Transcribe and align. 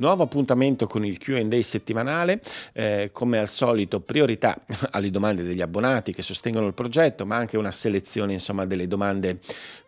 Nuovo 0.00 0.22
appuntamento 0.22 0.86
con 0.86 1.04
il 1.04 1.18
QA 1.18 1.60
settimanale, 1.60 2.40
eh, 2.72 3.10
come 3.12 3.38
al 3.38 3.48
solito 3.48 3.98
priorità 3.98 4.56
alle 4.90 5.10
domande 5.10 5.42
degli 5.42 5.60
abbonati 5.60 6.12
che 6.12 6.22
sostengono 6.22 6.68
il 6.68 6.74
progetto, 6.74 7.26
ma 7.26 7.34
anche 7.34 7.56
una 7.56 7.72
selezione 7.72 8.32
insomma, 8.32 8.64
delle 8.64 8.86
domande 8.86 9.40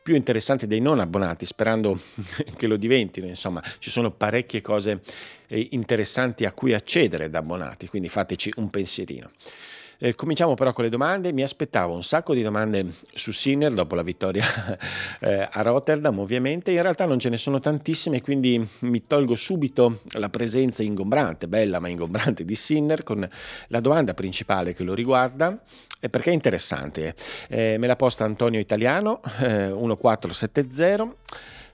più 0.02 0.16
interessanti 0.16 0.66
dei 0.66 0.80
non 0.80 0.98
abbonati, 0.98 1.46
sperando 1.46 1.96
che 2.56 2.66
lo 2.66 2.76
diventino. 2.76 3.28
Insomma, 3.28 3.62
ci 3.78 3.88
sono 3.88 4.10
parecchie 4.10 4.60
cose 4.60 5.00
eh, 5.46 5.68
interessanti 5.70 6.44
a 6.44 6.50
cui 6.50 6.74
accedere 6.74 7.30
da 7.30 7.38
abbonati, 7.38 7.86
quindi 7.86 8.08
fateci 8.08 8.52
un 8.56 8.68
pensierino. 8.68 9.30
Eh, 10.02 10.14
cominciamo 10.14 10.54
però 10.54 10.72
con 10.72 10.84
le 10.84 10.90
domande. 10.90 11.30
Mi 11.30 11.42
aspettavo 11.42 11.94
un 11.94 12.02
sacco 12.02 12.32
di 12.32 12.42
domande 12.42 12.86
su 13.12 13.32
Sinner 13.32 13.70
dopo 13.70 13.94
la 13.94 14.02
vittoria 14.02 14.44
eh, 15.20 15.46
a 15.50 15.60
Rotterdam, 15.60 16.18
ovviamente. 16.18 16.70
In 16.70 16.80
realtà 16.80 17.04
non 17.04 17.18
ce 17.18 17.28
ne 17.28 17.36
sono 17.36 17.58
tantissime, 17.58 18.22
quindi 18.22 18.66
mi 18.80 19.02
tolgo 19.02 19.34
subito 19.34 20.00
la 20.12 20.30
presenza 20.30 20.82
ingombrante, 20.82 21.48
bella 21.48 21.80
ma 21.80 21.88
ingombrante 21.88 22.46
di 22.46 22.54
Sinner 22.54 23.02
con 23.02 23.28
la 23.68 23.80
domanda 23.80 24.14
principale 24.14 24.72
che 24.72 24.84
lo 24.84 24.94
riguarda 24.94 25.60
perché 26.08 26.30
è 26.30 26.32
interessante. 26.32 27.14
Eh, 27.48 27.76
me 27.78 27.86
la 27.86 27.96
posta 27.96 28.24
Antonio 28.24 28.58
Italiano, 28.58 29.20
eh, 29.40 29.68
1470. 29.68 31.14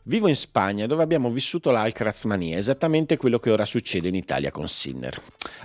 Vivo 0.08 0.28
in 0.28 0.36
Spagna 0.36 0.86
dove 0.86 1.02
abbiamo 1.02 1.30
vissuto 1.30 1.72
l'Alcaraz 1.72 2.26
mania, 2.26 2.56
esattamente 2.56 3.16
quello 3.16 3.40
che 3.40 3.50
ora 3.50 3.64
succede 3.64 4.06
in 4.06 4.14
Italia 4.14 4.52
con 4.52 4.68
Sinner. 4.68 5.20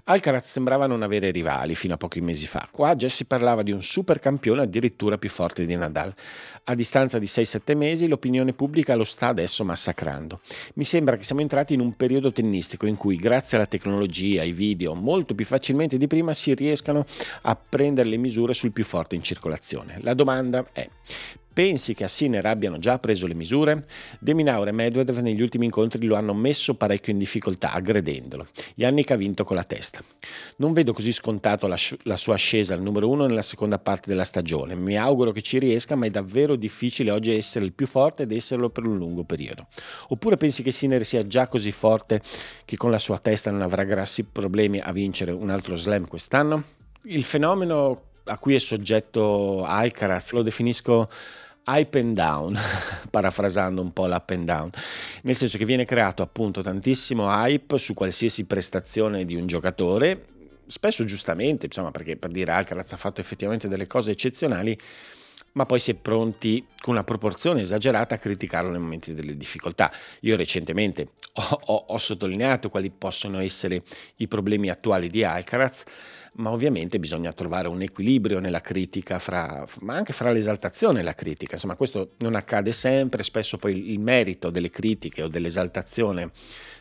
Alcaraz 0.06 0.50
sembrava 0.50 0.88
non 0.88 1.04
avere 1.04 1.30
rivali 1.30 1.76
fino 1.76 1.94
a 1.94 1.98
pochi 1.98 2.22
mesi 2.22 2.48
fa. 2.48 2.68
Qua 2.72 2.96
già 2.96 3.08
si 3.08 3.26
parlava 3.26 3.62
di 3.62 3.72
un 3.72 3.84
super 3.84 4.18
campione 4.18 4.64
addirittura 4.64 5.20
più 5.20 5.30
forte 5.30 5.64
di 5.64 5.76
Nadal. 5.76 6.12
A 6.64 6.74
distanza 6.74 7.20
di 7.20 7.28
6-7 7.28 7.78
mesi 7.78 8.08
l'opinione 8.08 8.54
pubblica 8.54 8.96
lo 8.96 9.04
sta 9.04 9.28
adesso 9.28 9.64
massacrando. 9.64 10.42
Mi 10.74 10.86
sembra 10.86 11.18
che 11.18 11.24
siamo 11.24 11.42
entrati 11.42 11.76
in 11.76 11.80
un 11.80 11.96
periodo 11.96 12.32
tennistico 12.32 12.88
in 12.88 12.98
cui 12.98 13.18
grazie 13.18 13.58
alla 13.58 13.68
tecnologia, 13.68 14.42
ai 14.42 14.54
video, 14.54 14.96
molto 14.96 15.36
più 15.36 15.46
facilmente 15.46 16.00
di 16.00 16.08
prima 16.08 16.34
si 16.34 16.56
riescano 16.56 17.06
a 17.44 17.56
prendere 17.56 18.10
le 18.10 18.18
misure 18.18 18.56
sul 18.56 18.72
più 18.72 18.86
forte 18.86 19.14
in 19.14 19.22
circolazione. 19.22 20.00
La 20.02 20.16
domanda 20.16 20.66
è 20.72 20.90
Pensi 21.54 21.94
che 21.94 22.06
a 22.06 22.08
Sinner 22.08 22.46
abbiano 22.46 22.78
già 22.78 22.98
preso 22.98 23.28
le 23.28 23.34
misure? 23.34 23.86
Deminaur 24.20 24.70
e 24.70 24.72
Medvedev 24.72 25.18
negli 25.18 25.42
ultimi 25.42 25.66
incontri 25.66 26.06
lo 26.06 26.16
hanno 26.16 26.34
messo 26.34 26.76
parecchio 26.76 27.12
in 27.12 27.20
difficoltà, 27.20 27.74
aggredendolo. 27.74 28.48
Yannick 28.76 29.12
ha 29.12 29.18
vinto 29.18 29.44
con 29.44 29.58
la 29.58 29.64
testa. 29.64 30.02
Non 30.58 30.72
vedo 30.72 30.94
così 30.94 31.12
scontato 31.12 31.68
la, 31.68 31.78
la 32.04 32.16
sua 32.16 32.36
ascesa 32.36 32.74
al 32.74 32.82
numero 32.82 33.10
uno 33.10 33.26
nella 33.26 33.42
seconda 33.42 33.80
parte 33.80 34.10
della 34.10 34.24
stagione. 34.24 34.76
Mi 34.76 34.98
auguro 34.98 35.32
che 35.32 35.42
ci 35.42 35.60
riesca, 35.60 35.96
ma 35.96 36.06
è 36.06 36.10
davvero 36.10 36.56
difficile 36.56 37.12
oggi 37.12 37.36
essere 37.36 37.66
il 37.66 37.74
più 37.74 37.86
forte 37.86 38.24
ed 38.24 38.32
esserlo 38.32 38.70
per 38.70 38.86
un 38.86 38.96
lungo 38.96 39.26
periodo. 39.26 39.68
Oppure 40.08 40.38
pensi 40.38 40.64
che 40.64 40.72
Sinner 40.72 41.04
sia 41.04 41.28
già 41.28 41.48
così 41.48 41.74
forte 41.74 42.22
che 42.64 42.78
con 42.78 42.92
la 42.92 43.00
sua 43.00 43.18
testa 43.18 43.52
non 43.52 43.62
avrà 43.62 43.84
grossi 43.84 44.24
problemi 44.24 44.80
a 44.80 44.94
vincere 44.94 45.32
un 45.32 45.50
altro 45.50 45.76
slam 45.76 46.08
quest'anno? 46.08 46.64
Il 47.04 47.24
fenomeno 47.24 48.11
a 48.26 48.38
cui 48.38 48.56
è 48.56 48.60
soggetto 48.60 49.64
Alcaraz 49.64 50.32
lo 50.32 50.42
definisco 50.42 51.08
hype 51.66 52.00
and 52.00 52.16
down, 52.16 52.58
parafrasando 53.10 53.82
un 53.82 53.94
po' 53.94 54.08
l'up 54.08 54.30
and 54.32 54.46
down, 54.46 54.70
nel 55.24 55.36
senso 55.36 55.58
che 55.58 55.66
viene 55.66 55.86
creato 55.86 56.22
appunto 56.22 56.62
tantissimo 56.62 57.28
hype 57.28 57.78
su 57.78 57.94
qualsiasi 57.94 58.46
prestazione 58.46 59.26
di 59.26 59.36
un 59.36 59.48
giocatore, 59.48 60.26
spesso 60.68 61.04
giustamente, 61.06 61.66
insomma, 61.68 61.92
perché 61.92 62.18
per 62.18 62.32
dire 62.32 62.52
Alcaraz 62.52 62.94
ha 62.94 62.98
fatto 62.98 63.22
effettivamente 63.22 63.68
delle 63.68 63.88
cose 63.88 64.12
eccezionali, 64.12 64.78
ma 65.54 65.66
poi 65.66 65.80
si 65.80 65.92
è 65.92 65.94
pronti 65.96 66.66
con 66.80 66.94
una 66.94 67.04
proporzione 67.04 67.62
esagerata 67.62 68.16
a 68.16 68.18
criticarlo 68.18 68.72
nei 68.72 68.80
momenti 68.80 69.14
delle 69.14 69.36
difficoltà. 69.36 69.92
Io 70.22 70.36
recentemente 70.36 71.10
ho, 71.34 71.60
ho, 71.66 71.86
ho 71.88 71.98
sottolineato 71.98 72.70
quali 72.70 72.92
possono 72.92 73.40
essere 73.40 73.84
i 74.18 74.28
problemi 74.28 74.70
attuali 74.70 75.10
di 75.10 75.24
Alcaraz, 75.24 75.84
ma 76.36 76.52
ovviamente 76.52 77.00
bisogna 77.00 77.34
trovare 77.34 77.68
un 77.68 77.82
equilibrio 77.82 78.40
nella 78.40 78.62
critica, 78.62 79.20
fra, 79.20 79.66
ma 79.82 79.96
anche 79.96 80.14
fra 80.14 80.32
l'esaltazione 80.32 81.02
e 81.02 81.04
la 81.04 81.16
critica. 81.16 81.56
Insomma, 81.56 81.76
questo 81.76 82.12
non 82.20 82.36
accade 82.36 82.72
sempre, 82.72 83.24
spesso 83.24 83.58
poi 83.58 83.92
il 83.92 84.00
merito 84.00 84.50
delle 84.50 84.70
critiche 84.70 85.24
o 85.24 85.28
dell'esaltazione 85.28 86.32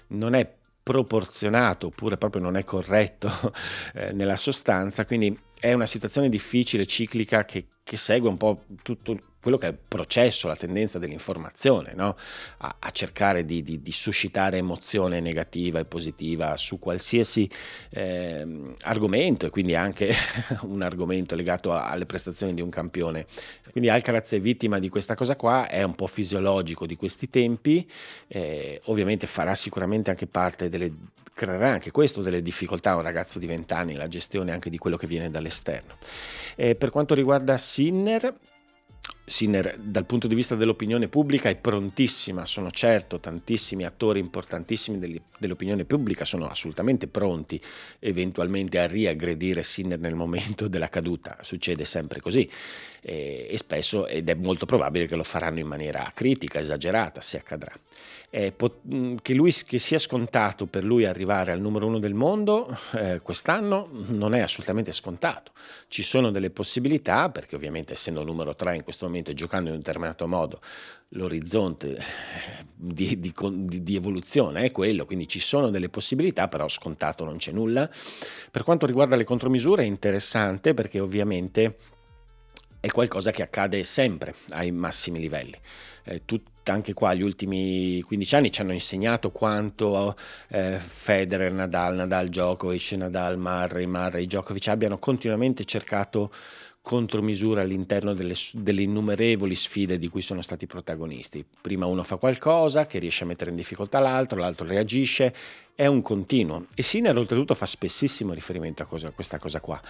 non 0.08 0.34
è 0.34 0.50
proporzionato 0.82 1.88
oppure 1.88 2.16
proprio 2.16 2.42
non 2.42 2.56
è 2.56 2.64
corretto 2.64 3.31
eh, 3.94 4.12
nella 4.12 4.37
sostanza, 4.37 5.04
quindi 5.04 5.37
è 5.60 5.75
una 5.75 5.87
situazione 5.87 6.31
difficile, 6.31 6.87
ciclica, 6.87 7.44
che, 7.44 7.66
che 7.84 7.97
segue 7.98 8.31
un 8.31 8.38
po' 8.38 8.65
tutto 8.82 9.19
quello 9.41 9.59
che 9.59 9.66
è 9.66 9.71
il 9.71 9.78
processo, 9.87 10.48
la 10.48 10.56
tendenza 10.56 10.98
dell'informazione, 10.98 11.93
no? 11.94 12.16
a, 12.59 12.76
a, 12.78 12.91
cercare 12.91 13.44
di, 13.44 13.62
di, 13.62 13.81
di, 13.81 13.93
suscitare 13.93 14.59
emozione 14.59 15.20
negativa 15.20 15.78
e 15.78 15.84
positiva 15.84 16.56
su 16.56 16.78
qualsiasi 16.78 17.49
eh, 17.91 18.75
argomento 18.82 19.47
e 19.47 19.50
quindi 19.50 19.75
anche 19.75 20.15
un 20.62 20.82
argomento 20.82 21.34
legato 21.34 21.72
a, 21.72 21.91
alle 21.91 22.06
prestazioni 22.06 22.54
di 22.54 22.60
un 22.60 22.70
campione. 22.70 23.26
Quindi 23.70 23.88
Alcaraz 23.88 24.32
è 24.32 24.41
vittima 24.41 24.78
di 24.78 24.88
questa 24.88 25.15
cosa 25.15 25.37
qua, 25.37 25.69
è 25.69 25.82
un 25.82 25.94
po' 25.94 26.06
fisiologico 26.06 26.87
di 26.87 26.97
questi 26.97 27.31
tempi, 27.31 27.88
eh, 28.28 28.81
ovviamente 28.84 29.26
farà 29.26 29.54
sicuramente 29.54 30.10
anche 30.10 30.26
parte 30.26 30.69
delle, 30.69 30.93
creerà 31.32 31.70
anche 31.70 31.91
questo 31.91 32.20
delle 32.20 32.43
difficoltà 32.43 32.91
a 32.91 32.97
un 32.97 33.03
ragazzo 33.03 33.38
di 33.38 33.47
20 33.47 33.72
anni, 33.72 33.94
la 33.94 34.09
gestione 34.09 34.53
anche 34.53 34.69
di 34.69 34.76
quello 34.76 34.99
che 34.99 35.06
viene 35.06 35.31
dall'esterno. 35.50 35.97
Eh, 36.56 36.75
per 36.77 36.91
quanto 36.91 37.15
riguarda 37.15 37.59
Sinner, 37.59 38.34
Sinner 39.27 39.77
dal 39.78 40.06
punto 40.06 40.27
di 40.27 40.34
vista 40.34 40.55
dell'opinione 40.55 41.09
pubblica 41.09 41.49
è 41.49 41.56
prontissima, 41.56 42.47
sono 42.47 42.71
certo, 42.71 43.21
tantissimi 43.21 43.84
attori 43.84 44.19
importantissimi 44.19 44.99
dell'opinione 45.38 45.84
pubblica 45.84 46.25
sono 46.25 46.47
assolutamente 46.47 47.06
pronti 47.06 47.61
eventualmente 48.00 48.78
a 48.78 48.87
riaggredire 48.87 49.62
Sinner 49.62 49.99
nel 49.99 50.15
momento 50.15 50.69
della 50.69 50.88
caduta, 50.88 51.38
succede 51.43 51.84
sempre 51.84 52.21
così 52.21 52.49
e, 53.03 53.47
e 53.49 53.56
spesso 53.56 54.06
ed 54.06 54.28
è 54.28 54.34
molto 54.34 54.66
probabile 54.66 55.06
che 55.06 55.16
lo 55.16 55.25
faranno 55.25 55.59
in 55.59 55.66
maniera 55.66 56.11
critica, 56.15 56.61
esagerata 56.61 57.21
se 57.21 57.38
accadrà. 57.38 57.72
Eh, 58.33 58.53
pot- 58.53 58.81
che, 59.22 59.34
lui, 59.34 59.53
che 59.53 59.78
sia 59.78 59.99
scontato 59.99 60.66
per 60.66 60.84
lui 60.84 61.05
arrivare 61.05 61.50
al 61.50 61.61
numero 61.61 61.87
uno 61.87 61.99
del 61.99 62.15
mondo 62.15 62.69
eh, 62.93 63.19
quest'anno 63.21 63.88
non 63.91 64.34
è 64.34 64.41
assolutamente 64.41 64.93
scontato. 64.93 65.50
Ci 65.88 66.03
sono 66.03 66.31
delle 66.31 66.50
possibilità, 66.50 67.28
perché 67.31 67.56
ovviamente 67.56 67.94
essendo 67.94 68.22
numero 68.22 68.55
tre 68.55 68.77
in 68.77 68.84
questo 68.84 69.06
momento 69.06 69.32
e 69.32 69.34
giocando 69.34 69.69
in 69.69 69.75
un 69.75 69.81
determinato 69.81 70.28
modo, 70.28 70.61
l'orizzonte 71.15 71.99
di, 72.72 73.19
di, 73.19 73.32
di, 73.34 73.82
di, 73.82 73.97
evoluzione 73.97 74.62
è 74.62 74.71
quello, 74.71 75.06
quindi 75.06 75.27
ci 75.27 75.41
sono 75.41 75.71
delle 75.71 75.88
possibilità, 75.88 76.47
però 76.47 76.69
scontato 76.69 77.25
non 77.25 77.37
c'è 77.37 77.50
nulla. 77.50 77.91
Per 78.50 78.62
quanto 78.62 78.87
riguarda 78.87 79.17
le 79.17 79.25
contromisure 79.25 79.82
è 79.82 79.87
interessante 79.87 80.72
perché 80.72 81.00
ovviamente 81.00 81.77
è 82.81 82.91
qualcosa 82.91 83.31
che 83.31 83.43
accade 83.43 83.85
sempre 83.85 84.35
ai 84.51 84.71
massimi 84.73 85.21
livelli. 85.21 85.55
Eh, 86.05 86.23
tut, 86.25 86.43
anche 86.65 86.95
qua 86.95 87.13
gli 87.15 87.23
ultimi 87.23 88.01
15 88.01 88.35
anni 88.35 88.53
ci 88.53 88.61
hanno 88.61 88.73
insegnato 88.73 89.31
quanto 89.31 90.17
eh, 90.49 90.79
Federer, 90.79 91.53
Nadal, 91.53 91.95
Nadal, 91.95 92.29
Djokovic, 92.29 92.93
Nadal, 92.93 93.39
Murray, 93.39 93.87
Murray, 93.87 94.27
Djokovic 94.27 94.69
abbiano 94.69 94.99
continuamente 94.99 95.65
cercato 95.65 96.33
contromisure 96.83 97.61
all'interno 97.61 98.15
delle, 98.15 98.35
delle, 98.53 98.83
innumerevoli 98.83 99.55
sfide 99.55 99.99
di 99.99 100.09
cui 100.09 100.23
sono 100.23 100.41
stati 100.41 100.67
protagonisti. 100.67 101.45
Prima 101.61 101.87
uno 101.87 102.03
fa 102.03 102.17
qualcosa 102.17 102.87
che 102.87 102.99
riesce 102.99 103.25
a 103.25 103.26
mettere 103.26 103.50
in 103.50 103.56
difficoltà 103.56 103.99
l'altro, 103.99 104.38
l'altro 104.38 104.67
reagisce 104.67 105.35
è 105.81 105.87
un 105.87 106.03
continuo 106.03 106.67
e 106.75 106.82
Sinner 106.82 107.17
oltretutto 107.17 107.55
fa 107.55 107.65
spessissimo 107.65 108.35
riferimento 108.35 108.82
a, 108.82 108.85
cosa, 108.85 109.06
a 109.09 109.12
questa 109.12 109.38
cosa 109.38 109.61
qua. 109.61 109.81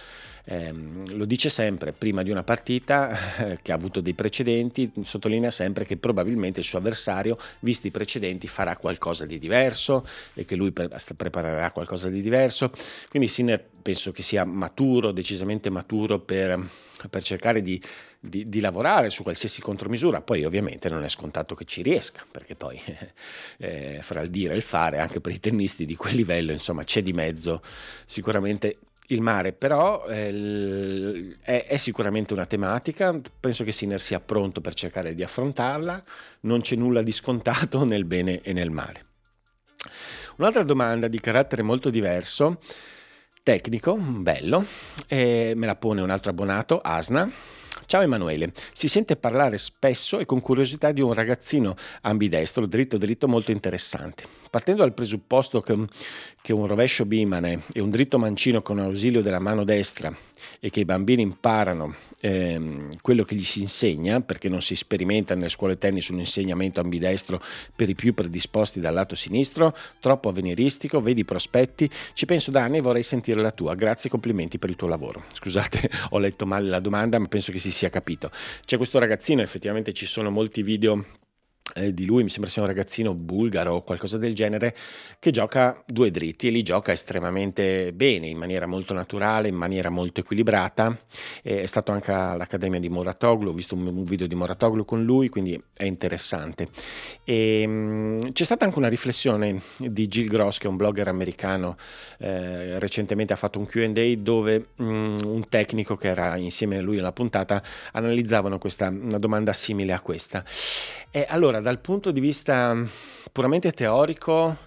Eh, 0.45 0.73
lo 1.09 1.25
dice 1.25 1.49
sempre, 1.49 1.91
prima 1.91 2.23
di 2.23 2.31
una 2.31 2.43
partita 2.43 3.35
eh, 3.35 3.59
che 3.61 3.73
ha 3.73 3.75
avuto 3.75 3.99
dei 3.99 4.13
precedenti, 4.13 4.89
sottolinea 5.01 5.51
sempre 5.51 5.83
che 5.83 5.97
probabilmente 5.97 6.61
il 6.61 6.65
suo 6.65 6.77
avversario, 6.77 7.37
visti 7.59 7.87
i 7.87 7.91
precedenti, 7.91 8.47
farà 8.47 8.77
qualcosa 8.77 9.25
di 9.25 9.37
diverso 9.37 10.07
e 10.33 10.45
che 10.45 10.55
lui 10.55 10.71
pre- 10.71 10.87
preparerà 11.17 11.71
qualcosa 11.71 12.07
di 12.07 12.21
diverso. 12.21 12.71
Quindi 13.09 13.27
Sinner 13.27 13.61
penso 13.81 14.13
che 14.13 14.23
sia 14.23 14.45
maturo, 14.45 15.11
decisamente 15.11 15.69
maturo 15.69 16.19
per, 16.19 16.69
per 17.09 17.21
cercare 17.21 17.61
di 17.61 17.81
di, 18.23 18.47
di, 18.47 18.59
lavorare 18.59 19.09
su 19.09 19.23
qualsiasi 19.23 19.61
contromisura, 19.61 20.21
poi 20.21 20.45
ovviamente 20.45 20.89
non 20.89 21.03
è 21.03 21.09
scontato 21.09 21.55
che 21.55 21.65
ci 21.65 21.81
riesca, 21.81 22.23
perché 22.29 22.55
poi 22.55 22.79
eh, 23.57 23.99
fra 24.03 24.21
il 24.21 24.29
dire 24.29 24.53
e 24.53 24.57
il 24.57 24.61
fare, 24.61 24.99
anche 24.99 25.19
per 25.19 25.31
i 25.31 25.39
tennisti 25.39 25.85
di 25.87 25.95
quel 25.95 26.15
livello, 26.15 26.51
insomma, 26.51 26.83
c'è 26.83 27.01
di 27.01 27.13
mezzo 27.13 27.61
sicuramente 28.05 28.77
il 29.07 29.21
mare, 29.21 29.53
però 29.53 30.05
eh, 30.07 31.35
è, 31.41 31.65
è, 31.67 31.77
sicuramente 31.77 32.33
una 32.33 32.45
tematica, 32.45 33.19
penso 33.39 33.63
che 33.63 33.71
Sinner 33.71 33.99
sia 33.99 34.19
pronto 34.19 34.61
per 34.61 34.75
cercare 34.75 35.15
di 35.15 35.23
affrontarla, 35.23 36.01
non 36.41 36.61
c'è 36.61 36.75
nulla 36.75 37.01
di 37.01 37.11
scontato 37.11 37.83
nel 37.85 38.05
bene 38.05 38.41
e 38.41 38.53
nel 38.53 38.69
male. 38.69 39.01
Un'altra 40.37 40.63
domanda 40.63 41.07
di 41.07 41.19
carattere 41.19 41.63
molto 41.63 41.89
diverso, 41.89 42.61
tecnico, 43.41 43.95
bello, 43.95 44.63
me 45.09 45.55
la 45.55 45.75
pone 45.75 46.01
un 46.01 46.11
altro 46.11 46.29
abbonato, 46.29 46.79
Asna. 46.79 47.59
Ciao 47.85 48.01
Emanuele, 48.01 48.51
si 48.73 48.87
sente 48.87 49.15
parlare 49.15 49.57
spesso 49.57 50.19
e 50.19 50.25
con 50.25 50.41
curiosità 50.41 50.91
di 50.91 51.01
un 51.01 51.13
ragazzino 51.13 51.75
ambidestro, 52.01 52.65
dritto 52.65 52.97
dritto 52.97 53.27
molto 53.27 53.51
interessante. 53.51 54.23
Partendo 54.49 54.81
dal 54.81 54.93
presupposto 54.93 55.61
che, 55.61 55.77
che 56.41 56.53
un 56.53 56.67
rovescio 56.67 57.05
bimane 57.05 57.61
e 57.71 57.81
un 57.81 57.89
dritto 57.89 58.19
mancino 58.19 58.61
con 58.61 58.79
ausilio 58.79 59.21
della 59.21 59.39
mano 59.39 59.63
destra 59.63 60.13
e 60.59 60.69
che 60.69 60.81
i 60.81 60.85
bambini 60.85 61.21
imparano 61.21 61.95
ehm, 62.19 63.01
quello 63.01 63.23
che 63.23 63.35
gli 63.35 63.43
si 63.43 63.61
insegna, 63.61 64.21
perché 64.21 64.49
non 64.49 64.61
si 64.61 64.75
sperimenta 64.75 65.35
nelle 65.35 65.49
scuole 65.49 65.77
tennis 65.77 66.09
un 66.09 66.19
insegnamento 66.19 66.81
ambidestro 66.81 67.41
per 67.75 67.89
i 67.89 67.95
più 67.95 68.13
predisposti 68.13 68.79
dal 68.79 68.93
lato 68.93 69.15
sinistro, 69.15 69.75
troppo 69.99 70.29
avveniristico, 70.29 70.99
vedi 70.99 71.21
i 71.21 71.25
prospetti, 71.25 71.89
ci 72.13 72.25
penso 72.25 72.51
da 72.51 72.63
anni 72.63 72.77
e 72.77 72.81
vorrei 72.81 73.03
sentire 73.03 73.41
la 73.41 73.51
tua. 73.51 73.75
Grazie 73.75 74.09
e 74.09 74.11
complimenti 74.11 74.57
per 74.57 74.69
il 74.69 74.75
tuo 74.75 74.87
lavoro. 74.87 75.23
Scusate, 75.33 75.89
ho 76.11 76.19
letto 76.19 76.45
male 76.45 76.67
la 76.67 76.79
domanda, 76.79 77.17
ma 77.19 77.27
penso 77.27 77.51
che 77.51 77.59
si 77.61 77.71
sia 77.71 77.89
capito. 77.89 78.29
C'è 78.65 78.75
questo 78.75 78.99
ragazzino, 78.99 79.41
effettivamente 79.41 79.93
ci 79.93 80.05
sono 80.05 80.29
molti 80.29 80.61
video 80.61 81.05
eh, 81.75 81.93
di 81.93 82.05
lui, 82.05 82.23
mi 82.23 82.29
sembra 82.29 82.49
sia 82.49 82.61
un 82.61 82.67
ragazzino 82.67 83.13
bulgaro 83.13 83.75
o 83.75 83.81
qualcosa 83.81 84.17
del 84.17 84.33
genere, 84.33 84.75
che 85.19 85.31
gioca 85.31 85.81
due 85.85 86.11
dritti 86.11 86.47
e 86.47 86.51
li 86.51 86.63
gioca 86.63 86.91
estremamente 86.91 87.93
bene, 87.93 88.27
in 88.27 88.37
maniera 88.37 88.65
molto 88.67 88.93
naturale, 88.93 89.47
in 89.47 89.55
maniera 89.55 89.89
molto 89.89 90.21
equilibrata. 90.21 90.97
Eh, 91.41 91.61
è 91.61 91.65
stato 91.65 91.91
anche 91.91 92.11
all'Accademia 92.11 92.79
di 92.79 92.89
Moratoglu, 92.89 93.49
ho 93.49 93.53
visto 93.53 93.75
un, 93.75 93.87
un 93.87 94.03
video 94.03 94.27
di 94.27 94.35
Moratoglu 94.35 94.85
con 94.85 95.03
lui, 95.03 95.29
quindi 95.29 95.59
è 95.73 95.83
interessante. 95.83 96.69
E, 97.23 97.65
mh, 97.65 97.71
mm, 97.71 98.19
c'è 98.31 98.43
stata 98.43 98.65
anche 98.65 98.77
una 98.77 98.89
riflessione 98.89 99.61
di 99.77 100.07
Jill 100.07 100.27
Gross, 100.27 100.57
che 100.57 100.67
è 100.67 100.69
un 100.69 100.77
blogger 100.77 101.07
americano, 101.07 101.77
eh, 102.17 102.79
recentemente 102.79 103.33
ha 103.33 103.37
fatto 103.37 103.59
un 103.59 103.65
QA 103.65 103.89
dove 104.17 104.67
mh, 104.75 104.83
mm, 104.83 105.17
un 105.25 105.45
tecnico 105.47 105.95
che 105.97 106.09
era 106.09 106.35
insieme 106.37 106.77
a 106.77 106.81
lui 106.81 106.99
alla 106.99 107.11
puntata 107.11 107.61
analizzavano 107.93 108.57
questa, 108.57 108.87
una 108.87 109.17
domanda 109.17 109.53
simile 109.53 109.93
a 109.93 109.99
questa. 109.99 110.43
E 111.13 111.25
allora, 111.27 111.60
dal 111.61 111.79
punto 111.79 112.11
di 112.11 112.19
vista 112.19 112.75
puramente 113.31 113.71
teorico, 113.71 114.57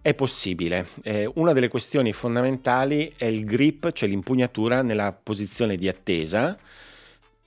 è 0.00 0.14
possibile. 0.14 0.88
Eh, 1.02 1.30
una 1.34 1.52
delle 1.52 1.68
questioni 1.68 2.12
fondamentali 2.12 3.12
è 3.16 3.24
il 3.24 3.44
grip, 3.44 3.90
cioè 3.92 4.08
l'impugnatura 4.08 4.82
nella 4.82 5.12
posizione 5.12 5.76
di 5.76 5.88
attesa 5.88 6.56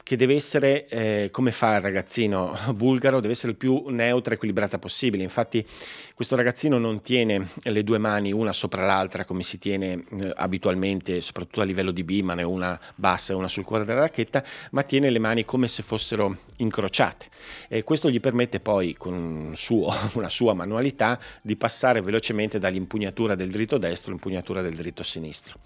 che 0.08 0.16
deve 0.16 0.36
essere, 0.36 0.88
eh, 0.88 1.28
come 1.32 1.52
fa 1.52 1.76
il 1.76 1.82
ragazzino 1.82 2.58
bulgaro, 2.74 3.20
deve 3.20 3.34
essere 3.34 3.52
il 3.52 3.58
più 3.58 3.88
neutra 3.90 4.32
e 4.32 4.36
equilibrata 4.36 4.80
possibile. 4.80 5.22
Infatti 5.22 5.66
questo 6.14 6.38
ragazzino 6.38 6.78
non 6.78 7.02
tiene 7.02 7.50
le 7.64 7.84
due 7.84 7.98
mani 7.98 8.32
una 8.32 8.54
sopra 8.54 8.86
l'altra 8.86 9.26
come 9.26 9.44
si 9.44 9.60
tiene 9.60 10.06
eh, 10.18 10.32
abitualmente, 10.34 11.20
soprattutto 11.20 11.60
a 11.60 11.66
livello 11.66 11.92
di 11.92 12.06
bimane, 12.06 12.44
una 12.44 12.80
bassa 12.96 13.34
e 13.34 13.36
una 13.36 13.50
sul 13.50 13.66
cuore 13.66 13.84
della 13.84 14.00
racchetta, 14.00 14.42
ma 14.72 14.84
tiene 14.84 15.10
le 15.10 15.20
mani 15.20 15.44
come 15.44 15.68
se 15.68 15.84
fossero 15.84 16.38
incrociate. 16.56 17.26
E 17.68 17.84
questo 17.84 18.10
gli 18.10 18.22
permette 18.22 18.62
poi, 18.62 18.96
con 18.96 19.52
suo, 19.56 19.94
una 20.16 20.30
sua 20.30 20.54
manualità, 20.54 21.20
di 21.44 21.58
passare 21.58 22.00
velocemente 22.00 22.60
dall'impugnatura 22.60 23.36
del 23.36 23.50
dritto 23.50 23.78
destro 23.78 24.12
all'impugnatura 24.12 24.62
del 24.62 24.76
dritto 24.76 25.04
sinistro 25.04 25.60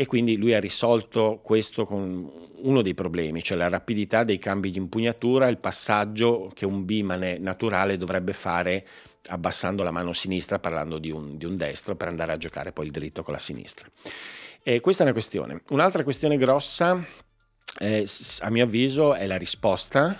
e 0.00 0.06
quindi 0.06 0.38
lui 0.38 0.54
ha 0.54 0.60
risolto 0.60 1.40
questo 1.42 1.84
con 1.84 2.32
uno 2.62 2.80
dei 2.80 2.94
problemi, 2.94 3.42
cioè 3.42 3.58
la 3.58 3.68
rapidità 3.68 4.24
dei 4.24 4.38
cambi 4.38 4.70
di 4.70 4.78
impugnatura, 4.78 5.46
il 5.46 5.58
passaggio 5.58 6.50
che 6.54 6.64
un 6.64 6.86
bimane 6.86 7.36
naturale 7.36 7.98
dovrebbe 7.98 8.32
fare 8.32 8.82
abbassando 9.26 9.82
la 9.82 9.90
mano 9.90 10.14
sinistra 10.14 10.58
parlando 10.58 10.96
di 10.96 11.10
un, 11.10 11.36
di 11.36 11.44
un 11.44 11.54
destro 11.54 11.96
per 11.96 12.08
andare 12.08 12.32
a 12.32 12.38
giocare 12.38 12.72
poi 12.72 12.86
il 12.86 12.92
dritto 12.92 13.22
con 13.22 13.34
la 13.34 13.38
sinistra. 13.38 13.90
E 14.62 14.80
questa 14.80 15.02
è 15.02 15.04
una 15.04 15.12
questione. 15.12 15.60
Un'altra 15.68 16.02
questione 16.02 16.38
grossa, 16.38 17.04
eh, 17.78 18.08
a 18.38 18.48
mio 18.48 18.64
avviso, 18.64 19.12
è 19.12 19.26
la 19.26 19.36
risposta 19.36 20.18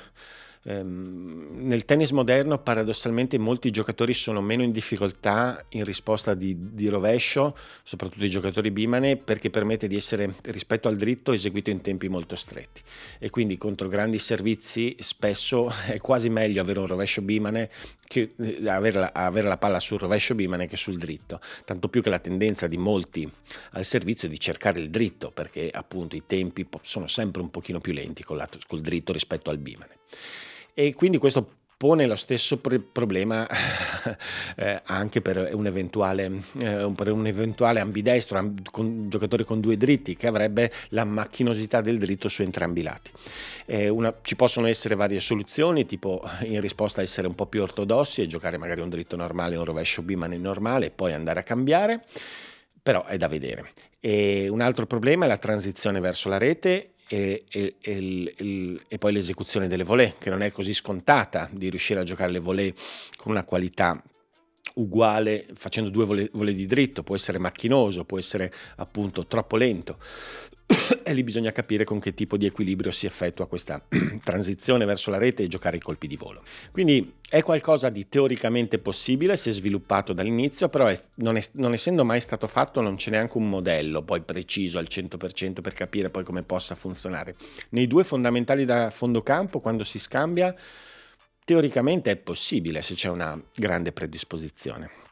nel 0.62 1.86
tennis 1.86 2.10
moderno 2.10 2.58
paradossalmente 2.58 3.38
molti 3.38 3.70
giocatori 3.70 4.12
sono 4.12 4.42
meno 4.42 4.62
in 4.62 4.72
difficoltà 4.72 5.64
in 5.70 5.84
risposta 5.84 6.34
di, 6.34 6.54
di, 6.58 6.88
rovescio, 6.88 7.56
soprattutto 7.82 8.26
i 8.26 8.30
giocatori 8.30 8.70
bimane, 8.70 9.16
perché 9.16 9.48
permette 9.48 9.88
di 9.88 9.96
essere 9.96 10.34
rispetto 10.42 10.88
al 10.88 10.96
dritto 10.96 11.32
eseguito 11.32 11.70
in 11.70 11.80
tempi 11.80 12.08
molto 12.08 12.36
stretti. 12.36 12.82
E 13.18 13.30
quindi 13.30 13.56
contro 13.56 13.88
grandi 13.88 14.18
servizi 14.18 14.94
spesso 14.98 15.72
è 15.86 15.98
quasi 15.98 16.28
meglio 16.28 16.60
avere 16.60 16.80
un 16.80 16.86
rovescio 16.86 17.22
bimane 17.22 17.70
che 18.06 18.34
eh, 18.38 18.68
avere 18.68 18.98
la, 18.98 19.12
avere 19.14 19.48
la 19.48 19.56
palla 19.56 19.80
sul 19.80 19.98
rovescio 19.98 20.34
bimane 20.34 20.66
che 20.66 20.76
sul 20.76 20.98
dritto, 20.98 21.40
tanto 21.64 21.88
più 21.88 22.02
che 22.02 22.10
la 22.10 22.18
tendenza 22.18 22.66
di 22.66 22.76
molti 22.76 23.30
al 23.70 23.84
servizio 23.86 24.28
è 24.28 24.30
di 24.30 24.38
cercare 24.38 24.78
il 24.78 24.90
dritto 24.90 25.30
perché 25.30 25.70
appunto 25.72 26.16
i 26.16 26.24
tempi 26.26 26.68
sono 26.82 27.06
sempre 27.06 27.40
un 27.40 27.50
pochino 27.50 27.80
più 27.80 27.94
lenti 27.94 28.22
col, 28.22 28.36
lato, 28.36 28.58
col 28.66 28.82
dritto 28.82 29.14
rispetto 29.14 29.48
al 29.48 29.56
bimane 29.56 29.98
e 30.80 30.94
quindi 30.94 31.18
questo 31.18 31.46
pone 31.76 32.06
lo 32.06 32.16
stesso 32.16 32.58
problema 32.58 33.46
eh, 34.56 34.80
anche 34.84 35.20
per 35.20 35.50
un 35.52 35.66
eventuale, 35.66 36.30
eh, 36.58 36.90
per 36.94 37.10
un 37.10 37.26
eventuale 37.26 37.80
ambidestro, 37.80 38.38
amb- 38.38 38.70
con, 38.70 39.08
giocatore 39.10 39.44
con 39.44 39.60
due 39.60 39.76
dritti 39.76 40.16
che 40.16 40.26
avrebbe 40.26 40.72
la 40.90 41.04
macchinosità 41.04 41.82
del 41.82 41.98
dritto 41.98 42.28
su 42.28 42.40
entrambi 42.40 42.80
i 42.80 42.82
lati. 42.82 43.10
Eh, 43.66 43.88
una, 43.90 44.14
ci 44.22 44.36
possono 44.36 44.66
essere 44.66 44.94
varie 44.94 45.20
soluzioni, 45.20 45.84
tipo 45.84 46.22
in 46.44 46.60
risposta 46.62 47.02
essere 47.02 47.26
un 47.26 47.34
po' 47.34 47.46
più 47.46 47.60
ortodossi 47.60 48.22
e 48.22 48.26
giocare 48.26 48.56
magari 48.56 48.80
un 48.80 48.88
dritto 48.88 49.16
normale 49.16 49.56
un 49.56 49.64
rovescio 49.64 50.00
bimane 50.00 50.38
normale 50.38 50.86
e 50.86 50.90
poi 50.90 51.12
andare 51.12 51.40
a 51.40 51.42
cambiare, 51.42 52.04
però 52.82 53.04
è 53.04 53.16
da 53.16 53.28
vedere. 53.28 53.70
E 54.00 54.48
un 54.48 54.60
altro 54.60 54.86
problema 54.86 55.24
è 55.24 55.28
la 55.28 55.36
transizione 55.36 56.00
verso 56.00 56.28
la 56.28 56.38
rete 56.38 56.94
e, 57.08 57.44
e, 57.50 57.74
e, 57.80 58.34
e, 58.88 58.98
poi 58.98 59.12
l'esecuzione 59.12 59.68
delle 59.68 59.84
volée, 59.84 60.14
che 60.18 60.30
non 60.30 60.42
è 60.42 60.52
così 60.52 60.72
scontata 60.72 61.48
di 61.52 61.68
riuscire 61.68 62.00
a 62.00 62.04
giocare 62.04 62.30
le 62.30 62.38
volée 62.38 62.72
con 63.16 63.32
una 63.32 63.44
qualità 63.44 64.00
uguale 64.74 65.46
facendo 65.54 65.90
due 65.90 66.04
volée, 66.04 66.30
volée 66.32 66.54
di 66.54 66.66
dritto, 66.66 67.02
può 67.02 67.16
essere 67.16 67.38
macchinoso, 67.38 68.04
può 68.04 68.18
essere 68.18 68.52
appunto 68.76 69.26
troppo 69.26 69.56
lento. 69.56 69.98
e 71.02 71.14
lì 71.14 71.22
bisogna 71.22 71.52
capire 71.52 71.84
con 71.84 71.98
che 71.98 72.14
tipo 72.14 72.36
di 72.36 72.46
equilibrio 72.46 72.92
si 72.92 73.06
effettua 73.06 73.46
questa 73.46 73.82
transizione 74.22 74.84
verso 74.84 75.10
la 75.10 75.18
rete 75.18 75.42
e 75.42 75.48
giocare 75.48 75.76
i 75.76 75.80
colpi 75.80 76.06
di 76.06 76.16
volo. 76.16 76.42
Quindi 76.70 77.14
è 77.28 77.42
qualcosa 77.42 77.88
di 77.88 78.08
teoricamente 78.08 78.78
possibile, 78.78 79.36
si 79.36 79.50
è 79.50 79.52
sviluppato 79.52 80.12
dall'inizio, 80.12 80.68
però 80.68 80.86
è, 80.86 81.00
non, 81.16 81.36
è, 81.36 81.44
non, 81.54 81.72
essendo 81.72 82.04
mai 82.04 82.20
stato 82.20 82.46
fatto 82.46 82.80
non 82.80 82.96
c'è 82.96 83.10
neanche 83.10 83.36
un 83.38 83.48
modello 83.48 84.02
poi 84.02 84.20
preciso 84.22 84.78
al 84.78 84.86
100% 84.88 85.60
per 85.60 85.74
capire 85.74 86.10
poi 86.10 86.24
come 86.24 86.42
possa 86.42 86.74
funzionare. 86.74 87.34
Nei 87.70 87.86
due 87.86 88.04
fondamentali 88.04 88.64
da 88.64 88.90
fondo 88.90 89.22
campo, 89.22 89.60
quando 89.60 89.84
si 89.84 89.98
scambia, 89.98 90.54
teoricamente 91.44 92.12
è 92.12 92.16
possibile 92.16 92.82
se 92.82 92.94
c'è 92.94 93.08
una 93.08 93.40
grande 93.54 93.92
predisposizione. 93.92 95.09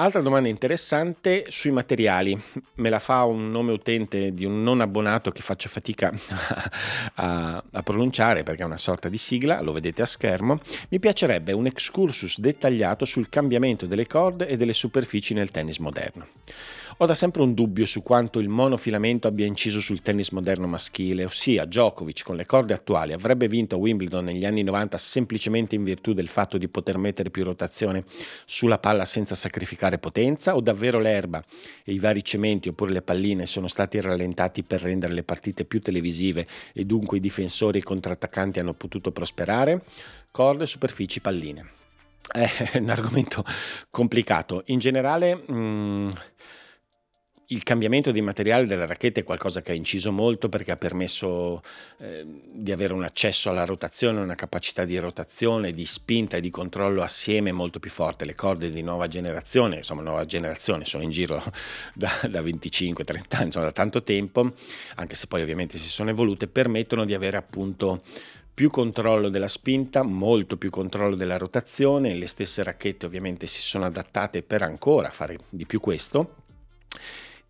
Altra 0.00 0.22
domanda 0.22 0.48
interessante 0.48 1.44
sui 1.48 1.72
materiali. 1.72 2.40
Me 2.76 2.88
la 2.88 2.98
fa 2.98 3.24
un 3.24 3.50
nome 3.50 3.72
utente 3.72 4.32
di 4.32 4.46
un 4.46 4.62
non 4.62 4.80
abbonato 4.80 5.30
che 5.30 5.42
faccio 5.42 5.68
fatica 5.68 6.10
a, 7.16 7.62
a, 7.70 7.82
pronunciare 7.82 8.42
perché 8.42 8.62
è 8.62 8.64
una 8.64 8.78
sorta 8.78 9.10
di 9.10 9.18
sigla, 9.18 9.60
lo 9.60 9.72
vedete 9.72 10.00
a 10.00 10.06
schermo. 10.06 10.58
Mi 10.88 10.98
piacerebbe 10.98 11.52
un 11.52 11.66
excursus 11.66 12.38
dettagliato 12.38 13.04
sul 13.04 13.28
cambiamento 13.28 13.84
delle 13.84 14.06
corde 14.06 14.48
e 14.48 14.56
delle 14.56 14.72
superfici 14.72 15.34
nel 15.34 15.50
tennis 15.50 15.76
moderno. 15.76 16.28
Ho 17.02 17.06
da 17.06 17.14
sempre 17.14 17.40
un 17.40 17.54
dubbio 17.54 17.86
su 17.86 18.02
quanto 18.02 18.40
il 18.40 18.50
monofilamento 18.50 19.26
abbia 19.26 19.46
inciso 19.46 19.80
sul 19.80 20.02
tennis 20.02 20.32
moderno 20.32 20.66
maschile, 20.66 21.24
ossia 21.24 21.64
Djokovic 21.64 22.22
con 22.22 22.36
le 22.36 22.44
corde 22.44 22.74
attuali 22.74 23.14
avrebbe 23.14 23.48
vinto 23.48 23.78
Wimbledon 23.78 24.26
negli 24.26 24.44
anni 24.44 24.62
90 24.62 24.98
semplicemente 24.98 25.74
in 25.74 25.82
virtù 25.82 26.12
del 26.12 26.28
fatto 26.28 26.58
di 26.58 26.68
poter 26.68 26.98
mettere 26.98 27.30
più 27.30 27.42
rotazione 27.42 28.04
sulla 28.44 28.76
palla 28.76 29.06
senza 29.06 29.34
sacrificare 29.34 29.96
potenza 29.96 30.54
o 30.54 30.60
davvero 30.60 30.98
l'erba 30.98 31.42
e 31.82 31.94
i 31.94 31.98
vari 31.98 32.22
cementi 32.22 32.68
oppure 32.68 32.92
le 32.92 33.00
palline 33.00 33.46
sono 33.46 33.66
stati 33.66 33.98
rallentati 33.98 34.62
per 34.62 34.82
rendere 34.82 35.14
le 35.14 35.22
partite 35.22 35.64
più 35.64 35.80
televisive 35.80 36.46
e 36.74 36.84
dunque 36.84 37.16
i 37.16 37.20
difensori 37.20 37.78
e 37.78 37.80
i 37.80 37.84
contrattaccanti 37.84 38.58
hanno 38.58 38.74
potuto 38.74 39.10
prosperare? 39.10 39.84
Corde, 40.30 40.66
superfici, 40.66 41.20
palline. 41.20 41.66
È 42.30 42.76
un 42.76 42.90
argomento 42.90 43.42
complicato. 43.88 44.64
In 44.66 44.78
generale... 44.80 45.34
Mh, 45.34 45.54
mm, 45.54 46.10
il 47.52 47.64
cambiamento 47.64 48.12
di 48.12 48.20
materiale 48.20 48.64
della 48.64 48.86
racchetta 48.86 49.20
è 49.20 49.24
qualcosa 49.24 49.60
che 49.60 49.72
ha 49.72 49.74
inciso 49.74 50.12
molto 50.12 50.48
perché 50.48 50.70
ha 50.70 50.76
permesso 50.76 51.60
eh, 51.98 52.24
di 52.52 52.70
avere 52.70 52.92
un 52.92 53.02
accesso 53.02 53.50
alla 53.50 53.64
rotazione, 53.64 54.20
una 54.20 54.36
capacità 54.36 54.84
di 54.84 54.96
rotazione, 54.98 55.72
di 55.72 55.84
spinta 55.84 56.36
e 56.36 56.40
di 56.40 56.50
controllo 56.50 57.02
assieme 57.02 57.50
molto 57.50 57.80
più 57.80 57.90
forte. 57.90 58.24
Le 58.24 58.36
corde 58.36 58.70
di 58.70 58.82
nuova 58.82 59.08
generazione, 59.08 59.78
insomma 59.78 60.02
nuova 60.02 60.24
generazione, 60.26 60.84
sono 60.84 61.02
in 61.02 61.10
giro 61.10 61.42
da, 61.94 62.08
da 62.28 62.40
25-30 62.40 63.22
anni, 63.30 63.46
insomma 63.46 63.64
da 63.64 63.72
tanto 63.72 64.04
tempo, 64.04 64.48
anche 64.94 65.16
se 65.16 65.26
poi 65.26 65.42
ovviamente 65.42 65.76
si 65.76 65.88
sono 65.88 66.10
evolute, 66.10 66.46
permettono 66.46 67.04
di 67.04 67.14
avere 67.14 67.36
appunto 67.36 68.02
più 68.54 68.70
controllo 68.70 69.28
della 69.28 69.48
spinta, 69.48 70.04
molto 70.04 70.56
più 70.56 70.70
controllo 70.70 71.16
della 71.16 71.36
rotazione, 71.36 72.14
le 72.14 72.28
stesse 72.28 72.62
racchette 72.62 73.06
ovviamente 73.06 73.48
si 73.48 73.60
sono 73.60 73.86
adattate 73.86 74.42
per 74.44 74.62
ancora 74.62 75.10
fare 75.10 75.36
di 75.48 75.66
più 75.66 75.80
questo 75.80 76.36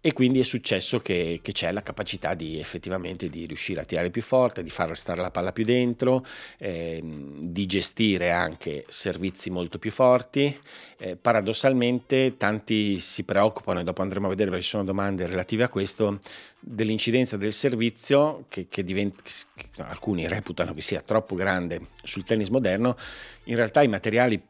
e 0.02 0.14
quindi 0.14 0.38
è 0.38 0.42
successo 0.42 1.00
che, 1.00 1.40
che, 1.42 1.52
c'è 1.52 1.73
la 1.73 1.83
capacità 1.83 2.33
di 2.33 2.59
effettivamente 2.59 3.28
di 3.28 3.45
riuscire 3.45 3.80
a 3.80 3.85
tirare 3.85 4.09
più 4.09 4.23
forte, 4.23 4.62
di 4.62 4.71
far 4.71 4.88
restare 4.88 5.21
la 5.21 5.30
palla 5.30 5.52
più 5.52 5.64
dentro, 5.64 6.25
eh, 6.59 7.00
di 7.02 7.66
gestire 7.66 8.30
anche 8.30 8.85
servizi 8.88 9.50
molto 9.50 9.78
più 9.78 9.90
forti. 9.90 10.59
Eh, 10.97 11.16
paradossalmente 11.16 12.37
tanti 12.38 12.99
si 12.99 13.25
preoccupano, 13.25 13.80
e 13.80 13.85
dopo 13.85 14.00
andremo 14.00 14.26
a 14.26 14.30
vedere 14.30 14.49
perché 14.49 14.64
ci 14.64 14.71
sono 14.71 14.85
domande 14.85 15.26
relative 15.26 15.64
a 15.64 15.69
questo, 15.69 16.19
dell'incidenza 16.59 17.37
del 17.37 17.52
servizio 17.52 18.47
che, 18.49 18.69
che, 18.69 18.83
diventa, 18.83 19.23
che 19.23 19.69
alcuni 19.83 20.26
reputano 20.28 20.73
che 20.73 20.80
sia 20.80 21.02
troppo 21.02 21.35
grande 21.35 21.88
sul 22.02 22.25
tennis 22.25 22.49
moderno. 22.49 22.97
In 23.45 23.57
realtà 23.57 23.83
i 23.83 23.88
materiali 23.88 24.42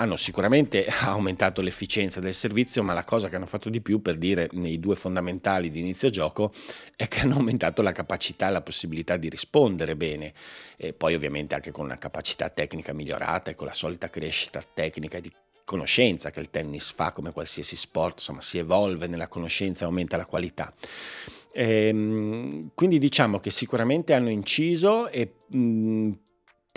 hanno 0.00 0.16
sicuramente 0.16 0.86
aumentato 1.02 1.60
l'efficienza 1.60 2.20
del 2.20 2.34
servizio, 2.34 2.82
ma 2.82 2.92
la 2.92 3.04
cosa 3.04 3.28
che 3.28 3.36
hanno 3.36 3.46
fatto 3.46 3.68
di 3.68 3.80
più, 3.80 4.00
per 4.00 4.16
dire 4.16 4.48
nei 4.52 4.78
due 4.78 4.96
fondamentali 4.96 5.70
di 5.70 5.80
inizio 5.80 6.10
gioco, 6.10 6.52
è 6.96 7.08
che 7.08 7.20
hanno 7.20 7.34
aumentato 7.34 7.82
la 7.82 7.92
capacità 7.92 8.48
e 8.48 8.52
la 8.52 8.62
possibilità 8.62 9.16
di 9.16 9.28
rispondere 9.28 9.96
bene. 9.96 10.32
E 10.76 10.92
poi 10.92 11.14
ovviamente 11.14 11.54
anche 11.54 11.70
con 11.70 11.84
una 11.84 11.98
capacità 11.98 12.48
tecnica 12.48 12.92
migliorata 12.92 13.50
e 13.50 13.54
con 13.54 13.66
la 13.66 13.74
solita 13.74 14.08
crescita 14.08 14.62
tecnica 14.62 15.20
di 15.20 15.32
conoscenza 15.64 16.30
che 16.30 16.40
il 16.40 16.48
tennis 16.48 16.90
fa 16.90 17.12
come 17.12 17.32
qualsiasi 17.32 17.76
sport, 17.76 18.18
insomma 18.18 18.40
si 18.40 18.56
evolve 18.56 19.06
nella 19.06 19.28
conoscenza 19.28 19.84
e 19.84 19.86
aumenta 19.86 20.16
la 20.16 20.24
qualità. 20.24 20.72
Ehm, 21.52 22.70
quindi 22.74 22.98
diciamo 22.98 23.40
che 23.40 23.50
sicuramente 23.50 24.14
hanno 24.14 24.30
inciso 24.30 25.08
e 25.08 25.34
mh, 25.48 26.10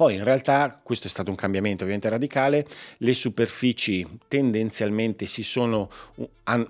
poi 0.01 0.15
in 0.15 0.23
realtà 0.23 0.75
questo 0.81 1.05
è 1.05 1.11
stato 1.11 1.29
un 1.29 1.35
cambiamento 1.35 1.83
ovviamente 1.83 2.09
radicale, 2.09 2.65
le 2.97 3.13
superfici 3.13 4.17
tendenzialmente 4.27 5.27
si 5.27 5.43
sono, 5.43 5.91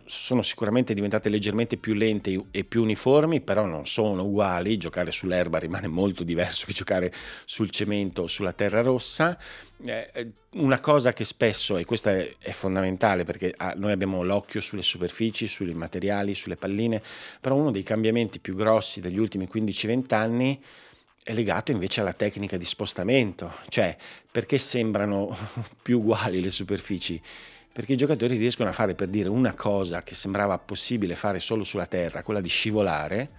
sono 0.04 0.42
sicuramente 0.42 0.94
diventate 0.94 1.30
leggermente 1.30 1.78
più 1.78 1.94
lente 1.94 2.44
e 2.52 2.66
più 2.66 2.82
uniformi, 2.82 3.40
però 3.40 3.66
non 3.66 3.88
sono 3.88 4.24
uguali, 4.24 4.76
giocare 4.76 5.12
sull'erba 5.12 5.60
rimane 5.60 5.88
molto 5.88 6.26
diverso 6.26 6.66
che 6.66 6.74
giocare 6.74 7.14
sul 7.46 7.70
cemento 7.70 8.24
o 8.24 8.28
sulla 8.28 8.52
terra 8.52 8.82
rossa. 8.82 9.40
Eh, 9.82 10.34
una 10.56 10.82
cosa 10.82 11.14
che 11.14 11.24
spesso, 11.24 11.78
e 11.78 11.86
questa 11.86 12.12
è, 12.12 12.36
è 12.38 12.52
fondamentale 12.52 13.24
perché 13.24 13.54
ah, 13.56 13.74
noi 13.78 13.94
abbiamo 13.94 14.24
l'occhio 14.24 14.60
sulle 14.60 14.84
superfici, 14.84 15.48
sui 15.48 15.74
materiali, 15.74 16.36
sulle 16.36 16.58
palline, 16.58 17.02
però 17.40 17.56
uno 17.56 17.72
dei 17.72 17.84
cambiamenti 17.84 18.40
più 18.40 18.56
grossi 18.56 19.00
degli 19.00 19.18
ultimi 19.18 19.48
15-20 19.50 20.14
anni 20.14 20.62
è 21.24 21.34
legato 21.34 21.72
invece 21.72 22.02
alla 22.02 22.14
tecnica 22.14 22.58
di 22.58 22.66
spostamento, 22.66 23.54
cioè 23.70 23.96
perché 24.30 24.58
sembrano 24.58 25.36
più 25.82 26.00
uguali 26.00 26.42
le 26.42 26.50
superfici? 26.50 27.22
Perché 27.74 27.94
i 27.94 27.98
giocatori 27.98 28.36
riescono 28.38 28.70
a 28.70 28.74
fare 28.74 28.96
per 28.96 29.08
dire 29.08 29.30
una 29.30 29.54
cosa 29.54 30.04
che 30.04 30.16
sembrava 30.16 30.58
possibile 30.58 31.16
fare 31.16 31.40
solo 31.40 31.64
sulla 31.64 31.86
terra, 31.86 32.24
quella 32.24 32.42
di 32.42 32.50
scivolare, 32.50 33.30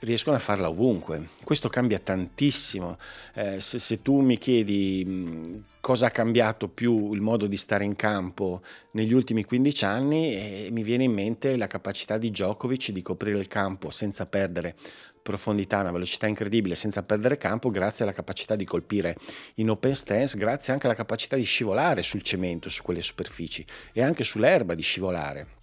riescono 0.00 0.36
a 0.36 0.38
farla 0.38 0.68
ovunque. 0.68 1.28
Questo 1.42 1.68
cambia 1.68 1.98
tantissimo. 1.98 2.98
Eh, 3.34 3.60
se, 3.60 3.78
se, 3.78 4.02
tu 4.02 4.20
mi 4.20 4.38
chiedi 4.38 5.04
mh, 5.04 5.64
cosa 5.80 6.06
ha 6.06 6.10
cambiato 6.10 6.68
più 6.68 7.12
il 7.14 7.20
modo 7.20 7.46
di 7.46 7.56
stare 7.56 7.84
in 7.84 7.96
campo 7.96 8.62
negli 8.92 9.12
ultimi 9.12 9.44
15 9.44 9.84
anni, 9.84 10.34
eh, 10.34 10.68
mi 10.70 10.82
viene 10.82 11.04
in 11.04 11.12
mente 11.12 11.56
la 11.56 11.66
capacità 11.66 12.18
di 12.18 12.30
Djokovic 12.30 12.90
di 12.90 13.02
coprire 13.02 13.38
il 13.38 13.48
campo 13.48 13.90
senza 13.90 14.26
perdere 14.26 14.76
profondità, 15.20 15.80
una 15.80 15.92
velocità 15.92 16.26
incredibile 16.26 16.74
senza 16.74 17.02
perdere 17.02 17.36
campo 17.36 17.68
grazie 17.68 18.04
alla 18.04 18.14
capacità 18.14 18.56
di 18.56 18.64
colpire 18.64 19.14
in 19.56 19.68
open 19.68 19.94
stance, 19.94 20.38
grazie 20.38 20.72
anche 20.72 20.86
alla 20.86 20.94
capacità 20.94 21.36
di 21.36 21.42
scivolare 21.42 22.02
sul 22.02 22.22
cemento, 22.22 22.70
su 22.70 22.82
quelle 22.82 23.02
superfici 23.02 23.64
e 23.92 24.02
anche 24.02 24.24
sull'erba 24.24 24.74
di 24.74 24.82
scivolare. 24.82 25.57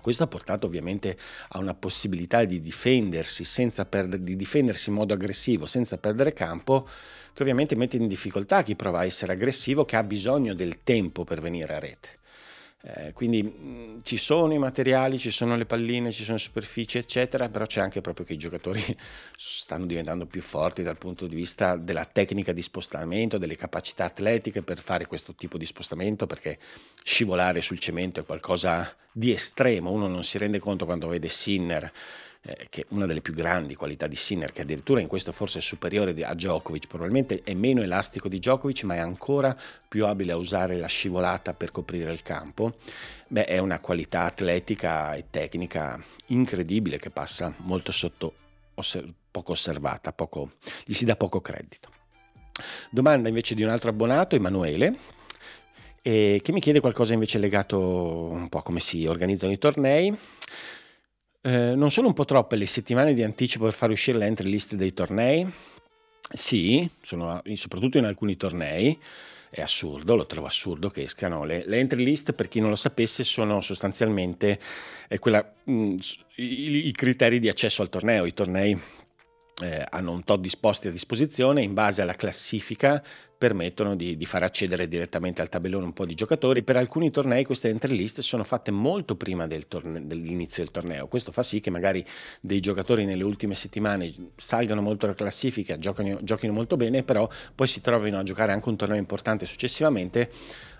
Questo 0.00 0.22
ha 0.22 0.26
portato 0.26 0.66
ovviamente 0.66 1.16
a 1.48 1.58
una 1.58 1.74
possibilità 1.74 2.44
di 2.44 2.60
difendersi, 2.60 3.44
perdere, 3.88 4.22
di 4.22 4.36
difendersi 4.36 4.90
in 4.90 4.96
modo 4.96 5.14
aggressivo 5.14 5.66
senza 5.66 5.98
perdere 5.98 6.32
campo, 6.32 6.88
che 7.32 7.42
ovviamente 7.42 7.74
mette 7.74 7.96
in 7.96 8.08
difficoltà 8.08 8.62
chi 8.62 8.76
prova 8.76 9.00
a 9.00 9.04
essere 9.04 9.32
aggressivo, 9.32 9.84
che 9.84 9.96
ha 9.96 10.02
bisogno 10.02 10.54
del 10.54 10.82
tempo 10.82 11.24
per 11.24 11.40
venire 11.40 11.74
a 11.74 11.78
rete. 11.78 12.16
Eh, 12.80 13.12
quindi 13.12 13.42
mh, 13.42 13.50
mm, 13.50 13.98
ci 14.02 14.16
sono 14.16 14.52
i 14.52 14.58
materiali, 14.58 15.18
ci 15.18 15.30
sono 15.30 15.56
le 15.56 15.66
palline, 15.66 16.12
ci 16.12 16.22
sono 16.22 16.36
le 16.36 16.42
superfici, 16.42 16.96
eccetera, 16.96 17.48
però 17.48 17.66
c'è 17.66 17.80
anche 17.80 18.00
proprio 18.00 18.24
che 18.24 18.34
i 18.34 18.38
giocatori 18.38 18.80
stanno 19.36 19.84
diventando 19.84 20.26
più 20.26 20.40
forti 20.40 20.84
dal 20.84 20.96
punto 20.96 21.26
di 21.26 21.34
vista 21.34 21.76
della 21.76 22.04
tecnica 22.04 22.52
di 22.52 22.62
spostamento, 22.62 23.36
delle 23.36 23.56
capacità 23.56 24.04
atletiche 24.04 24.62
per 24.62 24.80
fare 24.80 25.06
questo 25.06 25.34
tipo 25.34 25.58
di 25.58 25.66
spostamento, 25.66 26.26
perché 26.28 26.58
scivolare 27.02 27.62
sul 27.62 27.80
cemento 27.80 28.20
è 28.20 28.24
qualcosa 28.24 28.94
di 29.10 29.32
estremo, 29.32 29.90
uno 29.90 30.06
non 30.06 30.22
si 30.22 30.38
rende 30.38 30.60
conto 30.60 30.84
quando 30.84 31.08
vede 31.08 31.28
Sinner 31.28 31.90
eh, 32.42 32.66
che 32.70 32.82
è 32.82 32.86
una 32.90 33.06
delle 33.06 33.20
più 33.20 33.34
grandi 33.34 33.74
qualità 33.74 34.06
di 34.06 34.16
Sinner, 34.16 34.52
che 34.52 34.62
addirittura 34.62 35.00
in 35.00 35.06
questo 35.06 35.32
forse 35.32 35.58
è 35.58 35.62
superiore 35.62 36.12
a 36.24 36.34
Djokovic, 36.34 36.86
probabilmente 36.86 37.42
è 37.42 37.54
meno 37.54 37.82
elastico 37.82 38.28
di 38.28 38.38
Djokovic, 38.38 38.84
ma 38.84 38.94
è 38.94 38.98
ancora 38.98 39.56
più 39.88 40.06
abile 40.06 40.32
a 40.32 40.36
usare 40.36 40.76
la 40.76 40.86
scivolata 40.86 41.54
per 41.54 41.70
coprire 41.70 42.12
il 42.12 42.22
campo, 42.22 42.74
beh, 43.28 43.44
è 43.44 43.58
una 43.58 43.80
qualità 43.80 44.22
atletica 44.22 45.14
e 45.14 45.26
tecnica 45.30 46.00
incredibile 46.26 46.98
che 46.98 47.10
passa 47.10 47.52
molto 47.58 47.92
sotto, 47.92 48.34
poco 49.30 49.52
osservata, 49.52 50.12
poco, 50.12 50.52
gli 50.84 50.92
si 50.92 51.04
dà 51.04 51.16
poco 51.16 51.40
credito. 51.40 51.88
Domanda 52.90 53.28
invece 53.28 53.54
di 53.54 53.62
un 53.62 53.68
altro 53.68 53.90
abbonato, 53.90 54.34
Emanuele, 54.34 54.96
che 56.02 56.42
mi 56.52 56.60
chiede 56.60 56.80
qualcosa 56.80 57.12
invece 57.12 57.38
legato 57.38 57.78
un 57.78 58.48
po' 58.48 58.58
a 58.58 58.62
come 58.62 58.80
si 58.80 59.04
organizzano 59.06 59.52
i 59.52 59.58
tornei. 59.58 60.16
Eh, 61.48 61.74
non 61.74 61.90
sono 61.90 62.08
un 62.08 62.12
po' 62.12 62.26
troppe 62.26 62.56
le 62.56 62.66
settimane 62.66 63.14
di 63.14 63.22
anticipo 63.22 63.64
per 63.64 63.72
far 63.72 63.88
uscire 63.88 64.18
le 64.18 64.26
entry 64.26 64.50
list 64.50 64.74
dei 64.74 64.92
tornei? 64.92 65.50
Sì, 66.30 66.86
sono, 67.00 67.42
soprattutto 67.54 67.96
in 67.96 68.04
alcuni 68.04 68.36
tornei. 68.36 68.98
È 69.48 69.62
assurdo, 69.62 70.14
lo 70.14 70.26
trovo 70.26 70.46
assurdo 70.46 70.90
che 70.90 71.04
escano. 71.04 71.44
Le, 71.44 71.64
le 71.64 71.78
entry 71.78 72.04
list, 72.04 72.34
per 72.34 72.48
chi 72.48 72.60
non 72.60 72.68
lo 72.68 72.76
sapesse, 72.76 73.24
sono 73.24 73.62
sostanzialmente 73.62 74.60
quella, 75.18 75.54
mh, 75.64 75.72
mm, 75.72 75.96
i, 76.34 76.88
i 76.88 76.92
criteri 76.92 77.40
di 77.40 77.48
accesso 77.48 77.80
al 77.80 77.88
torneo. 77.88 78.26
I 78.26 78.34
tornei 78.34 78.78
eh, 79.60 79.86
hanno 79.90 80.12
un 80.12 80.22
tot 80.22 80.40
disposti 80.40 80.88
a 80.88 80.90
disposizione 80.92 81.62
in 81.62 81.74
base 81.74 82.02
alla 82.02 82.14
classifica 82.14 83.02
permettono 83.38 83.94
di, 83.94 84.16
di, 84.16 84.26
far 84.26 84.42
accedere 84.42 84.88
direttamente 84.88 85.40
al 85.40 85.48
tabellone 85.48 85.84
un 85.84 85.92
po' 85.92 86.04
di 86.04 86.14
giocatori. 86.14 86.64
Per 86.64 86.76
alcuni 86.76 87.10
tornei 87.10 87.44
queste 87.44 87.68
entry 87.68 87.96
list 87.96 88.20
sono 88.20 88.42
fatte 88.42 88.72
molto 88.72 89.14
prima 89.14 89.46
del 89.46 89.68
torne- 89.68 90.04
dell'inizio 90.06 90.64
del 90.64 90.72
torneo. 90.72 91.06
Questo 91.06 91.30
fa 91.30 91.44
sì 91.44 91.60
che 91.60 91.70
magari 91.70 92.04
dei 92.40 92.58
giocatori 92.58 93.04
nelle 93.04 93.22
ultime 93.22 93.54
settimane 93.54 94.12
salgano 94.34 94.82
molto 94.82 95.06
la 95.06 95.14
classifica, 95.14 95.78
giocano, 95.78 96.18
giochino 96.22 96.52
molto 96.52 96.76
bene, 96.76 97.04
però 97.04 97.28
poi 97.54 97.68
si 97.68 97.80
trovino 97.80 98.18
a 98.18 98.24
giocare 98.24 98.50
anche 98.50 98.68
un 98.68 98.76
torneo 98.76 98.98
importante 98.98 99.46
successivamente 99.46 100.30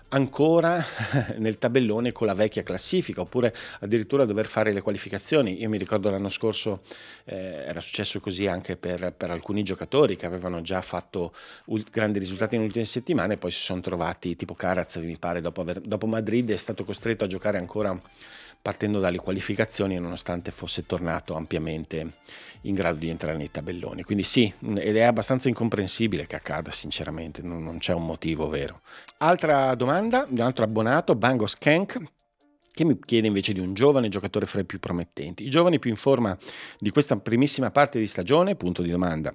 ancora 0.09 0.83
nel 1.37 1.57
tabellone 1.57 2.11
con 2.11 2.27
la 2.27 2.33
vecchia 2.33 2.63
classifica 2.63 3.21
oppure 3.21 3.53
addirittura 3.79 4.25
dover 4.25 4.45
fare 4.45 4.71
le 4.71 4.81
qualificazioni. 4.81 5.61
Io 5.61 5.69
mi 5.69 5.77
ricordo 5.77 6.09
l'anno 6.09 6.29
scorso 6.29 6.81
eh, 7.25 7.35
era 7.35 7.81
successo 7.81 8.19
così 8.19 8.47
anche 8.47 8.75
per, 8.75 9.13
per, 9.15 9.31
alcuni 9.31 9.63
giocatori 9.63 10.15
che 10.15 10.25
avevano 10.25 10.61
già 10.61 10.81
fatto 10.81 11.33
ult- 11.65 11.89
grandi 11.89 12.19
risultati 12.19 12.55
nelle 12.55 12.67
ultime 12.67 12.85
settimane 12.85 13.33
e 13.33 13.37
poi 13.37 13.51
si 13.51 13.61
sono 13.61 13.81
trovati 13.81 14.35
tipo 14.35 14.53
Caraz 14.53 14.95
mi 14.97 15.17
pare 15.17 15.41
dopo, 15.41 15.61
aver, 15.61 15.79
dopo 15.81 16.07
Madrid 16.07 16.51
è 16.51 16.57
stato 16.57 16.83
costretto 16.83 17.23
a 17.23 17.27
giocare 17.27 17.57
ancora 17.57 17.99
partendo 18.61 18.99
dalle 18.99 19.17
qualificazioni 19.17 19.97
nonostante 19.97 20.51
fosse 20.51 20.85
tornato 20.85 21.35
ampiamente 21.35 22.07
in 22.61 22.75
grado 22.75 22.99
di 22.99 23.09
entrare 23.09 23.37
nei 23.37 23.51
tabelloni. 23.51 24.03
Quindi 24.03 24.23
sì, 24.23 24.51
ed 24.61 24.97
è 24.97 25.01
abbastanza 25.01 25.47
incomprensibile 25.47 26.27
che 26.27 26.35
accada 26.35 26.71
sinceramente, 26.71 27.41
non, 27.41 27.63
non 27.63 27.77
c'è 27.77 27.93
un 27.93 28.05
motivo 28.05 28.49
vero. 28.49 28.81
Altra 29.17 29.73
domanda 29.75 30.25
di 30.27 30.39
un 30.39 30.45
altro 30.45 30.65
abbonato, 30.65 31.15
Bango 31.15 31.47
Skank, 31.47 32.01
che 32.71 32.85
mi 32.85 32.97
chiede 32.99 33.27
invece 33.27 33.53
di 33.53 33.59
un 33.59 33.73
giovane 33.73 34.09
giocatore 34.09 34.45
fra 34.45 34.61
i 34.61 34.65
più 34.65 34.79
promettenti. 34.79 35.45
I 35.45 35.49
giovani 35.49 35.79
più 35.79 35.89
in 35.89 35.97
forma 35.97 36.37
di 36.77 36.89
questa 36.89 37.17
primissima 37.17 37.71
parte 37.71 37.99
di 37.99 38.07
stagione, 38.07 38.55
punto 38.55 38.81
di 38.81 38.89
domanda, 38.89 39.33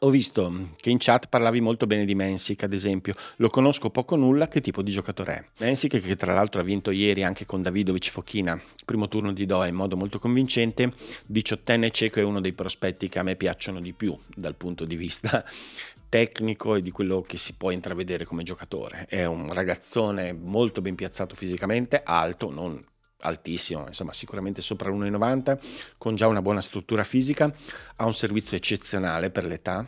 ho 0.00 0.10
visto 0.10 0.66
che 0.76 0.90
in 0.90 0.98
chat 0.98 1.28
parlavi 1.28 1.60
molto 1.60 1.86
bene 1.86 2.04
di 2.04 2.14
Mensic, 2.14 2.62
ad 2.62 2.72
esempio. 2.72 3.14
Lo 3.36 3.48
conosco 3.50 3.90
poco 3.90 4.16
nulla, 4.16 4.48
che 4.48 4.60
tipo 4.60 4.82
di 4.82 4.90
giocatore 4.90 5.34
è? 5.34 5.44
Mensic, 5.64 6.00
che 6.00 6.16
tra 6.16 6.32
l'altro 6.32 6.60
ha 6.60 6.64
vinto 6.64 6.90
ieri 6.90 7.24
anche 7.24 7.46
con 7.46 7.62
Davidovic 7.62 8.10
Fochina, 8.10 8.60
primo 8.84 9.08
turno 9.08 9.32
di 9.32 9.46
Doha 9.46 9.66
in 9.66 9.74
modo 9.74 9.96
molto 9.96 10.18
convincente, 10.18 10.92
diciottenne 11.26 11.90
cieco 11.90 12.20
è 12.20 12.22
uno 12.22 12.40
dei 12.40 12.52
prospetti 12.52 13.08
che 13.08 13.18
a 13.18 13.22
me 13.22 13.36
piacciono 13.36 13.80
di 13.80 13.92
più 13.92 14.16
dal 14.34 14.54
punto 14.54 14.84
di 14.84 14.96
vista 14.96 15.44
tecnico 16.08 16.76
e 16.76 16.82
di 16.82 16.90
quello 16.90 17.22
che 17.22 17.36
si 17.36 17.54
può 17.54 17.70
intravedere 17.70 18.24
come 18.24 18.44
giocatore. 18.44 19.06
È 19.08 19.24
un 19.24 19.52
ragazzone 19.52 20.32
molto 20.32 20.80
ben 20.80 20.94
piazzato 20.94 21.34
fisicamente, 21.34 22.02
alto, 22.04 22.50
non 22.50 22.80
altissimo, 23.20 23.84
insomma 23.86 24.12
sicuramente 24.12 24.62
sopra 24.62 24.90
l'1,90, 24.90 25.58
con 25.98 26.14
già 26.14 26.26
una 26.26 26.42
buona 26.42 26.60
struttura 26.60 27.04
fisica, 27.04 27.52
ha 27.96 28.04
un 28.04 28.14
servizio 28.14 28.56
eccezionale 28.56 29.30
per 29.30 29.44
l'età, 29.44 29.86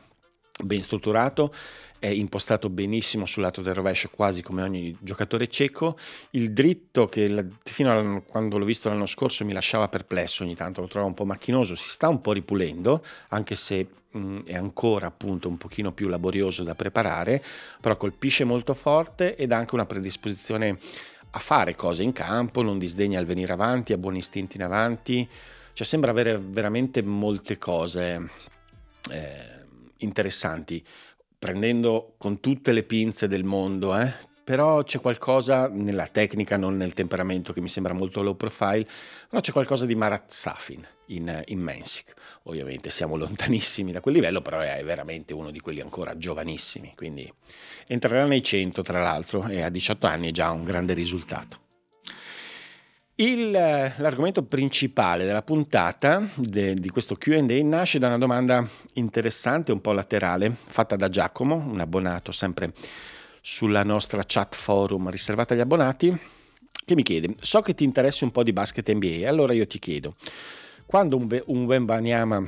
ben 0.63 0.83
strutturato, 0.83 1.53
è 1.99 2.09
impostato 2.09 2.71
benissimo 2.71 3.27
sul 3.27 3.43
lato 3.43 3.61
del 3.61 3.75
rovescio, 3.75 4.09
quasi 4.09 4.43
come 4.43 4.63
ogni 4.63 4.97
giocatore 5.01 5.49
cieco. 5.49 5.99
Il 6.31 6.53
dritto, 6.53 7.09
che 7.09 7.47
fino 7.63 7.91
a 7.91 8.23
quando 8.23 8.57
l'ho 8.57 8.65
visto 8.65 8.89
l'anno 8.89 9.07
scorso 9.07 9.45
mi 9.45 9.53
lasciava 9.53 9.89
perplesso 9.89 10.43
ogni 10.43 10.57
tanto, 10.57 10.81
lo 10.81 10.89
trovo 10.89 11.07
un 11.07 11.15
po' 11.15 11.27
macchinoso, 11.27 11.75
si 11.75 11.91
sta 11.91 12.09
un 12.09 12.23
po' 12.23 12.33
ripulendo, 12.33 13.05
anche 13.29 13.55
se 13.55 13.87
mh, 14.13 14.41
è 14.45 14.57
ancora 14.57 15.09
appunto 15.09 15.49
un 15.49 15.59
pochino 15.59 15.93
più 15.93 16.09
laborioso 16.09 16.63
da 16.63 16.75
preparare, 16.75 17.45
però 17.83 17.99
colpisce 17.99 18.45
molto 18.45 18.73
forte 18.73 19.37
ed 19.37 19.53
ha 19.53 19.59
anche 19.59 19.75
una 19.75 19.87
predisposizione 19.87 20.79
a 21.31 21.39
fare 21.39 21.75
cose 21.75 22.03
in 22.03 22.13
campo, 22.13 22.63
non 22.63 22.79
disdegna 22.79 23.21
il 23.21 23.27
venire 23.27 23.53
avanti, 23.53 23.93
ha 23.93 23.99
buoni 23.99 24.19
istinti 24.19 24.57
in 24.57 24.63
avanti, 24.63 25.29
cioè 25.73 25.87
sembra 25.87 26.11
avere 26.11 26.39
veramente 26.39 27.03
molte 27.03 27.59
cose 27.59 28.29
eh, 29.11 29.65
interessanti 29.99 30.85
prendendo 31.41 32.17
con 32.19 32.39
tutte 32.39 32.71
le 32.73 32.83
pinze 32.83 33.27
del 33.27 33.45
mondo, 33.45 33.97
eh? 33.97 34.13
però 34.45 34.83
c'è 34.83 35.01
qualcosa 35.01 35.69
nella 35.69 36.07
tecnica, 36.07 36.59
non 36.59 36.77
nel 36.77 36.93
temperamento 36.93 37.55
che 37.55 37.63
mi 37.63 37.71
sembra 37.71 37.95
molto 37.95 38.21
low 38.21 38.37
profile, 38.37 38.87
però 39.27 39.41
c'è 39.41 39.51
qualcosa 39.51 39.87
di 39.87 39.95
Marat 39.95 40.31
Safin 40.31 40.87
in, 41.07 41.43
in 41.47 41.61
Mensik. 41.61 42.13
Ovviamente 42.45 42.89
siamo 42.89 43.17
lontanissimi 43.17 43.93
da 43.93 44.01
quel 44.01 44.15
livello, 44.15 44.41
però 44.41 44.61
è 44.61 44.83
veramente 44.83 45.35
uno 45.35 45.51
di 45.51 45.61
quelli 45.61 45.81
ancora 45.81 46.17
giovanissimi, 46.17 46.95
quindi 46.97 47.31
entrerà 47.87 48.25
nei 48.25 48.43
100 48.43 48.83
tra 48.83 49.03
l'altro 49.03 49.47
e 49.47 49.61
a 49.61 49.69
18 49.69 50.07
anni 50.07 50.29
è 50.29 50.33
già 50.33 50.51
un 50.51 50.65
grande 50.65 50.95
risultato. 50.95 51.69
Il, 53.17 53.51
l'argomento 53.51 54.43
principale 54.45 55.27
della 55.27 55.43
puntata 55.43 56.27
de, 56.37 56.73
di 56.73 56.89
questo 56.89 57.17
QA 57.17 57.43
nasce 57.63 57.99
da 57.99 58.07
una 58.07 58.17
domanda 58.17 58.67
interessante, 58.95 59.73
un 59.73 59.83
po' 59.83 59.93
laterale, 59.93 60.51
fatta 60.51 60.97
da 60.97 61.11
Giacomo, 61.11 61.57
un 61.57 61.81
abbonato 61.81 62.33
sempre 62.33 62.73
sulla 63.43 63.83
nostra 63.83 64.23
chat 64.27 64.55
forum 64.55 65.11
riservata 65.11 65.53
agli 65.53 65.61
abbonati, 65.61 66.19
che 66.87 66.95
mi 66.95 67.03
chiede: 67.03 67.35
So 67.41 67.61
che 67.61 67.75
ti 67.75 67.85
interessi 67.85 68.25
un 68.25 68.31
po' 68.31 68.43
di 68.43 68.55
basket 68.55 68.91
NBA, 68.91 69.29
allora 69.29 69.53
io 69.53 69.67
ti 69.67 69.79
chiedo, 69.79 70.15
quando 70.91 71.17
un, 71.17 71.41
un 71.47 71.67
Wembanyama 71.67 72.45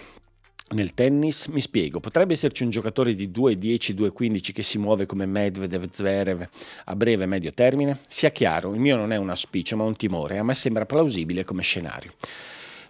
nel 0.71 0.95
tennis, 0.95 1.47
mi 1.47 1.61
spiego, 1.61 2.01
potrebbe 2.01 2.33
esserci 2.33 2.65
un 2.65 2.71
giocatore 2.71 3.15
di 3.15 3.29
2-10, 3.29 3.95
2-15 3.95 4.53
che 4.53 4.65
si 4.65 4.79
muove 4.79 5.07
come 5.07 5.27
Medvedev, 5.27 5.89
Zverev 5.89 6.49
a 6.87 6.97
breve 6.97 7.23
e 7.23 7.27
medio 7.29 7.53
termine? 7.53 8.01
Sia 8.09 8.31
chiaro, 8.31 8.75
il 8.75 8.81
mio 8.81 8.97
non 8.97 9.13
è 9.13 9.17
un 9.17 9.29
auspicio 9.29 9.77
ma 9.77 9.85
un 9.85 9.95
timore, 9.95 10.39
a 10.39 10.43
me 10.43 10.55
sembra 10.55 10.87
plausibile 10.87 11.45
come 11.45 11.63
scenario. 11.63 12.15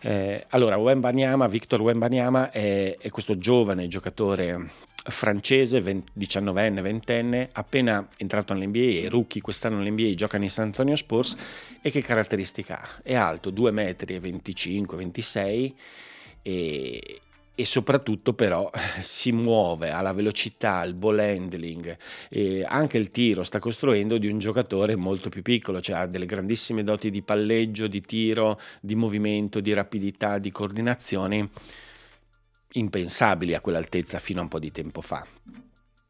Eh, 0.05 0.47
allora, 0.49 0.77
Wembanyama, 0.77 1.47
Victor 1.47 1.81
Wembanyama 1.81 2.51
è, 2.51 2.97
è 2.99 3.11
questo 3.11 3.39
giovane 3.39 3.87
giocatore 3.87 4.69
francese, 5.05 5.81
19enne, 5.81 6.81
20enne, 6.81 7.49
appena 7.53 8.07
entrato 8.17 8.53
nell'NBA, 8.53 9.07
è 9.07 9.09
rookie 9.09 9.41
quest'anno 9.41 9.79
nell'NBA, 9.79 10.15
gioca 10.15 10.37
in 10.37 10.51
San 10.51 10.67
Antonio 10.67 10.97
Spurs 10.97 11.37
e 11.81 11.91
che 11.91 12.03
caratteristica 12.03 12.81
ha? 12.81 12.89
È 13.03 13.15
alto 13.15 13.51
2 13.51 13.71
metri 13.71 14.15
e 14.15 14.21
25, 14.21 14.97
26 14.97 15.77
e, 16.43 17.21
e 17.55 17.65
soprattutto 17.65 18.33
però 18.33 18.71
si 19.01 19.33
muove 19.33 19.91
alla 19.91 20.13
velocità, 20.13 20.79
al 20.79 20.95
ball 20.95 21.19
handling 21.19 21.97
anche 22.67 22.99
il 22.99 23.09
tiro 23.09 23.45
sta 23.45 23.59
costruendo 23.59 24.19
di 24.19 24.29
un 24.29 24.39
giocatore 24.39 24.97
molto 24.97 25.29
più 25.29 25.43
piccolo, 25.43 25.81
cioè 25.81 25.97
ha 25.97 26.07
delle 26.07 26.27
grandissime 26.27 26.83
doti 26.83 27.11
di 27.11 27.23
palleggio, 27.23 27.87
di 27.87 28.01
tiro, 28.01 28.59
di 28.81 28.95
movimento, 28.95 29.61
di 29.61 29.73
rapidità, 29.73 30.39
di 30.39 30.51
coordinazione 30.51 31.51
impensabili 32.73 33.55
a 33.55 33.61
quell'altezza 33.61 34.19
fino 34.19 34.41
a 34.41 34.45
un 34.45 34.49
po' 34.49 34.59
di 34.59 34.71
tempo 34.71 35.01
fa. 35.01 35.27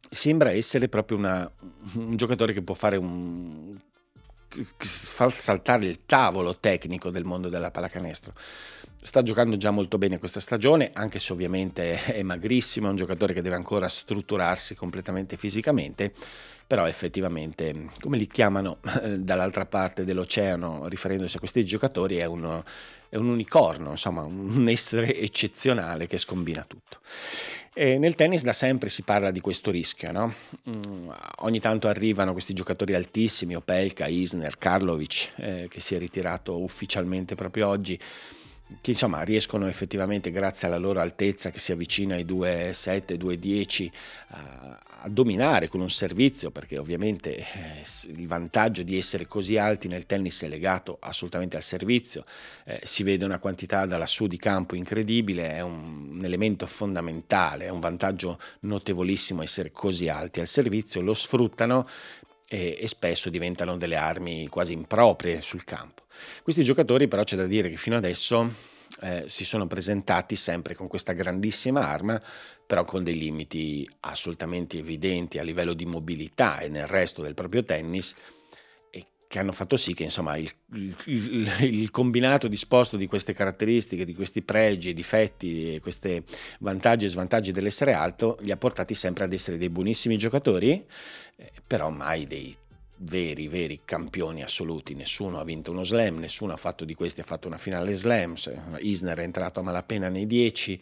Sembra 0.09 0.53
essere 0.53 0.89
proprio 0.89 1.17
una, 1.19 1.51
un 1.95 2.17
giocatore 2.17 2.53
che 2.53 2.63
può 2.63 2.75
fare 2.75 2.97
un 2.97 3.77
far 4.77 5.33
saltare 5.33 5.87
il 5.87 6.05
tavolo 6.05 6.55
tecnico 6.59 7.09
del 7.09 7.25
mondo 7.25 7.49
della 7.49 7.71
pallacanestro 7.71 8.35
sta 9.03 9.23
giocando 9.23 9.57
già 9.57 9.73
molto 9.73 9.99
bene 9.99 10.19
questa 10.19 10.39
stagione, 10.39 10.91
anche 10.95 11.19
se 11.19 11.33
ovviamente 11.33 12.05
è 12.05 12.23
magrissimo, 12.23 12.87
è 12.87 12.91
un 12.91 12.97
giocatore 12.97 13.35
che 13.35 13.43
deve 13.43 13.57
ancora 13.57 13.89
strutturarsi 13.89 14.77
completamente 14.77 15.37
fisicamente, 15.37 16.13
però 16.67 16.87
effettivamente, 16.87 17.89
come 18.01 18.17
li 18.17 18.29
chiamano 18.29 18.79
dall'altra 19.19 19.67
parte 19.67 20.05
dell'oceano, 20.05 20.87
riferendosi 20.87 21.37
a 21.37 21.41
questi 21.41 21.65
giocatori, 21.65 22.17
è, 22.17 22.25
uno, 22.25 22.65
è 23.09 23.17
un 23.17 23.29
unicorno, 23.29 23.91
insomma, 23.91 24.23
un 24.23 24.69
essere 24.69 25.19
eccezionale 25.19 26.07
che 26.07 26.17
scombina 26.17 26.65
tutto. 26.67 27.01
E 27.75 27.99
nel 27.99 28.15
tennis 28.15 28.43
da 28.43 28.53
sempre 28.53 28.91
si 28.91 29.03
parla 29.03 29.31
di 29.31 29.41
questo 29.41 29.71
rischio, 29.71 30.13
no? 30.13 30.35
mm, 30.69 31.11
ogni 31.41 31.59
tanto 31.59 31.89
arrivano 31.89 32.33
questi 32.33 32.53
giocatori 32.53 32.95
altissimi, 32.95 33.57
Opelka, 33.57 34.07
Isner, 34.07 34.59
Karlovic, 34.59 35.33
eh, 35.37 35.67
che 35.71 35.81
si 35.81 35.95
è 35.95 35.99
ritirato 35.99 36.63
ufficialmente 36.63 37.35
proprio 37.35 37.69
oggi, 37.69 37.99
che 38.81 38.91
insomma 38.93 39.23
riescono 39.23 39.67
effettivamente 39.67 40.31
grazie 40.31 40.69
alla 40.69 40.79
loro 40.79 41.01
altezza 41.01 41.51
che 41.51 41.59
si 41.59 41.73
avvicina 41.73 42.15
ai 42.15 42.25
2,7, 42.25 43.15
2,10 43.17 43.91
a, 44.29 44.79
a 45.05 45.09
dominare 45.09 45.69
con 45.69 45.81
un 45.81 45.91
servizio 45.91 46.51
perché 46.51 46.79
ovviamente 46.79 47.37
eh, 47.37 47.45
il 48.07 48.27
vantaggio 48.27 48.83
di 48.83 48.97
essere 48.97 49.27
così 49.27 49.59
alti 49.59 49.89
nel 49.89 50.07
tennis 50.07 50.43
è 50.43 50.49
legato 50.49 50.99
assolutamente 51.01 51.57
al 51.57 51.63
servizio, 51.63 52.25
eh, 52.65 52.81
si 52.85 53.03
vede 53.03 53.25
una 53.25 53.39
quantità 53.39 53.85
da 53.87 53.99
lassù 53.99 54.27
di 54.27 54.37
campo 54.37 54.77
incredibile, 54.77 55.55
è 55.55 55.61
un, 55.61 56.11
un 56.13 56.25
elemento 56.25 56.67
fondamentale, 56.67 57.67
è 57.67 57.71
un 57.71 57.81
vantaggio 57.81 58.39
notevolissimo 58.61 59.43
essere 59.43 59.73
così 59.73 60.09
alti 60.09 60.41
al 60.41 60.47
servizio, 60.47 61.01
lo 61.01 61.15
sfruttano 61.15 61.87
e, 62.53 62.77
e 62.79 62.87
spesso 62.87 63.31
diventano 63.31 63.79
delle 63.79 63.97
armi 63.97 64.47
quasi 64.49 64.75
improprie 64.75 65.41
sul 65.41 65.65
campo. 65.65 66.03
Questi 66.43 66.63
giocatori 66.63 67.09
però 67.09 67.25
c'è 67.25 67.35
da 67.35 67.47
dire 67.47 67.71
che 67.71 67.79
fino 67.79 67.97
adesso 67.97 68.53
eh, 69.01 69.25
si 69.27 69.47
sono 69.47 69.67
presentati 69.67 70.37
sempre 70.37 70.75
con 70.75 70.87
questa 70.87 71.15
grandissima 71.15 71.89
arma, 71.89 72.21
però 72.67 72.85
con 72.85 73.03
dei 73.03 73.17
limiti 73.17 73.89
assolutamente 74.01 74.77
evidenti 74.77 75.39
a 75.39 75.43
livello 75.43 75.73
di 75.73 75.87
mobilità 75.87 76.59
e 76.59 76.69
nel 76.69 76.87
resto 76.87 77.23
del 77.23 77.33
proprio 77.33 77.65
tennis 77.65 78.15
che 79.33 79.39
hanno 79.39 79.53
fatto 79.53 79.79
sì 79.79 79.95
che 79.95 80.03
insomma, 80.03 80.37
il, 80.37 80.53
il, 81.07 81.51
il, 81.63 81.91
combinato 81.91 82.49
disposto 82.49 82.99
di 82.99 83.07
queste 83.07 83.33
caratteristiche, 83.33 84.05
di 84.05 84.15
questi 84.15 84.43
pregi 84.43 84.91
e 84.91 84.93
difetti, 84.93 85.81
questi 85.81 86.23
vantaggi 86.59 87.07
e 87.07 87.09
svantaggi 87.09 87.51
dell'essere 87.51 87.95
alto, 87.95 88.37
li 88.43 88.51
ha 88.51 88.59
portati 88.59 88.93
sempre 88.93 89.25
ad 89.25 89.33
essere 89.33 89.57
dei 89.57 89.71
buonissimi 89.71 90.19
giocatori, 90.19 90.85
eh, 91.37 91.51
però 91.67 91.89
mai 91.89 92.27
dei 92.27 92.55
veri, 92.99 93.49
veri 93.49 93.81
campioni 93.87 94.43
assoluti. 94.43 94.93
Nessuno 94.95 95.41
ha 95.41 95.45
vinto 95.45 95.71
uno 95.71 95.83
slam, 95.83 96.19
nessuno 96.19 96.53
ha 96.53 96.59
fatto 96.59 96.85
di 96.85 96.93
questi, 96.93 97.23
ha 97.23 97.25
fatto 97.25 97.49
una 97.49 97.57
finale 97.57 97.95
slam. 97.95 98.35
Isner 98.81 99.17
è 99.17 99.23
entrato 99.23 99.61
a 99.61 99.63
malapena 99.63 100.11
nei 100.11 100.27
10 100.27 100.79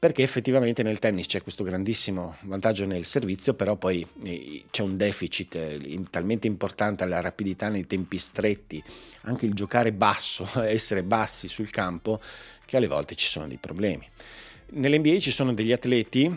perché 0.00 0.22
effettivamente 0.22 0.82
nel 0.82 0.98
tennis 0.98 1.26
c'è 1.26 1.42
questo 1.42 1.62
grandissimo 1.62 2.34
vantaggio 2.44 2.86
nel 2.86 3.04
servizio, 3.04 3.52
però 3.52 3.76
poi 3.76 4.04
eh, 4.24 4.64
c'è 4.70 4.82
un 4.82 4.96
deficit 4.96 5.54
eh, 5.56 6.02
talmente 6.08 6.46
importante 6.46 7.04
alla 7.04 7.20
rapidità 7.20 7.68
nei 7.68 7.86
tempi 7.86 8.16
stretti, 8.16 8.82
anche 9.24 9.44
il 9.44 9.52
giocare 9.52 9.92
basso, 9.92 10.48
essere 10.64 11.02
bassi 11.02 11.48
sul 11.48 11.68
campo, 11.68 12.18
che 12.64 12.78
alle 12.78 12.86
volte 12.86 13.14
ci 13.14 13.26
sono 13.26 13.46
dei 13.46 13.58
problemi. 13.58 14.08
Nell'NBA 14.70 15.18
ci 15.18 15.30
sono 15.30 15.52
degli 15.52 15.70
atleti 15.70 16.34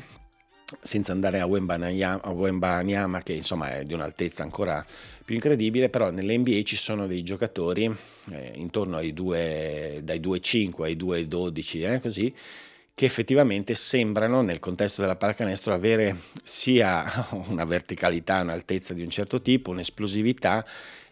senza 0.82 1.13
andare 1.13 1.39
a 1.39 1.45
Wembanyama, 1.45 3.23
che 3.23 3.32
insomma 3.32 3.78
è 3.78 3.86
di 3.86 3.93
un'altezza 3.93 4.43
ancora 4.43 4.86
più 5.23 5.36
incredibile, 5.36 5.88
però 5.88 6.12
nell'NBA 6.12 6.63
ci 6.63 6.76
sono 6.76 7.08
dei 7.08 7.23
giocatori 7.23 7.89
eh, 8.30 8.52
intorno 8.56 8.97
ai 8.97 9.13
2, 9.13 10.02
dai 10.04 10.19
2,5 10.19 10.82
ai 10.82 10.97
2,12, 10.97 11.93
eh, 11.93 12.02
così, 12.02 12.36
che 12.95 13.06
effettivamente 13.06 13.73
sembrano 13.73 14.41
nel 14.41 14.60
contesto 14.60 15.01
della 15.01 15.15
pallacanestro 15.15 15.73
avere 15.73 16.15
sia 16.43 17.27
una 17.49 17.65
verticalità, 17.65 18.41
un'altezza 18.41 18.93
di 18.93 19.01
un 19.01 19.10
certo 19.10 19.41
tipo, 19.41 19.71
un'esplosività 19.71 20.63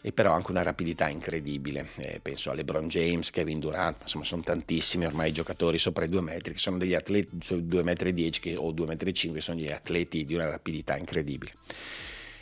e 0.03 0.11
però 0.11 0.31
anche 0.31 0.51
una 0.51 0.61
rapidità 0.61 1.09
incredibile. 1.09 1.87
Eh, 1.97 2.19
penso 2.21 2.51
a 2.51 2.53
LeBron 2.53 2.87
James, 2.87 3.31
Kevin 3.31 3.59
Durant, 3.59 3.97
insomma 4.01 4.25
sono 4.25 4.43
tantissimi 4.43 5.05
ormai 5.05 5.31
giocatori 5.31 5.79
sopra 5.79 6.05
i 6.05 6.09
due 6.09 6.21
metri 6.21 6.53
che 6.53 6.59
sono 6.59 6.77
degli 6.77 6.93
atleti 6.93 7.37
sui 7.41 7.63
2,10 7.63 7.83
metri 7.83 8.55
o 8.57 8.71
2,5 8.71 8.85
metri, 8.85 9.41
sono 9.41 9.57
degli 9.57 9.71
atleti 9.71 10.23
di 10.23 10.35
una 10.35 10.49
rapidità 10.49 10.97
incredibile. 10.97 11.53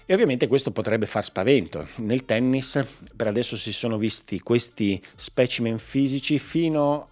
E 0.05 0.13
ovviamente 0.13 0.47
questo 0.47 0.71
potrebbe 0.71 1.05
far 1.05 1.23
spavento. 1.23 1.87
Nel 1.97 2.25
tennis 2.25 2.83
per 3.15 3.27
adesso 3.27 3.55
si 3.55 3.71
sono 3.71 3.97
visti 3.97 4.39
questi 4.39 5.01
specimen 5.15 5.77
fisici 5.77 6.39
fino 6.39 7.07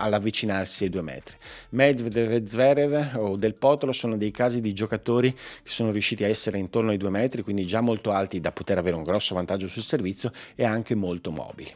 all'avvicinarsi 0.00 0.84
ai 0.84 0.90
due 0.90 1.02
metri. 1.02 1.36
Medvedev 1.70 2.32
e 2.32 2.46
Zverev 2.46 3.16
o 3.16 3.36
Del 3.36 3.54
Potolo 3.54 3.92
sono 3.92 4.16
dei 4.16 4.30
casi 4.30 4.60
di 4.60 4.72
giocatori 4.72 5.32
che 5.32 5.70
sono 5.70 5.90
riusciti 5.90 6.24
a 6.24 6.28
essere 6.28 6.58
intorno 6.58 6.90
ai 6.90 6.96
due 6.96 7.10
metri, 7.10 7.42
quindi 7.42 7.66
già 7.66 7.80
molto 7.80 8.12
alti 8.12 8.40
da 8.40 8.52
poter 8.52 8.78
avere 8.78 8.96
un 8.96 9.04
grosso 9.04 9.34
vantaggio 9.34 9.68
sul 9.68 9.82
servizio 9.82 10.32
e 10.54 10.64
anche 10.64 10.94
molto 10.94 11.30
mobili. 11.30 11.72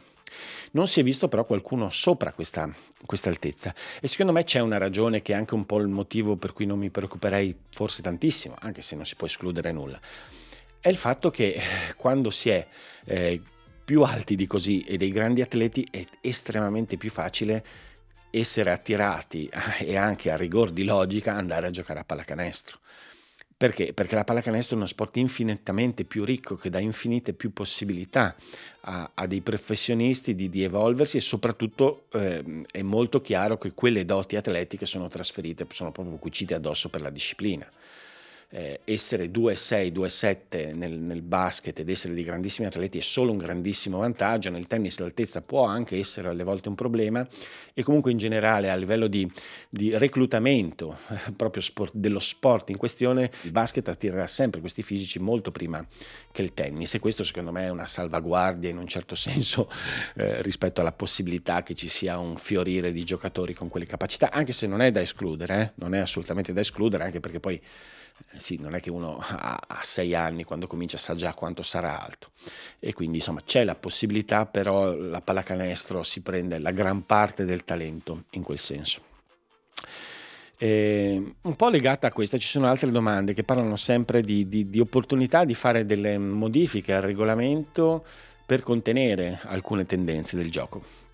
Non 0.71 0.87
si 0.87 0.99
è 0.99 1.03
visto 1.03 1.29
però 1.29 1.45
qualcuno 1.45 1.89
sopra 1.91 2.33
questa, 2.33 2.69
questa 3.05 3.29
altezza 3.29 3.73
e 4.01 4.07
secondo 4.09 4.33
me 4.33 4.43
c'è 4.43 4.59
una 4.59 4.77
ragione 4.77 5.21
che 5.21 5.31
è 5.31 5.35
anche 5.35 5.53
un 5.53 5.65
po' 5.65 5.77
il 5.77 5.87
motivo 5.87 6.35
per 6.35 6.51
cui 6.51 6.65
non 6.65 6.77
mi 6.77 6.89
preoccuperei 6.89 7.55
forse 7.71 8.01
tantissimo, 8.01 8.55
anche 8.59 8.81
se 8.81 8.95
non 8.95 9.05
si 9.05 9.15
può 9.15 9.27
escludere 9.27 9.71
nulla. 9.71 9.97
È 10.79 10.89
il 10.89 10.97
fatto 10.97 11.31
che 11.31 11.53
eh, 11.53 11.61
quando 11.95 12.29
si 12.29 12.49
è 12.49 12.67
eh, 13.05 13.41
più 13.85 14.01
alti 14.01 14.35
di 14.35 14.47
così 14.47 14.81
e 14.81 14.97
dei 14.97 15.11
grandi 15.11 15.41
atleti 15.41 15.87
è 15.89 16.03
estremamente 16.21 16.97
più 16.97 17.09
facile 17.09 17.63
essere 18.39 18.71
attirati 18.71 19.49
e 19.79 19.95
anche 19.95 20.31
a 20.31 20.35
rigor 20.35 20.71
di 20.71 20.83
logica 20.83 21.33
andare 21.33 21.67
a 21.67 21.69
giocare 21.69 21.99
a 21.99 22.03
pallacanestro. 22.03 22.79
Perché? 23.57 23.93
Perché 23.93 24.15
la 24.15 24.25
pallacanestro 24.25 24.75
è 24.75 24.77
uno 24.77 24.87
sport 24.87 25.15
infinitamente 25.15 26.03
più 26.03 26.25
ricco 26.25 26.55
che 26.55 26.69
dà 26.69 26.79
infinite 26.79 27.31
più 27.33 27.53
possibilità 27.53 28.35
a, 28.81 29.11
a 29.13 29.25
dei 29.27 29.39
professionisti 29.39 30.35
di, 30.35 30.49
di, 30.49 30.63
evolversi 30.63 31.17
e 31.17 31.21
soprattutto 31.21 32.07
eh, 32.11 32.65
è 32.69 32.81
molto 32.81 33.21
chiaro 33.21 33.57
che 33.57 33.71
quelle 33.73 34.03
doti 34.03 34.35
atletiche 34.35 34.85
sono 34.85 35.07
trasferite, 35.07 35.65
sono 35.71 35.93
proprio 35.93 36.17
cucite 36.17 36.53
addosso 36.53 36.89
per 36.89 36.99
la 36.99 37.09
disciplina 37.09 37.65
eh, 38.49 38.81
essere 38.83 39.31
2-6, 39.31 39.91
2-7 39.91 40.75
nel, 40.75 40.97
nel, 40.97 41.21
basket 41.21 41.79
ed 41.79 41.89
essere 41.89 42.13
di 42.13 42.23
grandissimi 42.23 42.67
atleti 42.67 42.99
è 42.99 43.01
solo 43.01 43.31
un 43.31 43.37
grandissimo 43.37 43.99
vantaggio, 43.99 44.49
nel 44.49 44.67
tennis 44.67 44.99
l'altezza 44.99 45.41
può 45.41 45.65
anche 45.65 45.97
essere 45.97 46.29
alle 46.29 46.43
volte 46.43 46.69
un 46.69 46.75
problema 46.75 47.27
e 47.73 47.83
comunque 47.83 48.11
in 48.11 48.17
generale 48.17 48.69
a 48.69 48.75
livello 48.75 49.07
di, 49.07 49.29
di 49.69 49.97
reclutamento 49.97 50.97
eh, 51.09 51.31
proprio 51.31 51.61
sport, 51.61 51.93
dello 51.95 52.19
sport 52.19 52.69
in 52.69 52.77
questione 52.77 53.31
il 53.41 53.51
basket 53.51 53.87
attirerà 53.87 54.27
sempre 54.27 54.61
questi 54.61 54.83
fisici 54.83 55.19
molto 55.19 55.51
prima 55.51 55.85
che 56.31 56.41
il 56.41 56.53
tennis 56.53 56.93
e 56.93 56.99
questo 56.99 57.23
secondo 57.23 57.51
me 57.51 57.65
è 57.65 57.69
una 57.69 57.85
salvaguardia 57.85 58.69
in 58.69 58.77
un 58.77 58.87
certo 58.87 59.15
senso 59.15 59.69
eh, 60.15 60.41
rispetto 60.41 60.81
alla 60.81 60.91
possibilità 60.91 61.63
che 61.63 61.75
ci 61.75 61.89
sia 61.89 62.17
un 62.17 62.37
fiorire 62.37 62.91
di 62.91 63.03
giocatori 63.03 63.53
con 63.53 63.69
quelle 63.69 63.85
capacità, 63.85 64.31
anche 64.31 64.53
se 64.53 64.67
non 64.67 64.81
è 64.81 64.91
da 64.91 65.01
escludere, 65.01 65.61
eh? 65.61 65.71
non 65.75 65.93
è 65.93 65.99
assolutamente 65.99 66.53
da 66.53 66.61
escludere 66.61 67.03
anche 67.03 67.19
perché 67.19 67.39
poi 67.39 67.61
sì, 68.37 68.57
non 68.59 68.75
è 68.75 68.79
che 68.79 68.89
uno 68.89 69.17
a, 69.19 69.59
a 69.67 69.79
sei 69.83 70.13
anni 70.13 70.43
quando 70.43 70.67
comincia 70.67 70.97
sa 70.97 71.15
già 71.15 71.33
quanto 71.33 71.63
sarà 71.63 72.01
alto 72.01 72.31
e 72.79 72.93
quindi 72.93 73.17
insomma 73.17 73.41
c'è 73.41 73.63
la 73.63 73.75
possibilità, 73.75 74.45
però 74.45 74.93
la 74.93 75.21
pallacanestro 75.21 76.03
si 76.03 76.21
prende 76.21 76.59
la 76.59 76.71
gran 76.71 77.05
parte 77.05 77.45
del 77.45 77.63
talento 77.63 78.25
in 78.31 78.43
quel 78.43 78.59
senso. 78.59 79.01
E 80.57 81.33
un 81.41 81.55
po' 81.55 81.69
legata 81.69 82.07
a 82.07 82.11
questa 82.11 82.37
ci 82.37 82.47
sono 82.47 82.67
altre 82.67 82.89
domande 82.89 83.33
che 83.33 83.43
parlano 83.43 83.75
sempre 83.75 84.21
di, 84.21 84.47
di, 84.47 84.69
di 84.69 84.79
opportunità 84.79 85.43
di 85.43 85.53
fare 85.53 85.85
delle 85.85 86.17
modifiche 86.17 86.93
al 86.93 87.01
regolamento 87.01 88.05
per 88.45 88.61
contenere 88.61 89.39
alcune 89.43 89.85
tendenze 89.85 90.37
del 90.37 90.49
gioco 90.49 91.04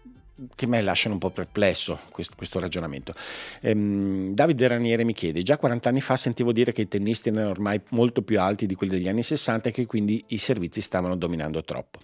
che 0.56 0.66
me 0.66 0.82
lasciano 0.82 1.14
un 1.16 1.20
po' 1.20 1.30
perplesso 1.30 2.00
questo, 2.12 2.36
questo 2.36 2.60
ragionamento. 2.60 3.14
Ehm, 3.62 4.34
Davide 4.34 4.68
Raniere 4.68 5.04
mi 5.04 5.14
chiede, 5.14 5.44
già 5.44 5.58
40 5.58 5.90
anni 5.90 6.02
fa 6.02 6.18
sentivo 6.18 6.52
dire 6.52 6.72
che 6.72 6.82
i 6.82 6.88
tennisti 6.88 7.30
erano 7.30 7.50
ormai 7.50 7.80
molto 7.90 8.22
più 8.22 8.40
alti 8.40 8.66
di 8.66 8.76
quelli 8.76 8.94
degli 8.94 9.08
anni 9.08 9.24
60 9.24 9.70
e 9.70 9.72
che 9.72 9.86
quindi 9.86 10.24
i 10.28 10.38
servizi 10.38 10.82
stavano 10.82 11.16
dominando 11.16 11.64
troppo. 11.64 12.00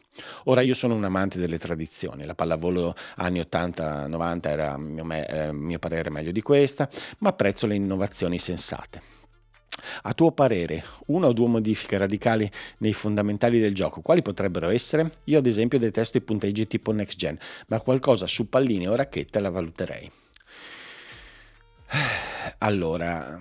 Ora 0.46 0.62
io 0.62 0.74
sono 0.74 0.96
un 0.96 1.04
amante 1.04 1.38
delle 1.40 1.58
tradizioni, 1.58 2.26
la 2.26 2.36
pallavolo 2.36 2.96
anni 3.16 3.40
80-90 3.40 4.50
era 4.50 4.74
a 4.74 4.78
mio, 4.78 5.06
eh, 5.12 5.54
mio 5.54 5.80
parere 5.80 6.10
meglio 6.10 6.32
di 6.32 6.42
questa, 6.42 6.90
ma 7.20 7.30
apprezzo 7.30 7.68
le 7.68 7.76
innovazioni 7.76 8.40
sensate. 8.40 9.17
A 10.04 10.14
tuo 10.14 10.32
parere, 10.32 10.84
una 11.08 11.28
o 11.28 11.34
due 11.34 11.48
modifiche 11.48 11.98
radicali 11.98 12.50
nei 12.80 12.94
fondamentali 12.94 13.60
del 13.60 13.74
gioco, 13.74 14.02
quali 14.02 14.22
potrebbero 14.22 14.70
essere? 14.70 15.12
Io 15.26 15.40
ad 15.40 15.46
esempio 15.46 15.80
detesto 15.80 16.18
i 16.18 16.22
punteggi 16.22 16.68
tipo 16.68 16.92
next 16.92 17.18
gen, 17.18 17.38
ma 17.68 17.80
qualcosa 17.80 18.28
su 18.28 18.50
palline 18.50 18.88
o 18.88 18.96
racchette 18.96 19.40
la 19.40 19.50
valuterei. 19.50 20.12
Allora, 22.60 23.40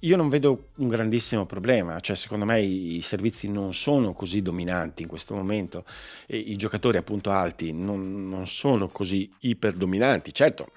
io 0.00 0.16
non 0.16 0.28
vedo 0.28 0.68
un 0.78 0.88
grandissimo 0.88 1.46
problema, 1.46 1.98
cioè 2.00 2.14
secondo 2.16 2.44
me 2.44 2.62
i, 2.62 3.02
servizi 3.02 3.48
non 3.48 3.74
sono 3.74 4.12
così 4.12 4.40
dominanti 4.40 5.02
in 5.02 5.08
questo 5.08 5.34
momento 5.34 5.84
e 6.26 6.38
i 6.38 6.56
giocatori 6.56 6.96
appunto 6.96 7.30
alti 7.30 7.72
non, 7.72 8.28
non 8.28 8.46
sono 8.46 8.88
così 8.88 9.28
iperdominanti, 9.40 10.32
certo 10.32 10.68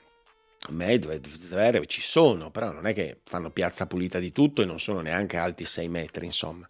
Medved, 0.69 1.28
Zverev 1.28 1.86
ci 1.86 2.01
sono, 2.01 2.51
però 2.51 2.71
non 2.71 2.86
è 2.86 2.93
che 2.93 3.19
fanno 3.23 3.51
piazza 3.51 3.86
pulita 3.86 4.19
di 4.19 4.32
tutto 4.32 4.62
e 4.62 4.65
non 4.65 4.80
sono 4.80 5.01
neanche 5.01 5.38
alti 5.38 5.65
6 5.65 5.88
metri, 5.89 6.25
insomma. 6.25 6.67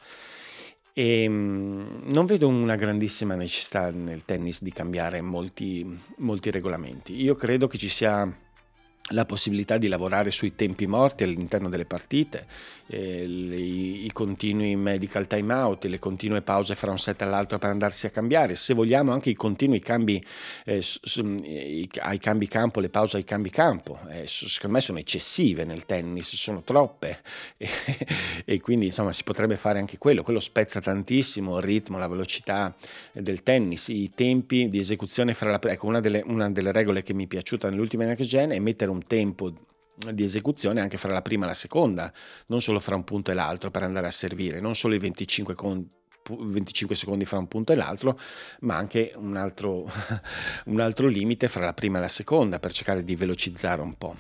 E 0.93 1.23
ehm, 1.23 2.03
non 2.05 2.25
vedo 2.25 2.47
una 2.47 2.75
grandissima 2.75 3.35
necessità 3.35 3.91
nel 3.91 4.23
tennis 4.23 4.61
di 4.61 4.71
cambiare 4.71 5.21
molti, 5.21 5.85
molti 6.17 6.51
regolamenti. 6.51 7.21
Io 7.21 7.35
credo 7.35 7.67
che 7.67 7.77
ci 7.77 7.89
sia 7.89 8.31
la 9.09 9.25
possibilità 9.25 9.77
di 9.77 9.87
lavorare 9.87 10.31
sui 10.31 10.55
tempi 10.55 10.87
morti 10.87 11.23
all'interno 11.23 11.69
delle 11.69 11.85
partite, 11.85 12.47
eh, 12.87 13.25
le, 13.27 13.55
i 13.55 14.09
continui 14.11 14.75
medical 14.75 15.27
time 15.27 15.53
out, 15.53 15.85
le 15.85 15.99
continue 15.99 16.41
pause 16.41 16.73
fra 16.73 16.89
un 16.89 16.97
set 16.97 17.21
all'altro 17.21 17.59
per 17.59 17.69
andarsi 17.69 18.07
a 18.07 18.09
cambiare, 18.09 18.55
se 18.55 18.73
vogliamo 18.73 19.11
anche 19.11 19.29
i 19.29 19.35
continui 19.35 19.79
cambi 19.79 20.23
eh, 20.65 20.83
i, 21.43 21.89
ai 21.99 22.17
cambi 22.17 22.47
campo, 22.47 22.79
le 22.79 22.89
pause 22.89 23.17
ai 23.17 23.23
cambi 23.23 23.51
campo, 23.51 23.99
eh, 24.09 24.23
secondo 24.25 24.77
me 24.77 24.81
sono 24.81 24.97
eccessive 24.97 25.65
nel 25.65 25.85
tennis, 25.85 26.35
sono 26.35 26.63
troppe. 26.63 27.21
E, 27.65 27.69
e, 28.45 28.59
quindi 28.59 28.85
insomma 28.85 29.11
si 29.11 29.23
potrebbe 29.23 29.55
fare 29.55 29.79
anche 29.79 29.97
quello, 29.97 30.23
quello 30.23 30.39
spezza 30.39 30.81
tantissimo 30.81 31.57
il 31.57 31.63
ritmo, 31.63 31.97
la 31.97 32.07
velocità 32.07 32.75
del 33.13 33.43
tennis, 33.43 33.87
i 33.87 34.11
tempi 34.13 34.69
di 34.69 34.79
esecuzione 34.79 35.33
fra 35.33 35.49
la... 35.51 35.59
Ecco, 35.61 35.85
una 35.85 35.99
delle, 35.99 36.21
una 36.25 36.49
delle 36.49 36.71
regole 36.71 37.03
che 37.03 37.13
mi 37.13 37.25
è 37.25 37.27
piaciuta 37.27 37.69
nell'ultima 37.69 38.05
next 38.05 38.23
gen 38.23 38.51
è 38.51 38.59
mettere 38.59 38.91
un 38.91 38.94
un 38.95 39.03
tempo 39.03 39.53
di 40.11 40.23
esecuzione 40.23 40.81
anche 40.81 40.97
fra 40.97 41.11
la 41.11 41.21
prima 41.21 41.45
e 41.45 41.49
la 41.49 41.53
seconda, 41.53 42.11
non 42.47 42.61
solo 42.61 42.79
fra 42.79 42.95
un 42.95 43.03
punto 43.03 43.31
e 43.31 43.33
l'altro 43.33 43.71
per 43.71 43.83
andare 43.83 44.07
a 44.07 44.11
servire, 44.11 44.59
non 44.59 44.75
solo 44.75 44.95
i 44.95 44.99
25, 44.99 45.55
con, 45.55 45.87
25 46.29 46.95
secondi 46.95 47.25
fra 47.25 47.37
un 47.37 47.47
punto 47.47 47.71
e 47.71 47.75
l'altro, 47.75 48.19
ma 48.61 48.75
anche 48.75 49.13
un 49.15 49.35
altro, 49.37 49.89
un 50.65 50.79
altro 50.79 51.07
limite 51.07 51.47
fra 51.47 51.65
la 51.65 51.73
prima 51.73 51.97
e 51.97 52.01
la 52.01 52.07
seconda 52.07 52.59
per 52.59 52.73
cercare 52.73 53.03
di 53.03 53.15
velocizzare 53.15 53.81
un 53.81 53.97
po'. 53.97 54.15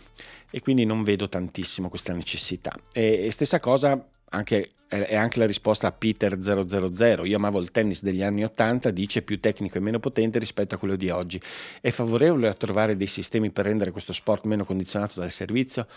E 0.51 0.61
quindi 0.61 0.85
non 0.85 1.03
vedo 1.03 1.27
tantissimo 1.27 1.89
questa 1.89 2.13
necessità. 2.13 2.73
E, 2.93 3.25
e 3.25 3.31
stessa 3.31 3.59
cosa 3.59 4.07
anche, 4.35 4.71
è 4.87 5.15
anche 5.15 5.39
la 5.39 5.45
risposta 5.45 5.87
a 5.87 5.91
Peter 5.91 6.39
000. 6.39 7.25
Io 7.25 7.37
amavo 7.37 7.59
il 7.59 7.71
tennis 7.71 8.03
degli 8.03 8.21
anni 8.21 8.43
80, 8.43 8.91
dice 8.91 9.21
più 9.21 9.39
tecnico 9.39 9.77
e 9.77 9.81
meno 9.81 9.99
potente 9.99 10.39
rispetto 10.39 10.75
a 10.75 10.77
quello 10.77 10.95
di 10.95 11.09
oggi. 11.09 11.41
È 11.81 11.89
favorevole 11.89 12.47
a 12.47 12.53
trovare 12.53 12.97
dei 12.97 13.07
sistemi 13.07 13.49
per 13.49 13.65
rendere 13.65 13.91
questo 13.91 14.13
sport 14.13 14.45
meno 14.45 14.65
condizionato 14.65 15.19
dal 15.19 15.31
servizio? 15.31 15.87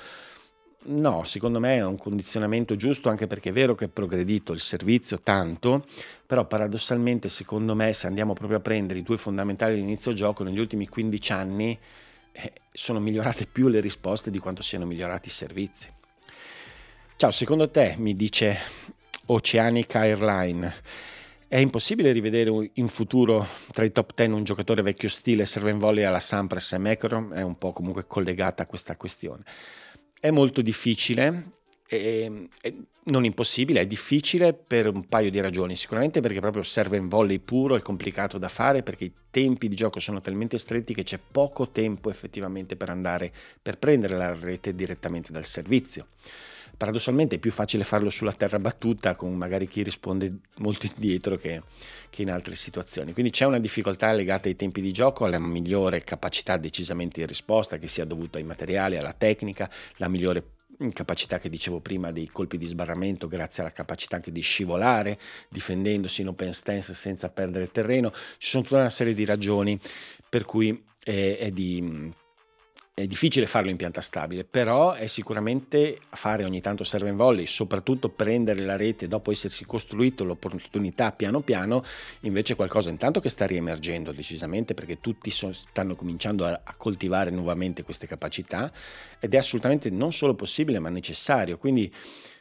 No, 0.80 1.24
secondo 1.24 1.58
me 1.58 1.76
è 1.76 1.84
un 1.84 1.98
condizionamento 1.98 2.76
giusto 2.76 3.08
anche 3.08 3.26
perché 3.26 3.50
è 3.50 3.52
vero 3.52 3.74
che 3.74 3.86
è 3.86 3.88
progredito 3.88 4.52
il 4.52 4.60
servizio 4.60 5.20
tanto, 5.20 5.84
però 6.24 6.46
paradossalmente 6.46 7.28
secondo 7.28 7.74
me 7.74 7.92
se 7.92 8.06
andiamo 8.06 8.32
proprio 8.32 8.58
a 8.58 8.62
prendere 8.62 9.00
i 9.00 9.02
due 9.02 9.18
fondamentali 9.18 9.74
di 9.74 9.80
inizio 9.80 10.12
gioco 10.12 10.44
negli 10.44 10.58
ultimi 10.58 10.86
15 10.86 11.32
anni 11.32 11.78
eh, 12.32 12.52
sono 12.72 13.00
migliorate 13.00 13.46
più 13.46 13.66
le 13.66 13.80
risposte 13.80 14.30
di 14.30 14.38
quanto 14.38 14.62
siano 14.62 14.86
migliorati 14.86 15.28
i 15.28 15.32
servizi. 15.32 15.97
Ciao, 17.18 17.32
secondo 17.32 17.68
te, 17.68 17.96
mi 17.98 18.14
dice 18.14 18.56
Oceanica 19.26 20.02
Airline, 20.02 20.72
è 21.48 21.56
impossibile 21.56 22.12
rivedere 22.12 22.70
in 22.74 22.86
futuro 22.86 23.44
tra 23.72 23.84
i 23.84 23.90
top 23.90 24.12
10 24.14 24.30
un 24.30 24.44
giocatore 24.44 24.82
vecchio 24.82 25.08
stile 25.08 25.44
serve 25.44 25.72
in 25.72 25.78
volley 25.78 26.04
alla 26.04 26.20
Sampras 26.20 26.74
e 26.74 26.78
Macron? 26.78 27.32
È 27.34 27.42
un 27.42 27.56
po' 27.56 27.72
comunque 27.72 28.06
collegata 28.06 28.62
a 28.62 28.66
questa 28.66 28.94
questione. 28.94 29.42
È 30.20 30.30
molto 30.30 30.62
difficile, 30.62 31.42
è, 31.88 32.30
è 32.60 32.72
non 33.06 33.24
impossibile, 33.24 33.80
è 33.80 33.86
difficile 33.88 34.52
per 34.52 34.86
un 34.86 35.08
paio 35.08 35.32
di 35.32 35.40
ragioni. 35.40 35.74
Sicuramente 35.74 36.20
perché 36.20 36.38
proprio 36.38 36.62
serve 36.62 36.98
in 36.98 37.08
volley 37.08 37.40
puro, 37.40 37.74
è 37.74 37.82
complicato 37.82 38.38
da 38.38 38.48
fare 38.48 38.84
perché 38.84 39.06
i 39.06 39.12
tempi 39.28 39.66
di 39.66 39.74
gioco 39.74 39.98
sono 39.98 40.20
talmente 40.20 40.56
stretti 40.56 40.94
che 40.94 41.02
c'è 41.02 41.18
poco 41.18 41.68
tempo 41.70 42.10
effettivamente 42.10 42.76
per 42.76 42.90
andare 42.90 43.32
per 43.60 43.76
prendere 43.76 44.16
la 44.16 44.38
rete 44.38 44.70
direttamente 44.70 45.32
dal 45.32 45.46
servizio 45.46 46.06
paradossalmente 46.78 47.36
è 47.36 47.38
più 47.38 47.50
facile 47.50 47.82
farlo 47.82 48.08
sulla 48.08 48.32
terra 48.32 48.58
battuta 48.58 49.16
con 49.16 49.34
magari 49.34 49.66
chi 49.66 49.82
risponde 49.82 50.38
molto 50.58 50.86
indietro 50.86 51.36
che, 51.36 51.60
che, 52.08 52.22
in 52.22 52.30
altre 52.30 52.54
situazioni. 52.54 53.12
Quindi 53.12 53.32
c'è 53.32 53.44
una 53.44 53.58
difficoltà 53.58 54.12
legata 54.12 54.48
ai 54.48 54.54
tempi 54.54 54.80
di 54.80 54.92
gioco, 54.92 55.24
alla 55.24 55.40
migliore 55.40 56.04
capacità 56.04 56.56
decisamente 56.56 57.20
di 57.20 57.26
risposta 57.26 57.78
che 57.78 57.88
sia 57.88 58.04
dovuta 58.04 58.38
ai 58.38 58.44
materiali, 58.44 58.96
alla 58.96 59.12
tecnica, 59.12 59.68
la 59.96 60.08
migliore 60.08 60.52
capacità 60.92 61.40
che 61.40 61.48
dicevo 61.48 61.80
prima 61.80 62.12
dei 62.12 62.28
colpi 62.28 62.56
di 62.56 62.64
sbarramento 62.64 63.26
grazie 63.26 63.62
alla 63.62 63.72
capacità 63.72 64.14
anche 64.14 64.30
di 64.30 64.40
scivolare 64.40 65.18
difendendosi 65.48 66.20
in 66.20 66.28
open 66.28 66.54
stance 66.54 66.94
senza 66.94 67.30
perdere 67.30 67.72
terreno 67.72 68.12
ci 68.12 68.50
sono 68.50 68.62
tutta 68.62 68.76
una 68.76 68.88
serie 68.88 69.12
di 69.12 69.24
ragioni 69.24 69.76
per 70.28 70.44
cui 70.44 70.84
è, 71.02 71.36
è 71.40 71.50
di 71.50 72.12
è 72.98 73.06
difficile 73.06 73.46
farlo 73.46 73.70
in 73.70 73.76
pianta 73.76 74.00
stabile, 74.00 74.42
però 74.42 74.92
è 74.92 75.06
sicuramente 75.06 76.00
fare 76.10 76.44
ogni 76.44 76.60
tanto 76.60 76.82
serve 76.82 77.10
in 77.10 77.16
volley, 77.16 77.46
soprattutto 77.46 78.08
prendere 78.08 78.60
la 78.60 78.74
rete 78.74 79.06
dopo 79.06 79.30
essersi 79.30 79.64
costruito 79.64 80.24
l'opportunità 80.24 81.12
piano 81.12 81.40
piano, 81.40 81.84
invece 82.22 82.56
qualcosa 82.56 82.90
intanto 82.90 83.20
che 83.20 83.28
sta 83.28 83.46
riemergendo 83.46 84.10
decisamente 84.10 84.74
perché 84.74 84.98
tutti 84.98 85.30
so, 85.30 85.52
stanno 85.52 85.94
cominciando 85.94 86.44
a, 86.44 86.60
a, 86.64 86.74
coltivare 86.76 87.30
nuovamente 87.30 87.84
queste 87.84 88.08
capacità 88.08 88.72
ed 89.20 89.32
è 89.32 89.36
assolutamente 89.36 89.90
non 89.90 90.12
solo 90.12 90.34
possibile 90.34 90.80
ma 90.80 90.88
necessario, 90.88 91.56
quindi 91.56 91.92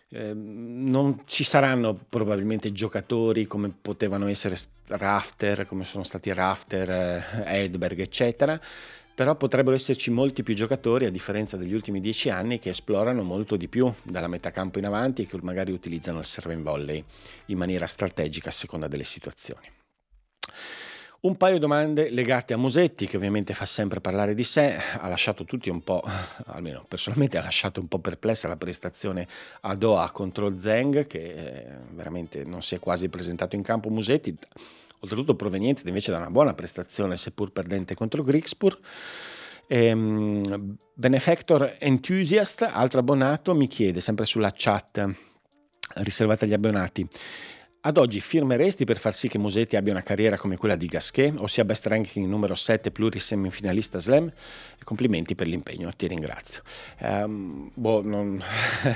eh, 0.10 0.34
non 0.34 1.22
ci 1.26 1.44
saranno 1.44 1.94
probabilmente 1.94 2.72
giocatori 2.72 3.46
come 3.46 3.72
potevano 3.80 4.26
essere 4.26 4.56
Rafter, 4.88 5.68
come 5.68 5.84
sono 5.84 6.04
stati 6.04 6.34
Rafter, 6.34 6.90
eh, 6.90 7.64
Edberg, 7.64 8.00
eccetera, 8.00 8.60
però 9.18 9.34
potrebbero 9.34 9.76
esserci 9.76 10.12
molti 10.12 10.44
più 10.44 10.54
giocatori 10.54 11.08
a 11.08 11.10
differenza 11.10 11.58
degli 11.58 11.74
ultimi 11.74 12.00
dieci 12.00 12.30
anni 12.30 12.60
che 12.60 12.70
esplorano 12.70 13.24
molto 13.24 13.56
di 13.56 13.68
più 13.68 13.92
dalla 14.04 14.28
metà 14.28 14.52
campo 14.52 14.78
in 14.78 14.86
avanti 14.86 15.24
e 15.24 15.26
che 15.26 15.40
magari 15.42 15.72
utilizzano 15.72 16.20
il 16.20 16.26
serve 16.26 16.54
in 16.54 16.62
volley 16.62 17.04
in 17.48 17.58
maniera 17.58 17.88
strategica 17.88 18.50
a 18.50 18.52
seconda 18.52 18.88
delle 18.88 19.04
situazioni. 19.04 19.68
Un 21.22 21.36
paio 21.36 21.54
di 21.56 21.60
domande 21.60 22.12
legate 22.12 22.54
a 22.54 22.58
Musetti, 22.58 23.08
che 23.08 23.18
ovviamente 23.18 23.56
fa 23.56 23.66
sempre 23.66 24.02
parlare 24.02 24.36
di 24.36 24.44
sé, 24.44 24.76
ha 24.76 25.08
lasciato 25.08 25.46
tutti 25.46 25.72
un 25.72 25.82
po', 25.82 26.04
almeno 26.46 26.86
personalmente 26.88 27.40
ha 27.40 27.42
lasciato 27.42 27.80
un 27.80 27.88
po' 27.88 27.98
perplessa 27.98 28.48
la 28.48 28.56
prestazione 28.56 29.28
a 29.62 29.74
Doha 29.74 30.12
contro 30.12 30.60
Zeng, 30.60 31.08
che 31.08 31.24
eh, 31.24 31.66
veramente 31.90 32.44
non 32.44 32.62
si 32.62 32.76
è 32.76 32.80
quasi 32.80 33.10
presentato 33.10 33.56
in 33.56 33.64
campo 33.64 33.90
Musetti, 33.90 34.38
oltretutto 35.00 35.36
proveniente 35.36 35.88
invece 35.88 36.12
da 36.12 36.18
una 36.18 36.30
buona 36.32 36.54
prestazione, 36.54 37.18
seppur 37.18 37.52
perdente 37.52 37.96
contro 37.96 38.24
Grixpur. 38.24 38.78
Ehm, 39.68 40.78
Benefactor 40.94 41.76
Enthusiast, 41.80 42.62
altro 42.62 43.00
abbonato, 43.00 43.54
mi 43.54 43.68
chiede 43.68 44.00
sempre 44.00 44.26
sulla 44.26 44.52
chat 44.56 45.06
riservata 45.96 46.46
agli 46.46 46.54
abbonati. 46.54 47.08
Ad 47.88 47.96
oggi 47.96 48.20
firmeresti 48.20 48.84
per 48.84 48.98
far 48.98 49.14
sì 49.14 49.30
che 49.30 49.38
Musetti 49.38 49.78
abbia 49.78 49.94
una 49.94 50.02
carriera 50.02 50.36
come 50.36 50.58
quella 50.58 50.76
di 50.76 50.88
Gasquet, 50.88 51.36
ossia 51.38 51.64
best 51.64 51.86
ranking 51.86 52.28
numero 52.28 52.54
7 52.54 52.92
plurisemifinalista 52.92 53.98
slam? 53.98 54.30
Complimenti 54.84 55.36
per 55.36 55.48
l'impegno, 55.48 55.90
ti 55.96 56.06
ringrazio. 56.06 56.64
Um, 57.00 57.72
boh, 57.74 58.02
non... 58.04 58.44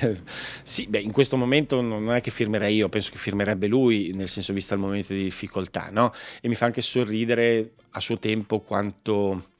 sì, 0.63 0.87
beh, 0.87 0.99
in 0.99 1.13
questo 1.13 1.37
momento 1.37 1.79
non 1.79 2.11
è 2.11 2.19
che 2.19 2.31
firmerei 2.31 2.75
io, 2.75 2.89
penso 2.89 3.11
che 3.11 3.17
firmerebbe 3.17 3.67
lui, 3.67 4.11
nel 4.13 4.27
senso 4.27 4.51
visto 4.51 4.73
il 4.73 4.81
momento 4.81 5.13
di 5.13 5.23
difficoltà, 5.23 5.87
no? 5.89 6.11
E 6.41 6.49
mi 6.49 6.55
fa 6.55 6.65
anche 6.65 6.81
sorridere 6.81 7.75
a 7.91 8.01
suo 8.01 8.19
tempo 8.19 8.59
quanto, 8.59 9.51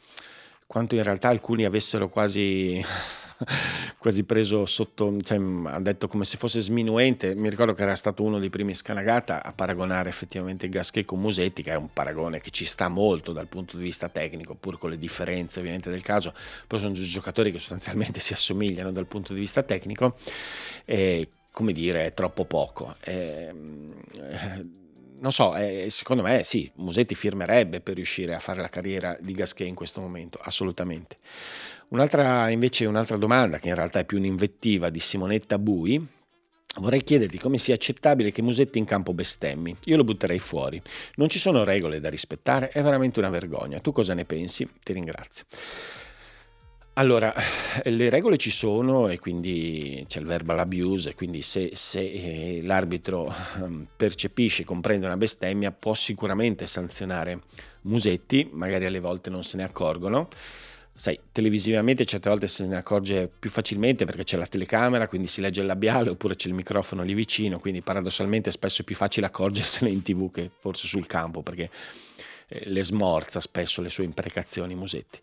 quanto 0.67 0.96
in 0.96 1.04
realtà 1.04 1.30
alcuni 1.30 1.63
avessero 1.63 2.10
quasi 2.10 2.84
quasi 3.97 4.23
preso 4.23 4.65
sotto, 4.65 5.15
cioè, 5.21 5.39
ha 5.65 5.80
detto 5.80 6.08
come 6.08 6.25
se 6.25 6.38
fosse 6.38 6.62
sminuente. 6.62 7.36
Mi 7.36 7.49
ricordo 7.49 7.73
che 7.73 7.84
era 7.84 7.95
stato 7.95 8.23
uno 8.23 8.39
dei 8.39 8.49
primi 8.49 8.73
scanagata 8.73 9.43
a 9.43 9.54
paragonare 9.54 10.10
effettivamente 10.10 10.69
Gasquet 10.69 11.06
con 11.06 11.19
Musetti, 11.19 11.63
che 11.63 11.71
è 11.71 11.75
un 11.75 11.89
paragone 11.91 12.39
che 12.39 12.51
ci 12.51 12.65
sta 12.65 12.88
molto 12.88 13.34
dal 13.34 13.47
punto 13.47 13.77
di 13.77 13.84
vista 13.84 14.10
tecnico, 14.10 14.56
pur 14.56 14.77
con 14.77 14.89
le 14.89 14.97
differenze 14.97 15.60
ovviamente 15.60 15.89
del 15.89 16.01
caso. 16.01 16.34
Poi 16.67 16.80
sono 16.80 16.93
giocatori 16.93 17.51
che 17.51 17.58
sostanzialmente 17.58 18.19
si 18.19 18.34
assomigliano 18.34 18.91
dal 18.91 19.08
punto 19.08 19.34
di 19.34 19.39
vista 19.39 19.63
tecnico. 19.63 20.15
E, 20.86 21.27
come 21.51 21.73
dire, 21.73 22.06
è 22.06 22.13
troppo 22.13 22.45
poco. 22.45 22.95
E, 23.04 23.54
eh, 24.13 24.65
non 25.21 25.32
so, 25.32 25.56
eh, 25.56 25.88
secondo 25.89 26.23
me 26.23 26.43
sì, 26.43 26.69
Musetti 26.75 27.13
firmerebbe 27.13 27.80
per 27.80 27.95
riuscire 27.95 28.34
a 28.34 28.39
fare 28.39 28.60
la 28.60 28.69
carriera 28.69 29.15
di 29.19 29.34
Gasquet 29.34 29.67
in 29.67 29.75
questo 29.75 30.01
momento, 30.01 30.39
assolutamente. 30.41 31.17
Un'altra, 31.91 32.49
invece, 32.49 32.86
un'altra 32.86 33.17
domanda, 33.17 33.60
che 33.60 33.67
in 33.67 33.75
realtà 33.75 33.99
è 33.99 34.06
più 34.06 34.17
un'invettiva 34.17 34.89
di 34.89 34.99
Simonetta 34.99 35.58
Bui, 35.58 36.19
Vorrei 36.80 37.04
chiederti 37.04 37.38
come 37.38 37.58
sia 37.58 37.75
accettabile 37.75 38.32
che 38.32 38.41
Musetti 38.41 38.77
in 38.77 38.86
campo 38.86 39.13
bestemmi. 39.13 39.75
Io 39.88 39.97
lo 39.97 40.06
butterei 40.06 40.39
fuori. 40.39 40.82
Non 41.15 41.27
ci 41.27 41.38
sono 41.38 41.65
regole 41.65 41.99
da 41.99 42.10
rispettare, 42.10 42.69
è 42.69 42.82
veramente 42.82 43.19
una 43.19 43.30
vergogna. 43.30 43.82
Tu 43.82 43.91
cosa 43.91 44.13
ne 44.13 44.23
pensi? 44.23 44.65
Ti 44.82 44.93
ringrazio. 44.93 45.43
Allora, 46.93 47.34
le 47.84 48.10
regole 48.10 48.38
ci 48.38 48.51
sono 48.51 49.10
e 49.10 49.19
quindi 49.19 50.06
c'è 50.08 50.21
il 50.21 50.25
verbal 50.25 50.60
abuse, 50.60 51.13
quindi 51.13 51.41
se, 51.41 51.71
se 51.73 51.99
eh, 51.99 52.62
l'arbitro 52.63 53.34
ehm, 53.58 53.88
percepisce, 53.97 54.63
comprende 54.63 55.08
una 55.08 55.17
bestemmia, 55.17 55.73
può 55.73 55.93
sicuramente 55.93 56.67
sanzionare 56.67 57.41
Musetti, 57.82 58.49
magari 58.49 58.86
alle 58.86 59.01
volte 59.01 59.30
non 59.30 59.43
se 59.43 59.58
ne 59.58 59.63
accorgono 59.63 60.30
sai, 61.02 61.20
televisivamente 61.32 62.06
certe 62.06 62.30
volte 62.30 62.46
se 62.46 62.64
ne 62.68 62.76
accorge 62.76 63.28
più 63.28 63.50
facilmente 63.50 64.06
perché 64.06 64.24
c'è 64.24 64.38
la 64.38 64.46
telecamera, 64.46 65.08
quindi 65.08 65.26
si 65.26 65.42
legge 65.42 65.62
il 65.62 65.66
labiale 65.66 66.12
oppure 66.12 66.36
c'è 66.36 66.48
il 66.48 66.54
microfono 66.54 67.02
lì 67.02 67.16
vicino, 67.16 67.60
quindi 67.60 67.82
paradossalmente 67.82 68.52
spesso 68.52 68.84
è 68.84 68.86
più 68.86 68.94
facile 68.94 69.26
accorgersene 69.26 69.90
in 69.90 70.04
tv 70.04 70.30
che 70.30 70.52
forse 70.60 70.86
sul 70.86 71.08
campo 71.08 71.42
perché 71.42 71.72
eh, 72.50 72.70
le 72.70 72.84
smorza 72.84 73.40
spesso 73.40 73.82
le 73.82 73.90
sue 73.90 74.04
imprecazioni 74.04 74.76
Musetti. 74.76 75.18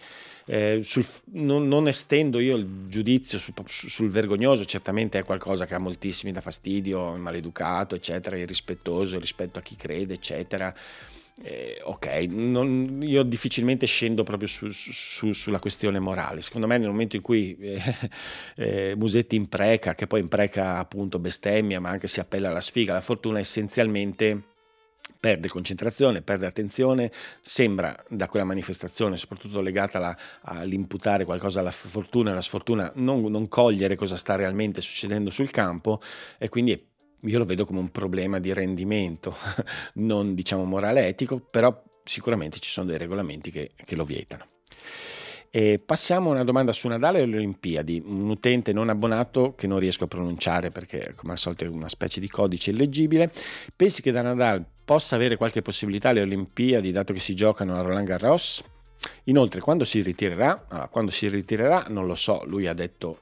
Eh, 0.47 0.81
sul, 0.83 1.07
non, 1.35 1.69
non, 1.69 1.87
estendo 1.87 2.41
io 2.41 2.57
il 2.57 2.87
giudizio 2.89 3.39
sul, 3.39 3.55
sul, 3.69 4.09
vergognoso, 4.09 4.65
certamente 4.65 5.21
è 5.21 5.25
qualcosa 5.25 5.65
che 5.65 5.77
ha 5.77 5.79
moltissimi 5.79 6.33
da 6.33 6.41
fastidio, 6.41 7.15
maleducato, 7.15 7.95
eccetera, 7.95 8.37
irrispettoso 8.37 9.21
rispetto 9.21 9.61
a 9.61 9.63
chi 9.63 9.77
crede, 9.77 10.15
eccetera. 10.15 10.75
Eh, 11.41 11.81
ok, 11.85 12.07
non, 12.31 13.01
io 13.03 13.23
difficilmente 13.23 13.87
scendo 13.87 14.25
proprio 14.25 14.49
su, 14.49 14.71
su, 14.71 15.33
sulla 15.33 15.61
questione 15.61 15.99
morale. 16.01 16.43
Secondo 16.43 16.67
me, 16.67 16.79
nel 16.79 16.89
momento 16.89 17.17
in 17.17 17.23
cui 17.23 17.57
eh, 17.61 17.81
eh, 18.57 18.95
Musetti 18.97 19.37
impreca, 19.37 19.95
che 19.95 20.07
poi 20.07 20.21
impreca 20.21 20.79
appunto 20.79 21.19
bestemmia, 21.19 21.81
ma 21.81 21.91
anche 21.91 22.09
si 22.09 22.21
appella 22.21 22.49
alla 22.49 22.61
sfiga, 22.61 22.93
la 22.93 23.01
fortuna 23.01 23.39
essenzialmente 23.39 24.43
perde 25.21 25.49
concentrazione, 25.49 26.23
perde 26.23 26.47
attenzione, 26.47 27.11
sembra 27.41 27.97
da 28.09 28.29
quella 28.29 28.45
manifestazione, 28.45 29.17
soprattutto 29.17 29.61
legata 29.61 30.17
all'imputare 30.43 31.25
qualcosa 31.25 31.61
alla 31.61 31.71
fortuna 31.71 32.31
e 32.31 32.33
alla 32.33 32.41
sfortuna, 32.41 32.93
non, 32.97 33.23
non 33.23 33.49
cogliere 33.49 33.97
cosa 33.97 34.17
sta 34.17 34.37
realmente 34.37 34.81
succedendo 34.81 35.31
sul 35.31 35.51
campo 35.51 36.01
e 36.39 36.49
quindi 36.49 36.73
è 36.73 36.81
io 37.23 37.39
lo 37.39 37.45
vedo 37.45 37.65
come 37.65 37.79
un 37.79 37.91
problema 37.91 38.39
di 38.39 38.53
rendimento, 38.53 39.35
non 39.95 40.35
diciamo 40.35 40.65
morale 40.65 41.07
etico, 41.07 41.41
però 41.41 41.83
sicuramente 42.05 42.59
ci 42.59 42.71
sono 42.71 42.87
dei 42.87 42.99
regolamenti 42.99 43.51
che, 43.51 43.73
che 43.77 43.97
lo 43.97 44.05
vietano. 44.05 44.45
E 45.51 45.81
passiamo 45.85 46.29
a 46.29 46.35
una 46.35 46.45
domanda 46.45 46.73
su 46.73 46.89
Nadale 46.89 47.21
e 47.21 47.27
le 47.27 47.37
Olimpiadi. 47.37 48.03
Un 48.05 48.29
utente 48.29 48.73
non 48.73 48.91
abbonato 48.91 49.55
che 49.55 49.67
non 49.67 49.79
riesco 49.79 50.05
a 50.05 50.07
pronunciare 50.07 50.71
perché, 50.71 51.15
come 51.17 51.33
al 51.33 51.39
solito, 51.39 51.65
è 51.65 51.69
una 51.69 51.89
specie 51.89 52.21
di 52.21 52.29
codice 52.29 52.71
illeggibile. 52.71 53.33
Pensi 53.75 54.03
che 54.03 54.13
da 54.13 54.21
Nadal 54.21 54.65
possa 54.85 55.17
avere 55.17 55.37
qualche 55.37 55.63
possibilità 55.63 56.11
alle 56.11 56.21
Olimpiadi, 56.21 56.93
dato 56.93 57.13
che 57.15 57.21
si 57.21 57.35
giocano 57.35 57.77
a 57.77 57.81
Roland 57.81 58.07
Garros? 58.07 58.63
Inoltre, 59.25 59.61
quando 59.61 59.85
si 59.85 60.03
ritirerà? 60.03 60.67
Ah, 60.69 60.89
quando 60.89 61.11
si 61.11 61.29
ritirerà 61.29 61.87
non 61.89 62.07
lo 62.07 62.15
so. 62.15 62.43
Lui 62.47 62.67
ha 62.67 62.75
detto 62.75 63.21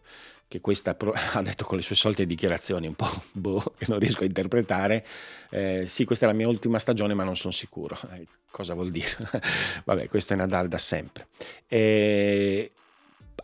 che 0.48 0.60
questa 0.60 0.96
ha 1.32 1.42
detto 1.42 1.64
con 1.64 1.76
le 1.76 1.82
sue 1.82 1.96
solite 1.96 2.26
dichiarazioni 2.26 2.86
un 2.86 2.94
po' 2.94 3.10
boh, 3.32 3.74
che 3.76 3.86
non 3.88 3.98
riesco 3.98 4.22
a 4.22 4.26
interpretare, 4.26 5.04
eh, 5.50 5.84
sì 5.86 6.04
questa 6.04 6.26
è 6.26 6.28
la 6.28 6.34
mia 6.34 6.48
ultima 6.48 6.78
stagione 6.78 7.14
ma 7.14 7.24
non 7.24 7.36
sono 7.36 7.52
sicuro, 7.52 7.96
eh, 8.12 8.26
cosa 8.50 8.74
vuol 8.74 8.90
dire? 8.90 9.16
Vabbè 9.84 10.08
questo 10.08 10.32
è 10.32 10.36
Nadal 10.36 10.68
da 10.68 10.78
sempre. 10.78 11.28
Eh, 11.66 12.70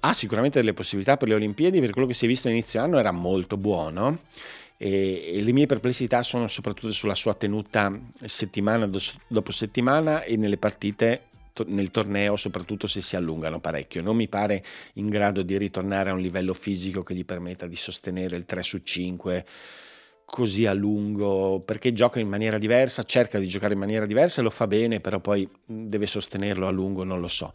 ha 0.04 0.14
sicuramente 0.14 0.58
delle 0.58 0.72
possibilità 0.72 1.16
per 1.16 1.28
le 1.28 1.34
Olimpiadi, 1.34 1.80
per 1.80 1.90
quello 1.90 2.08
che 2.08 2.14
si 2.14 2.24
è 2.24 2.28
visto 2.28 2.48
inizio 2.48 2.82
anno 2.82 2.98
era 2.98 3.12
molto 3.12 3.56
buono 3.56 4.18
e, 4.76 5.36
e 5.36 5.42
le 5.42 5.52
mie 5.52 5.66
perplessità 5.66 6.22
sono 6.22 6.48
soprattutto 6.48 6.92
sulla 6.92 7.14
sua 7.14 7.34
tenuta 7.34 7.96
settimana 8.24 8.90
dopo 9.28 9.52
settimana 9.52 10.22
e 10.22 10.36
nelle 10.36 10.56
partite 10.56 11.26
nel 11.66 11.90
torneo, 11.90 12.36
soprattutto 12.36 12.86
se 12.86 13.00
si 13.00 13.16
allungano 13.16 13.60
parecchio. 13.60 14.02
Non 14.02 14.16
mi 14.16 14.28
pare 14.28 14.64
in 14.94 15.08
grado 15.08 15.42
di 15.42 15.56
ritornare 15.56 16.10
a 16.10 16.14
un 16.14 16.20
livello 16.20 16.54
fisico 16.54 17.02
che 17.02 17.14
gli 17.14 17.24
permetta 17.24 17.66
di 17.66 17.76
sostenere 17.76 18.36
il 18.36 18.44
3 18.44 18.62
su 18.62 18.78
5 18.78 19.44
così 20.24 20.64
a 20.64 20.72
lungo, 20.72 21.60
perché 21.64 21.92
gioca 21.92 22.18
in 22.18 22.28
maniera 22.28 22.56
diversa, 22.56 23.02
cerca 23.02 23.38
di 23.38 23.46
giocare 23.46 23.74
in 23.74 23.80
maniera 23.80 24.06
diversa 24.06 24.40
e 24.40 24.44
lo 24.44 24.50
fa 24.50 24.66
bene, 24.66 24.98
però 24.98 25.20
poi 25.20 25.46
deve 25.64 26.06
sostenerlo 26.06 26.66
a 26.66 26.70
lungo, 26.70 27.04
non 27.04 27.20
lo 27.20 27.28
so. 27.28 27.52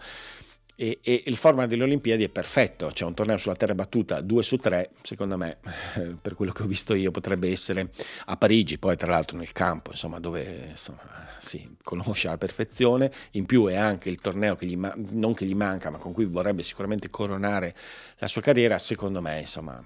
E, 0.80 1.00
e, 1.02 1.24
il 1.26 1.38
format 1.38 1.68
delle 1.68 1.82
Olimpiadi 1.82 2.24
è 2.24 2.30
perfetto, 2.30 2.92
c'è 2.94 3.04
un 3.04 3.16
torneo 3.16 3.38
sulla 3.38 3.56
terra 3.56 3.74
battuta 3.74 4.22
2 4.22 4.44
su 4.44 4.58
3, 4.58 4.92
secondo 5.02 5.36
me, 5.36 5.58
eh, 5.96 6.16
per 6.22 6.36
quello 6.36 6.52
che 6.52 6.62
ho 6.62 6.68
visto 6.68 6.94
io, 6.94 7.10
potrebbe 7.10 7.50
essere 7.50 7.90
a 8.26 8.38
Parigi, 8.38 8.78
poi 8.78 8.96
tra 8.96 9.10
l'altro 9.10 9.38
nel 9.38 9.52
campo, 9.54 9.90
insomma, 9.90 10.20
dove 10.20 10.68
insomma, 10.70 11.02
si 11.40 11.78
conosce 11.82 12.28
alla 12.28 12.38
perfezione, 12.38 13.12
in 13.32 13.48
più 13.48 13.66
è 13.66 13.76
anche 13.76 14.10
il 14.12 14.20
torneo 14.20 14.56
che 14.56 14.68
gli, 14.68 14.78
non 14.78 15.34
che 15.34 15.46
gli 15.46 15.56
manca, 15.56 15.90
ma 15.90 15.98
con 15.98 16.14
cui 16.14 16.26
vorrebbe 16.26 16.62
sicuramente 16.62 17.10
coronare 17.10 17.76
la 18.20 18.28
sua 18.28 18.42
carriera, 18.42 18.78
secondo 18.78 19.20
me, 19.20 19.40
insomma, 19.40 19.84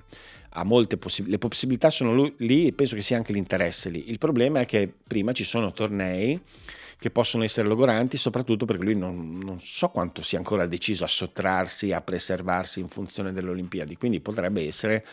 ha 0.49 0.63
molte 0.65 0.97
possibilità, 0.97 1.37
le 1.37 1.47
possibilità 1.47 1.89
sono 1.89 2.33
lì 2.39 2.67
e 2.67 2.73
penso 2.73 2.95
che 2.95 3.01
sia 3.01 3.15
anche 3.15 3.31
l'interesse 3.31 3.89
lì. 3.89 4.09
Il 4.09 4.17
problema 4.17 4.59
è 4.59 4.65
che 4.65 4.93
prima 5.07 5.31
ci 5.31 5.45
sono 5.45 5.71
tornei 5.71 6.37
che 7.01 7.09
possono 7.09 7.43
essere 7.43 7.67
logoranti, 7.67 8.15
soprattutto 8.15 8.65
perché 8.65 8.83
lui 8.83 8.95
non, 8.95 9.39
non, 9.39 9.59
so 9.59 9.89
quanto 9.89 10.21
sia 10.21 10.37
ancora 10.37 10.67
deciso 10.67 11.03
a 11.03 11.07
sottrarsi, 11.07 11.91
a 11.93 12.01
preservarsi 12.01 12.79
in 12.79 12.89
funzione 12.89 13.33
delle 13.33 13.49
Olimpiadi, 13.49 13.97
quindi 13.97 14.19
potrebbe 14.19 14.67
essere 14.67 15.03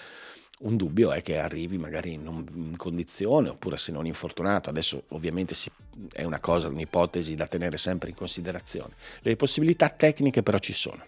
un 0.60 0.76
dubbio 0.76 1.12
è 1.12 1.22
che 1.22 1.38
arrivi 1.38 1.78
magari 1.78 2.12
in, 2.12 2.44
in, 2.52 2.76
condizione 2.76 3.48
oppure 3.48 3.78
se 3.78 3.90
non 3.90 4.04
infortunato, 4.04 4.68
adesso 4.68 5.04
ovviamente 5.08 5.54
si, 5.54 5.70
è 6.12 6.24
una 6.24 6.40
cosa, 6.40 6.68
un'ipotesi 6.68 7.34
da 7.34 7.46
tenere 7.46 7.78
sempre 7.78 8.10
in 8.10 8.14
considerazione. 8.14 8.92
Le 9.20 9.36
possibilità 9.36 9.88
tecniche 9.88 10.42
però 10.42 10.58
ci 10.58 10.74
sono. 10.74 11.02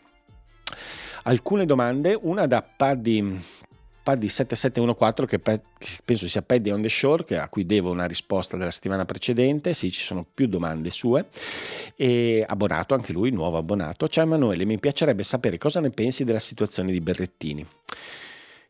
Alcune 1.25 1.66
domande, 1.66 2.19
una 2.19 2.47
da 2.47 2.62
Paddy, 2.62 3.38
Paddy 4.03 4.29
7714 4.29 5.27
che 5.27 5.61
penso 6.05 6.29
sia 6.29 6.43
Paddy 6.43 6.71
on 6.71 6.83
the 6.83 6.89
Shore, 6.89 7.39
a 7.39 7.49
cui 7.49 7.67
devo 7.67 7.91
una 7.91 8.07
risposta 8.07 8.57
della 8.57 8.71
settimana 8.71 9.05
precedente, 9.05 9.75
sì 9.75 9.91
ci 9.91 10.01
sono 10.01 10.27
più 10.33 10.47
domande 10.47 10.91
sue, 10.91 11.29
e 11.97 12.45
abbonato 12.47 12.95
anche 12.95 13.13
lui, 13.13 13.31
nuovo 13.31 13.59
abbonato. 13.59 14.09
Ciao 14.09 14.25
Emanuele, 14.25 14.65
mi 14.65 14.79
piacerebbe 14.79 15.23
sapere 15.23 15.59
cosa 15.59 15.81
ne 15.81 15.91
pensi 15.91 16.25
della 16.25 16.39
situazione 16.39 16.93
di 16.93 17.01
Berrettini 17.01 17.67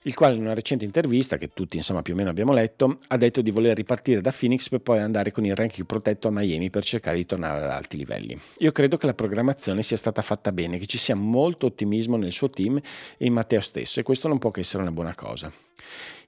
il 0.04 0.14
quale 0.14 0.34
in 0.34 0.40
una 0.40 0.54
recente 0.54 0.84
intervista, 0.84 1.36
che 1.36 1.50
tutti 1.52 1.76
insomma 1.76 2.00
più 2.00 2.14
o 2.14 2.16
meno 2.16 2.30
abbiamo 2.30 2.52
letto, 2.52 3.00
ha 3.08 3.16
detto 3.18 3.42
di 3.42 3.50
voler 3.50 3.76
ripartire 3.76 4.20
da 4.20 4.32
Phoenix 4.32 4.68
per 4.68 4.80
poi 4.80 5.00
andare 5.00 5.30
con 5.30 5.44
il 5.44 5.54
ranking 5.54 5.86
protetto 5.86 6.28
a 6.28 6.30
Miami 6.30 6.70
per 6.70 6.84
cercare 6.84 7.16
di 7.16 7.26
tornare 7.26 7.62
ad 7.62 7.70
alti 7.70 7.96
livelli. 7.98 8.38
Io 8.58 8.72
credo 8.72 8.96
che 8.96 9.06
la 9.06 9.14
programmazione 9.14 9.82
sia 9.82 9.98
stata 9.98 10.22
fatta 10.22 10.52
bene, 10.52 10.78
che 10.78 10.86
ci 10.86 10.96
sia 10.96 11.14
molto 11.14 11.66
ottimismo 11.66 12.16
nel 12.16 12.32
suo 12.32 12.48
team 12.48 12.78
e 12.78 13.26
in 13.26 13.32
Matteo 13.32 13.60
stesso 13.60 14.00
e 14.00 14.02
questo 14.02 14.28
non 14.28 14.38
può 14.38 14.50
che 14.50 14.60
essere 14.60 14.82
una 14.82 14.92
buona 14.92 15.14
cosa. 15.14 15.52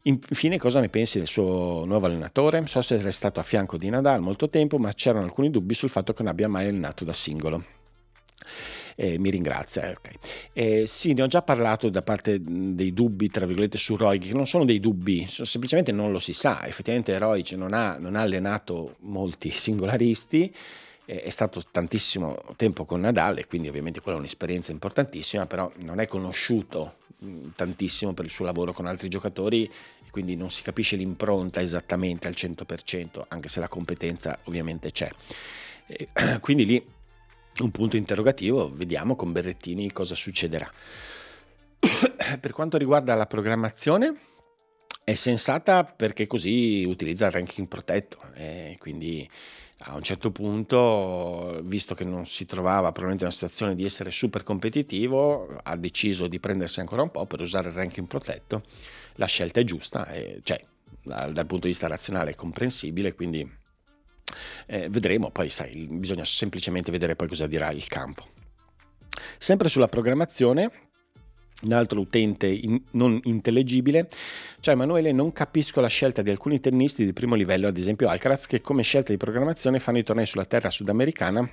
Infine, 0.02 0.58
cosa 0.58 0.80
ne 0.80 0.88
pensi 0.88 1.18
del 1.18 1.28
suo 1.28 1.84
nuovo 1.86 2.06
allenatore? 2.06 2.66
So 2.66 2.82
se 2.82 2.96
è 2.96 3.10
stato 3.12 3.40
a 3.40 3.44
fianco 3.44 3.78
di 3.78 3.88
Nadal 3.88 4.20
molto 4.20 4.48
tempo, 4.48 4.76
ma 4.78 4.92
c'erano 4.92 5.24
alcuni 5.24 5.48
dubbi 5.48 5.74
sul 5.74 5.88
fatto 5.88 6.12
che 6.12 6.22
non 6.22 6.32
abbia 6.32 6.48
mai 6.48 6.66
allenato 6.66 7.04
da 7.04 7.12
singolo 7.12 7.64
eh, 8.96 9.18
mi 9.18 9.30
ringrazia. 9.30 9.88
Eh, 9.88 9.92
okay. 9.92 10.14
eh, 10.52 10.86
sì, 10.86 11.12
ne 11.12 11.22
ho 11.22 11.26
già 11.26 11.42
parlato 11.42 11.88
da 11.88 12.02
parte 12.02 12.40
dei 12.40 12.92
dubbi, 12.92 13.28
tra 13.28 13.46
virgolette, 13.46 13.78
su 13.78 13.96
Roy, 13.96 14.18
che 14.18 14.32
non 14.32 14.46
sono 14.46 14.64
dei 14.64 14.80
dubbi, 14.80 15.26
semplicemente 15.28 15.92
non 15.92 16.12
lo 16.12 16.18
si 16.18 16.32
sa. 16.32 16.66
Effettivamente 16.66 17.16
Roy 17.18 17.42
non 17.52 17.72
ha, 17.72 17.98
non 17.98 18.16
ha 18.16 18.20
allenato 18.20 18.96
molti 19.00 19.50
singolaristi, 19.54 20.54
è 21.04 21.30
stato 21.30 21.60
tantissimo 21.68 22.38
tempo 22.56 22.84
con 22.84 23.00
Nadal 23.00 23.44
quindi 23.48 23.68
ovviamente 23.68 24.00
quella 24.00 24.18
è 24.18 24.20
un'esperienza 24.20 24.70
importantissima, 24.70 25.46
però 25.46 25.70
non 25.78 25.98
è 25.98 26.06
conosciuto 26.06 26.94
tantissimo 27.54 28.12
per 28.12 28.24
il 28.24 28.30
suo 28.30 28.44
lavoro 28.44 28.72
con 28.72 28.86
altri 28.86 29.08
giocatori 29.08 29.64
e 29.64 30.10
quindi 30.10 30.36
non 30.36 30.50
si 30.50 30.62
capisce 30.62 30.96
l'impronta 30.96 31.60
esattamente 31.60 32.28
al 32.28 32.34
100%, 32.36 33.22
anche 33.28 33.48
se 33.48 33.60
la 33.60 33.68
competenza 33.68 34.38
ovviamente 34.44 34.90
c'è. 34.92 35.10
E, 35.86 36.08
quindi 36.40 36.66
lì 36.66 36.84
un 37.60 37.70
punto 37.70 37.96
interrogativo, 37.96 38.70
vediamo 38.72 39.16
con 39.16 39.32
Berrettini 39.32 39.92
cosa 39.92 40.14
succederà. 40.14 40.70
per 42.40 42.52
quanto 42.52 42.78
riguarda 42.78 43.14
la 43.14 43.26
programmazione, 43.26 44.14
è 45.04 45.14
sensata 45.14 45.84
perché 45.84 46.26
così 46.26 46.84
utilizza 46.86 47.26
il 47.26 47.32
ranking 47.32 47.66
protetto 47.66 48.18
e 48.34 48.76
quindi 48.78 49.28
a 49.84 49.96
un 49.96 50.02
certo 50.02 50.30
punto, 50.30 51.60
visto 51.64 51.94
che 51.94 52.04
non 52.04 52.24
si 52.24 52.46
trovava 52.46 52.92
probabilmente 52.92 53.24
in 53.24 53.30
una 53.30 53.32
situazione 53.32 53.74
di 53.74 53.84
essere 53.84 54.12
super 54.12 54.44
competitivo, 54.44 55.58
ha 55.60 55.76
deciso 55.76 56.28
di 56.28 56.38
prendersi 56.38 56.78
ancora 56.78 57.02
un 57.02 57.10
po' 57.10 57.26
per 57.26 57.40
usare 57.40 57.68
il 57.68 57.74
ranking 57.74 58.06
protetto. 58.06 58.62
La 59.14 59.26
scelta 59.26 59.58
è 59.58 59.64
giusta, 59.64 60.08
cioè 60.44 60.62
dal, 61.02 61.32
dal 61.32 61.46
punto 61.46 61.66
di 61.66 61.72
vista 61.72 61.88
razionale 61.88 62.30
è 62.30 62.34
comprensibile, 62.36 63.14
quindi 63.14 63.60
eh, 64.66 64.88
vedremo, 64.88 65.30
poi 65.30 65.50
sai, 65.50 65.86
bisogna 65.90 66.24
semplicemente 66.24 66.90
vedere 66.90 67.16
poi 67.16 67.28
cosa 67.28 67.46
dirà 67.46 67.70
il 67.70 67.86
campo. 67.86 68.28
Sempre 69.38 69.68
sulla 69.68 69.88
programmazione, 69.88 70.70
un 71.62 71.72
altro 71.72 72.00
utente 72.00 72.46
in, 72.46 72.80
non 72.92 73.20
intellegibile, 73.24 74.08
cioè 74.60 74.74
Emanuele 74.74 75.12
non 75.12 75.32
capisco 75.32 75.80
la 75.80 75.88
scelta 75.88 76.22
di 76.22 76.30
alcuni 76.30 76.60
tennisti 76.60 77.04
di 77.04 77.12
primo 77.12 77.34
livello, 77.34 77.68
ad 77.68 77.76
esempio 77.76 78.08
Alcaraz, 78.08 78.46
che 78.46 78.60
come 78.60 78.82
scelta 78.82 79.12
di 79.12 79.18
programmazione 79.18 79.78
fanno 79.78 79.98
i 79.98 80.02
tornei 80.02 80.26
sulla 80.26 80.44
terra 80.44 80.70
sudamericana 80.70 81.48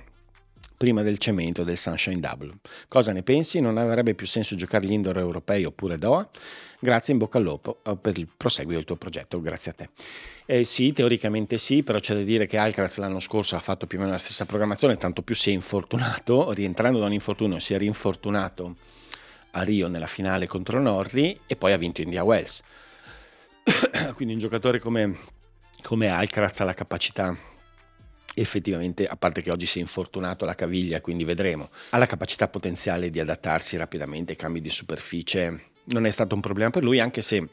prima 0.80 1.02
del 1.02 1.18
cemento 1.18 1.62
del 1.62 1.76
Sunshine 1.76 2.20
Double. 2.20 2.54
Cosa 2.88 3.12
ne 3.12 3.22
pensi? 3.22 3.60
Non 3.60 3.76
avrebbe 3.76 4.14
più 4.14 4.26
senso 4.26 4.54
giocare 4.54 4.86
gli 4.86 4.92
indoor 4.92 5.18
europei 5.18 5.66
oppure 5.66 5.98
Doha? 5.98 6.26
Grazie, 6.78 7.12
in 7.12 7.18
bocca 7.18 7.36
al 7.36 7.44
lupo 7.44 7.82
eh, 7.84 7.98
per 7.98 8.16
il 8.16 8.26
proseguio 8.34 8.76
del 8.76 8.86
tuo 8.86 8.96
progetto, 8.96 9.42
grazie 9.42 9.72
a 9.72 9.74
te. 9.74 9.90
Eh, 10.46 10.64
sì, 10.64 10.94
teoricamente 10.94 11.58
sì, 11.58 11.82
però 11.82 11.98
c'è 11.98 12.14
da 12.14 12.22
dire 12.22 12.46
che 12.46 12.56
Alcaraz 12.56 12.96
l'anno 12.96 13.20
scorso 13.20 13.56
ha 13.56 13.60
fatto 13.60 13.86
più 13.86 13.98
o 13.98 14.00
meno 14.00 14.12
la 14.14 14.18
stessa 14.18 14.46
programmazione, 14.46 14.96
tanto 14.96 15.20
più 15.20 15.34
si 15.34 15.50
è 15.50 15.52
infortunato, 15.52 16.50
rientrando 16.52 16.98
da 16.98 17.04
un 17.04 17.12
infortunio 17.12 17.58
si 17.58 17.74
è 17.74 17.76
rinfortunato 17.76 18.76
a 19.50 19.62
Rio 19.62 19.86
nella 19.86 20.06
finale 20.06 20.46
contro 20.46 20.80
Norri 20.80 21.38
e 21.46 21.56
poi 21.56 21.72
ha 21.72 21.76
vinto 21.76 22.00
India 22.00 22.24
Wells. 22.24 22.62
Quindi 24.14 24.32
un 24.32 24.40
giocatore 24.40 24.78
come, 24.78 25.14
come 25.82 26.08
Alcaraz 26.08 26.58
ha 26.60 26.64
la 26.64 26.72
capacità 26.72 27.36
effettivamente, 28.34 29.06
a 29.06 29.16
parte 29.16 29.42
che 29.42 29.50
oggi 29.50 29.66
si 29.66 29.78
è 29.78 29.80
infortunato 29.80 30.44
alla 30.44 30.54
caviglia, 30.54 31.00
quindi 31.00 31.24
vedremo, 31.24 31.70
ha 31.90 31.98
la 31.98 32.06
capacità 32.06 32.48
potenziale 32.48 33.10
di 33.10 33.20
adattarsi 33.20 33.76
rapidamente 33.76 34.32
ai 34.32 34.38
cambi 34.38 34.60
di 34.60 34.70
superficie. 34.70 35.70
Non 35.84 36.06
è 36.06 36.10
stato 36.10 36.34
un 36.34 36.40
problema 36.40 36.70
per 36.70 36.82
lui, 36.82 37.00
anche 37.00 37.22
se 37.22 37.48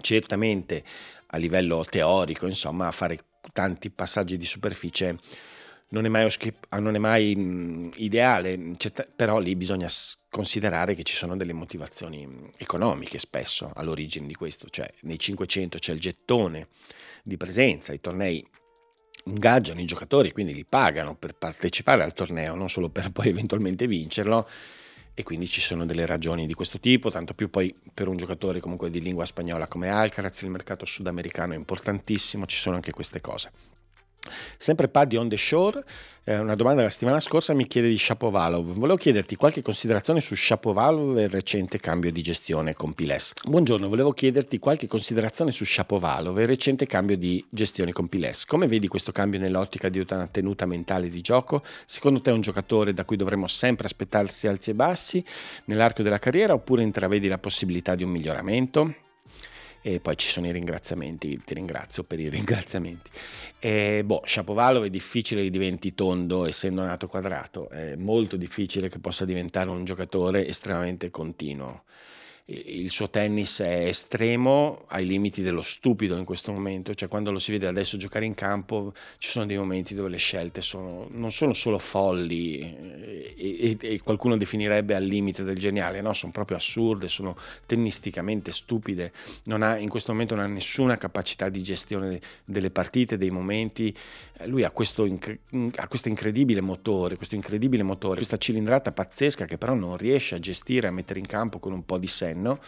certamente 0.00 0.84
a 1.26 1.36
livello 1.36 1.84
teorico, 1.88 2.46
insomma, 2.46 2.90
fare 2.90 3.24
tanti 3.52 3.90
passaggi 3.90 4.36
di 4.36 4.44
superficie 4.44 5.18
non 5.90 6.04
è 6.04 6.08
mai, 6.08 6.28
non 6.80 6.94
è 6.94 6.98
mai 6.98 7.34
mh, 7.34 7.92
ideale, 7.96 8.76
però 9.16 9.38
lì 9.38 9.56
bisogna 9.56 9.88
considerare 10.28 10.94
che 10.94 11.02
ci 11.02 11.14
sono 11.14 11.36
delle 11.36 11.54
motivazioni 11.54 12.50
economiche 12.58 13.18
spesso 13.18 13.70
all'origine 13.74 14.26
di 14.26 14.34
questo, 14.34 14.68
cioè 14.68 14.92
nei 15.02 15.18
500 15.18 15.78
c'è 15.78 15.92
il 15.92 16.00
gettone 16.00 16.68
di 17.22 17.36
presenza, 17.36 17.92
i 17.92 18.00
tornei 18.00 18.46
ingaggiano 19.28 19.80
i 19.80 19.84
giocatori, 19.84 20.32
quindi 20.32 20.54
li 20.54 20.64
pagano 20.64 21.14
per 21.14 21.34
partecipare 21.34 22.02
al 22.02 22.14
torneo, 22.14 22.54
non 22.54 22.68
solo 22.68 22.88
per 22.88 23.10
poi 23.12 23.28
eventualmente 23.28 23.86
vincerlo. 23.86 24.48
E 25.14 25.24
quindi 25.24 25.48
ci 25.48 25.60
sono 25.60 25.84
delle 25.84 26.06
ragioni 26.06 26.46
di 26.46 26.54
questo 26.54 26.78
tipo, 26.78 27.10
tanto 27.10 27.34
più 27.34 27.50
poi 27.50 27.74
per 27.92 28.06
un 28.06 28.16
giocatore 28.16 28.60
comunque 28.60 28.88
di 28.88 29.00
lingua 29.00 29.24
spagnola 29.24 29.66
come 29.66 29.88
Alcaraz, 29.88 30.42
il 30.42 30.50
mercato 30.50 30.86
sudamericano 30.86 31.54
è 31.54 31.56
importantissimo, 31.56 32.46
ci 32.46 32.56
sono 32.56 32.76
anche 32.76 32.92
queste 32.92 33.20
cose. 33.20 33.50
Sempre 34.56 34.88
Paddy 34.88 35.16
on 35.16 35.28
the 35.28 35.36
Shore, 35.36 35.84
eh, 36.28 36.38
una 36.38 36.54
domanda 36.54 36.80
della 36.80 36.90
settimana 36.90 37.20
scorsa 37.20 37.54
mi 37.54 37.66
chiede 37.66 37.88
di 37.88 37.96
Shapovalov. 37.96 38.72
Volevo 38.74 38.98
chiederti 38.98 39.34
qualche 39.36 39.62
considerazione 39.62 40.20
su 40.20 40.34
Shapovalov 40.34 41.16
e 41.16 41.22
il 41.22 41.28
recente 41.30 41.80
cambio 41.80 42.12
di 42.12 42.20
gestione 42.20 42.74
con 42.74 42.92
Piles. 42.92 43.32
Buongiorno, 43.46 43.88
volevo 43.88 44.12
chiederti 44.12 44.58
qualche 44.58 44.86
considerazione 44.86 45.52
su 45.52 45.64
Shapovalov 45.64 46.36
e 46.36 46.42
il 46.42 46.48
recente 46.48 46.84
cambio 46.84 47.16
di 47.16 47.42
gestione 47.48 47.92
con 47.92 48.08
Piles. 48.08 48.44
Come 48.44 48.66
vedi 48.66 48.88
questo 48.88 49.10
cambio 49.10 49.40
nell'ottica 49.40 49.88
di 49.88 50.04
una 50.06 50.26
tenuta 50.26 50.66
mentale 50.66 51.08
di 51.08 51.22
gioco? 51.22 51.62
Secondo 51.86 52.20
te 52.20 52.30
è 52.30 52.34
un 52.34 52.42
giocatore 52.42 52.92
da 52.92 53.06
cui 53.06 53.16
dovremmo 53.16 53.46
sempre 53.46 53.86
aspettarsi 53.86 54.46
alti 54.46 54.68
e 54.68 54.74
bassi 54.74 55.24
nell'arco 55.64 56.02
della 56.02 56.18
carriera 56.18 56.52
oppure 56.52 56.82
intravedi 56.82 57.26
la 57.26 57.38
possibilità 57.38 57.94
di 57.94 58.02
un 58.02 58.10
miglioramento? 58.10 59.06
E 59.82 60.00
poi 60.00 60.16
ci 60.16 60.28
sono 60.28 60.46
i 60.46 60.52
ringraziamenti, 60.52 61.40
ti 61.44 61.54
ringrazio 61.54 62.02
per 62.02 62.20
i 62.20 62.28
ringraziamenti. 62.28 63.10
E, 63.58 64.02
boh, 64.04 64.22
Shapovalov 64.24 64.84
è 64.84 64.90
difficile 64.90 65.42
che 65.42 65.50
diventi 65.50 65.94
tondo 65.94 66.46
essendo 66.46 66.82
nato 66.82 67.06
quadrato, 67.06 67.68
è 67.70 67.96
molto 67.96 68.36
difficile 68.36 68.88
che 68.88 68.98
possa 68.98 69.24
diventare 69.24 69.70
un 69.70 69.84
giocatore 69.84 70.46
estremamente 70.46 71.10
continuo 71.10 71.84
il 72.50 72.90
suo 72.90 73.10
tennis 73.10 73.60
è 73.60 73.84
estremo 73.84 74.84
ai 74.88 75.04
limiti 75.04 75.42
dello 75.42 75.60
stupido 75.60 76.16
in 76.16 76.24
questo 76.24 76.50
momento, 76.50 76.94
cioè 76.94 77.06
quando 77.06 77.30
lo 77.30 77.38
si 77.38 77.52
vede 77.52 77.66
adesso 77.66 77.98
giocare 77.98 78.24
in 78.24 78.32
campo 78.32 78.94
ci 79.18 79.28
sono 79.28 79.44
dei 79.44 79.58
momenti 79.58 79.94
dove 79.94 80.08
le 80.08 80.16
scelte 80.16 80.62
sono, 80.62 81.08
non 81.10 81.30
sono 81.30 81.52
solo 81.52 81.78
folli 81.78 82.58
eh, 82.58 83.34
e, 83.36 83.76
e, 83.78 83.92
e, 83.94 84.00
qualcuno 84.00 84.38
definirebbe 84.38 84.94
al 84.94 85.04
limite 85.04 85.44
del 85.44 85.58
geniale, 85.58 86.00
no, 86.00 86.14
sono 86.14 86.32
proprio 86.32 86.56
assurde, 86.56 87.10
sono 87.10 87.36
tennisticamente 87.66 88.50
stupide, 88.50 89.12
ha, 89.46 89.76
in 89.76 89.90
questo 89.90 90.12
momento 90.12 90.34
non 90.34 90.44
ha 90.44 90.48
nessuna 90.48 90.96
capacità 90.96 91.50
di 91.50 91.62
gestione 91.62 92.18
delle 92.46 92.70
partite, 92.70 93.18
dei 93.18 93.30
momenti, 93.30 93.94
eh, 94.38 94.46
lui 94.46 94.64
ha 94.64 94.70
questo, 94.70 95.02
ha 95.04 95.86
questo 95.86 96.08
incredibile 96.08 96.62
motore, 96.62 97.16
questo 97.16 97.34
incredibile 97.34 97.82
motore, 97.82 98.16
questa 98.16 98.38
cilindrata 98.38 98.90
pazzesca 98.90 99.44
che 99.44 99.58
però 99.58 99.74
non 99.74 99.98
riesce 99.98 100.34
a 100.34 100.38
gestire, 100.38 100.86
a 100.86 100.90
mettere 100.90 101.18
in 101.18 101.26
campo 101.26 101.58
con 101.58 101.72
un 101.72 101.84
po' 101.84 101.98
di 101.98 102.06
senso 102.06 102.36
anno. 102.38 102.60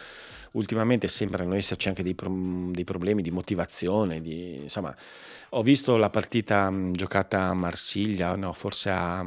Ultimamente 0.53 1.07
sembrano 1.07 1.55
esserci 1.55 1.87
anche 1.87 2.03
dei, 2.03 2.13
pro- 2.13 2.69
dei 2.71 2.83
problemi 2.83 3.21
di 3.21 3.31
motivazione. 3.31 4.21
Di, 4.21 4.63
insomma, 4.63 4.95
ho 5.49 5.63
visto 5.63 5.95
la 5.95 6.09
partita 6.09 6.69
mh, 6.69 6.91
giocata 6.91 7.43
a 7.43 7.53
Marsiglia, 7.53 8.35
no, 8.35 8.53
forse 8.53 8.89
a, 8.89 9.25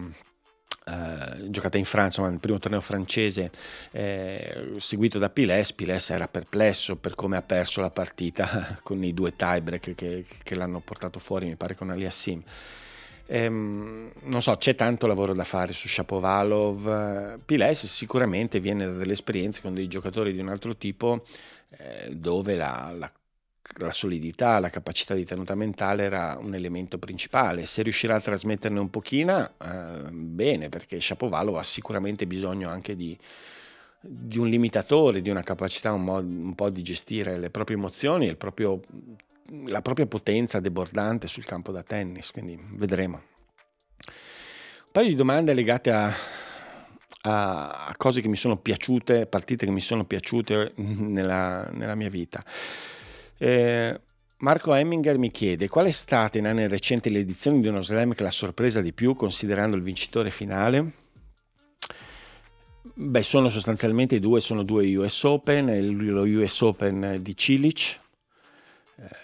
Uh, 0.87 1.49
giocata 1.49 1.79
in 1.79 1.87
Francia, 1.87 2.21
ma 2.21 2.29
nel 2.29 2.41
primo 2.41 2.59
torneo 2.59 2.83
francese, 2.83 3.51
eh, 3.91 4.75
seguito 4.77 5.19
da 5.19 5.31
Piles. 5.31 5.73
Piles 5.73 6.11
era 6.11 6.29
perplesso 6.29 6.97
per 6.97 7.15
come 7.15 7.39
ha 7.39 7.43
perso 7.43 7.81
la 7.81 7.89
partita 7.89 8.77
con 8.85 9.03
i 9.03 9.15
due 9.15 9.35
tiebreak 9.35 9.95
che, 9.95 10.27
che 10.43 10.55
l'hanno 10.55 10.81
portato 10.81 11.19
fuori, 11.19 11.47
mi 11.47 11.57
pare 11.57 11.75
con 11.75 11.89
Aliassim. 11.89 12.43
Ehm, 13.27 14.11
non 14.25 14.43
so, 14.43 14.57
c'è 14.57 14.75
tanto 14.75 15.07
lavoro 15.07 15.35
da 15.35 15.45
fare 15.45 15.73
su 15.73 15.89
Shapovalov. 15.89 17.43
Piles 17.45 17.87
sicuramente 17.87 18.61
viene 18.61 18.87
da 18.87 18.93
delle 18.93 19.13
esperienze 19.13 19.61
con 19.61 19.75
dei 19.75 19.89
giocatori 19.89 20.33
di 20.33 20.41
un 20.41 20.49
altro 20.49 20.77
tipo 20.77 21.25
eh, 21.79 22.15
dove 22.15 22.55
la, 22.55 22.93
la, 22.97 23.11
la, 23.79 23.93
solidità, 23.93 24.59
la 24.59 24.71
capacità 24.71 25.15
di 25.15 25.25
tenuta 25.25 25.55
mentale 25.55 26.05
era 26.05 26.37
un 26.41 26.55
elemento 26.55 26.99
principale. 26.99 27.67
Se 27.67 27.83
riuscirà 27.83 28.17
a 28.17 28.21
trasmetterne 28.21 28.79
un 28.79 28.91
pochino, 28.91 29.53
eh, 29.63 30.11
bene, 30.11 30.69
perché 30.69 31.01
Shapovalov 31.01 31.57
ha 31.57 31.63
sicuramente 31.63 32.27
bisogno 32.27 32.69
anche 32.69 32.95
di, 32.95 33.17
di 34.01 34.39
un 34.39 34.49
limitatore, 34.49 35.23
di 35.23 35.31
una 35.31 35.43
capacità 35.43 35.93
un, 35.93 36.05
mo- 36.05 36.19
un 36.19 36.55
po' 36.55 36.69
di 36.71 36.83
gestire 36.83 37.39
le 37.39 37.51
proprie 37.51 37.77
emozioni 37.77 38.29
e 38.29 38.37
proprio, 38.37 38.81
la 39.67 39.83
propria 39.83 40.07
potenza 40.07 40.61
debordante 40.61 41.27
sul 41.27 41.45
campo 41.45 41.73
da 41.73 41.83
tennis, 41.83 42.31
quindi 42.31 42.59
vedremo. 42.73 43.17
Un 43.17 44.91
paio 44.93 45.09
di 45.09 45.15
domande 45.15 45.55
legate 45.55 45.91
a, 45.91 46.15
a, 47.23 47.95
cose 47.97 48.21
che 48.21 48.29
mi 48.29 48.37
sono 48.37 48.57
piaciute, 48.57 49.27
partite 49.27 49.67
che 49.67 49.73
mi 49.73 49.81
sono 49.81 50.05
piaciute 50.05 50.73
nella, 50.77 51.69
nella 51.73 51.95
mia 51.95 52.09
vita. 52.09 52.45
Eh, 53.37 54.01
Marco 54.39 54.75
Hemminger 54.75 55.17
mi 55.17 55.31
chiede 55.31 55.69
qual 55.69 55.87
è 55.87 55.91
stata 55.91 56.39
in 56.39 56.47
anni 56.47 56.67
recenti 56.69 57.11
l'edizione 57.11 57.61
di 57.61 57.69
uno 57.69 57.83
slam 57.83 58.13
che 58.13 58.23
l'ha 58.23 58.31
sorpresa 58.31 58.81
di 58.81 58.93
più 58.93 59.15
considerando 59.15 59.77
il 59.77 59.83
vincitore 59.83 60.31
finale? 60.31 60.93
Beh, 62.93 63.23
sono 63.23 63.49
sostanzialmente 63.49 64.21
due, 64.21 64.41
sono 64.41 64.63
due 64.63 64.95
US 64.97 65.23
Open, 65.25 65.97
lo 65.97 66.23
US 66.23 66.61
Open 66.61 67.19
di 67.23 67.37
Cilic, 67.37 67.99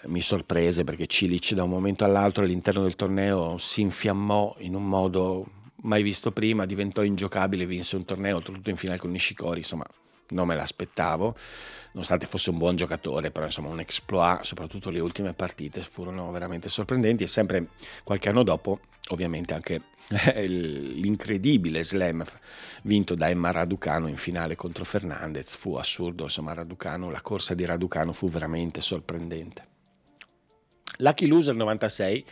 mi 0.05 0.21
sorprese 0.21 0.83
perché 0.83 1.07
Cilic 1.07 1.53
da 1.53 1.63
un 1.63 1.69
momento 1.69 2.03
all'altro 2.03 2.43
all'interno 2.43 2.81
del 2.81 2.95
torneo 2.95 3.57
si 3.57 3.81
infiammò 3.81 4.55
in 4.59 4.75
un 4.75 4.87
modo 4.87 5.45
mai 5.83 6.03
visto 6.03 6.31
prima, 6.31 6.65
diventò 6.65 7.01
ingiocabile, 7.03 7.65
vinse 7.65 7.95
un 7.95 8.05
torneo, 8.05 8.39
tutto 8.39 8.69
in 8.69 8.75
finale 8.75 8.99
con 8.99 9.11
Nishikori, 9.11 9.59
insomma 9.59 9.85
non 10.31 10.47
me 10.47 10.55
l'aspettavo, 10.55 11.35
nonostante 11.93 12.25
fosse 12.25 12.49
un 12.49 12.57
buon 12.57 12.75
giocatore, 12.75 13.31
però 13.31 13.45
insomma 13.45 13.69
un 13.69 13.79
exploit, 13.79 14.43
soprattutto 14.43 14.89
le 14.89 14.99
ultime 14.99 15.33
partite 15.33 15.81
furono 15.81 16.29
veramente 16.31 16.69
sorprendenti 16.69 17.23
e 17.23 17.27
sempre 17.27 17.69
qualche 18.03 18.29
anno 18.29 18.43
dopo 18.43 18.79
ovviamente 19.09 19.53
anche 19.53 19.81
l'incredibile 20.45 21.83
slam 21.83 22.23
vinto 22.83 23.15
da 23.15 23.29
Emma 23.29 23.51
Raducano 23.51 24.07
in 24.07 24.17
finale 24.17 24.55
contro 24.55 24.83
Fernandez 24.83 25.55
fu 25.55 25.75
assurdo, 25.75 26.23
insomma 26.23 26.53
Raducano, 26.53 27.09
la 27.09 27.21
corsa 27.21 27.53
di 27.53 27.65
Raducano 27.65 28.13
fu 28.13 28.29
veramente 28.29 28.81
sorprendente. 28.81 29.63
Lucky 30.97 31.25
Loser 31.25 31.55
96 31.55 32.25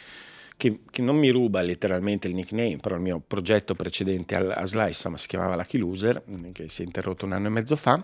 che, 0.59 0.81
che, 0.91 1.01
non 1.01 1.15
mi 1.15 1.29
ruba 1.29 1.61
letteralmente 1.61 2.27
il 2.27 2.35
nickname, 2.35 2.79
però 2.81 2.95
il 2.95 3.01
mio 3.01 3.23
progetto 3.25 3.75
precedente 3.75 4.35
a 4.35 4.65
Slice 4.65 5.09
si 5.15 5.27
chiamava 5.27 5.55
Lucky 5.55 5.77
Loser, 5.77 6.21
che 6.51 6.67
si 6.67 6.81
è 6.81 6.85
interrotto 6.85 7.25
un 7.25 7.31
anno 7.31 7.47
e 7.47 7.49
mezzo 7.49 7.77
fa. 7.77 8.03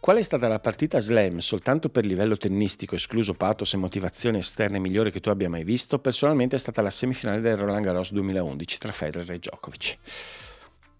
Qual 0.00 0.16
è 0.16 0.22
stata 0.22 0.48
la 0.48 0.58
partita 0.58 0.98
slam 1.00 1.36
soltanto 1.40 1.90
per 1.90 2.06
livello 2.06 2.38
tennistico, 2.38 2.94
escluso 2.94 3.34
pathos 3.34 3.74
e 3.74 3.76
motivazioni 3.76 4.38
esterne 4.38 4.78
migliore 4.78 5.10
che 5.10 5.20
tu 5.20 5.28
abbia 5.28 5.50
mai 5.50 5.62
visto? 5.62 5.98
Personalmente 5.98 6.56
è 6.56 6.58
stata 6.58 6.80
la 6.80 6.88
semifinale 6.88 7.42
del 7.42 7.58
Roland 7.58 7.84
Garros 7.84 8.10
2011 8.12 8.78
tra 8.78 8.92
Federer 8.92 9.30
e 9.30 9.38
Djokovic. 9.38 9.96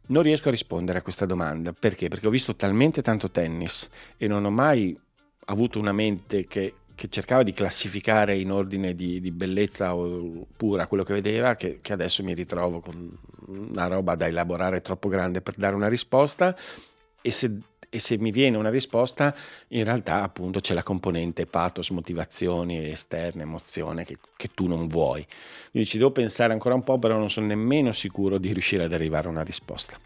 Non 0.08 0.22
riesco 0.22 0.48
a 0.48 0.50
rispondere 0.50 0.98
a 0.98 1.02
questa 1.02 1.24
domanda, 1.24 1.72
perché? 1.72 2.08
Perché 2.08 2.26
ho 2.26 2.30
visto 2.30 2.54
talmente 2.54 3.00
tanto 3.00 3.30
tennis 3.30 3.88
e 4.18 4.26
non 4.26 4.44
ho 4.44 4.50
mai 4.50 4.94
avuto 5.46 5.78
una 5.78 5.92
mente 5.92 6.44
che 6.44 6.74
che 7.00 7.08
cercava 7.08 7.42
di 7.42 7.54
classificare 7.54 8.36
in 8.36 8.52
ordine 8.52 8.94
di, 8.94 9.22
di 9.22 9.30
bellezza 9.30 9.94
pura 10.54 10.86
quello 10.86 11.02
che 11.02 11.14
vedeva, 11.14 11.54
che, 11.54 11.78
che, 11.80 11.94
adesso 11.94 12.22
mi 12.22 12.34
ritrovo 12.34 12.80
con 12.80 13.10
una 13.46 13.86
roba 13.86 14.16
da 14.16 14.26
elaborare 14.26 14.82
troppo 14.82 15.08
grande 15.08 15.40
per 15.40 15.54
dare 15.54 15.74
una 15.74 15.88
risposta 15.88 16.54
e 17.22 17.30
se, 17.30 17.56
e 17.88 17.98
se 17.98 18.18
mi 18.18 18.30
viene 18.30 18.58
una 18.58 18.68
risposta 18.68 19.34
in 19.68 19.82
realtà 19.84 20.22
appunto 20.22 20.60
c'è 20.60 20.74
la 20.74 20.82
componente 20.82 21.46
pathos, 21.46 21.88
motivazioni 21.88 22.90
esterne, 22.90 23.44
emozione 23.44 24.04
che, 24.04 24.18
che 24.36 24.50
tu 24.52 24.66
non 24.66 24.86
vuoi. 24.86 25.26
Quindi 25.70 25.88
ci 25.88 25.96
devo 25.96 26.10
pensare 26.10 26.52
ancora 26.52 26.74
un 26.74 26.84
po', 26.84 26.98
però 26.98 27.16
non 27.16 27.30
sono 27.30 27.46
nemmeno 27.46 27.92
sicuro 27.92 28.36
di 28.36 28.52
riuscire 28.52 28.84
ad 28.84 28.92
arrivare 28.92 29.26
a 29.26 29.30
una 29.30 29.42
risposta. 29.42 29.98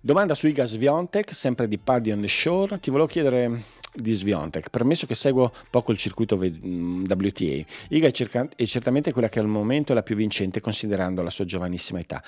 Domanda 0.00 0.36
su 0.36 0.46
Iga 0.46 0.66
Sviontek, 0.66 1.34
sempre 1.34 1.66
di 1.66 1.78
Paddy 1.78 2.12
on 2.12 2.20
the 2.20 2.28
Shore. 2.28 2.78
Ti 2.78 2.90
volevo 2.90 3.08
chiedere 3.08 3.82
di 3.94 4.12
Sviontek, 4.12 4.70
permesso 4.70 5.06
che 5.06 5.14
seguo 5.14 5.52
poco 5.70 5.92
il 5.92 5.98
circuito 5.98 6.36
WTA. 6.36 7.64
Iga 7.88 8.08
è, 8.08 8.10
cerca- 8.10 8.48
è 8.54 8.64
certamente 8.64 9.12
quella 9.12 9.28
che 9.28 9.38
al 9.38 9.46
momento 9.46 9.92
è 9.92 9.94
la 9.94 10.02
più 10.02 10.16
vincente 10.16 10.60
considerando 10.60 11.22
la 11.22 11.30
sua 11.30 11.44
giovanissima 11.44 12.00
età. 12.00 12.22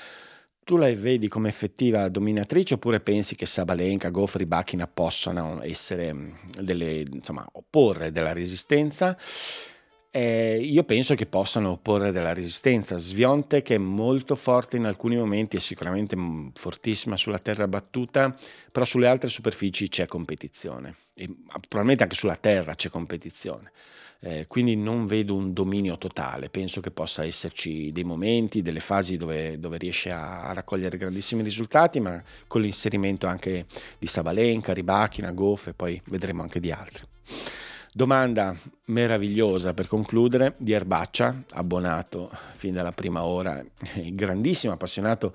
Tu 0.65 0.77
la 0.77 0.93
vedi 0.95 1.29
come 1.29 1.49
effettiva 1.49 2.09
dominatrice 2.09 2.75
oppure 2.75 2.99
pensi 2.99 3.37
che 3.37 3.47
Sabalenka, 3.47 4.11
Goffri, 4.11 4.47
Bacchina 4.47 4.89
possano 4.89 5.63
essere 5.63 6.33
delle, 6.61 7.05
insomma, 7.09 7.47
opporre 7.53 8.11
della 8.11 8.33
resistenza? 8.33 9.17
Eh, 10.17 10.59
io 10.63 10.83
penso 10.85 11.15
che 11.15 11.27
possano 11.27 11.73
opporre 11.73 12.11
della 12.11 12.33
resistenza. 12.33 12.97
Svionte 12.97 13.61
che 13.61 13.75
è 13.75 13.79
molto 13.79 14.35
forte 14.35 14.79
in 14.79 14.87
alcuni 14.87 15.15
momenti, 15.15 15.59
è 15.59 15.61
sicuramente 15.61 16.17
fortissima 16.55 17.19
sulla 17.19 17.39
terra 17.39 17.69
battuta, 17.69 18.35
però 18.73 18.87
sulle 18.87 19.09
altre 19.09 19.29
superfici 19.29 19.91
c'è 19.91 20.07
competizione. 20.07 20.95
E 21.13 21.29
probabilmente 21.51 22.05
anche 22.05 22.15
sulla 22.15 22.37
terra 22.37 22.75
c'è 22.75 22.89
competizione. 22.89 23.73
Eh, 24.21 24.47
quindi 24.49 24.75
non 24.75 25.05
vedo 25.05 25.37
un 25.37 25.53
dominio 25.53 25.99
totale, 25.99 26.49
penso 26.49 26.81
che 26.81 26.91
possa 26.91 27.23
esserci 27.27 27.93
dei 27.93 28.05
momenti, 28.05 28.63
delle 28.63 28.81
fasi 28.81 29.19
dove, 29.19 29.61
dove 29.61 29.77
riesce 29.77 30.11
a, 30.11 30.45
a, 30.45 30.55
raccogliere 30.55 30.97
grandissimi 30.97 31.43
risultati, 31.43 32.01
ma 32.01 32.23
con 32.47 32.63
l'inserimento 32.63 33.27
anche 33.27 33.67
di 33.99 34.07
Sabalenka, 34.07 34.73
Ribachina, 34.73 35.31
Goff 35.33 35.67
e 35.67 35.75
poi 35.75 36.01
vedremo 36.07 36.41
anche 36.41 36.59
di 36.59 36.73
altri. 36.73 37.05
Domanda 37.97 38.55
meravigliosa 38.89 39.73
per 39.73 39.87
concludere 39.87 40.53
di 40.59 40.73
Erbaccia, 40.73 41.35
abbonato 41.53 42.31
fin 42.53 42.75
dalla 42.75 42.93
prima 42.93 43.25
ora, 43.25 43.65
grandissimo 44.13 44.75
appassionato 44.75 45.35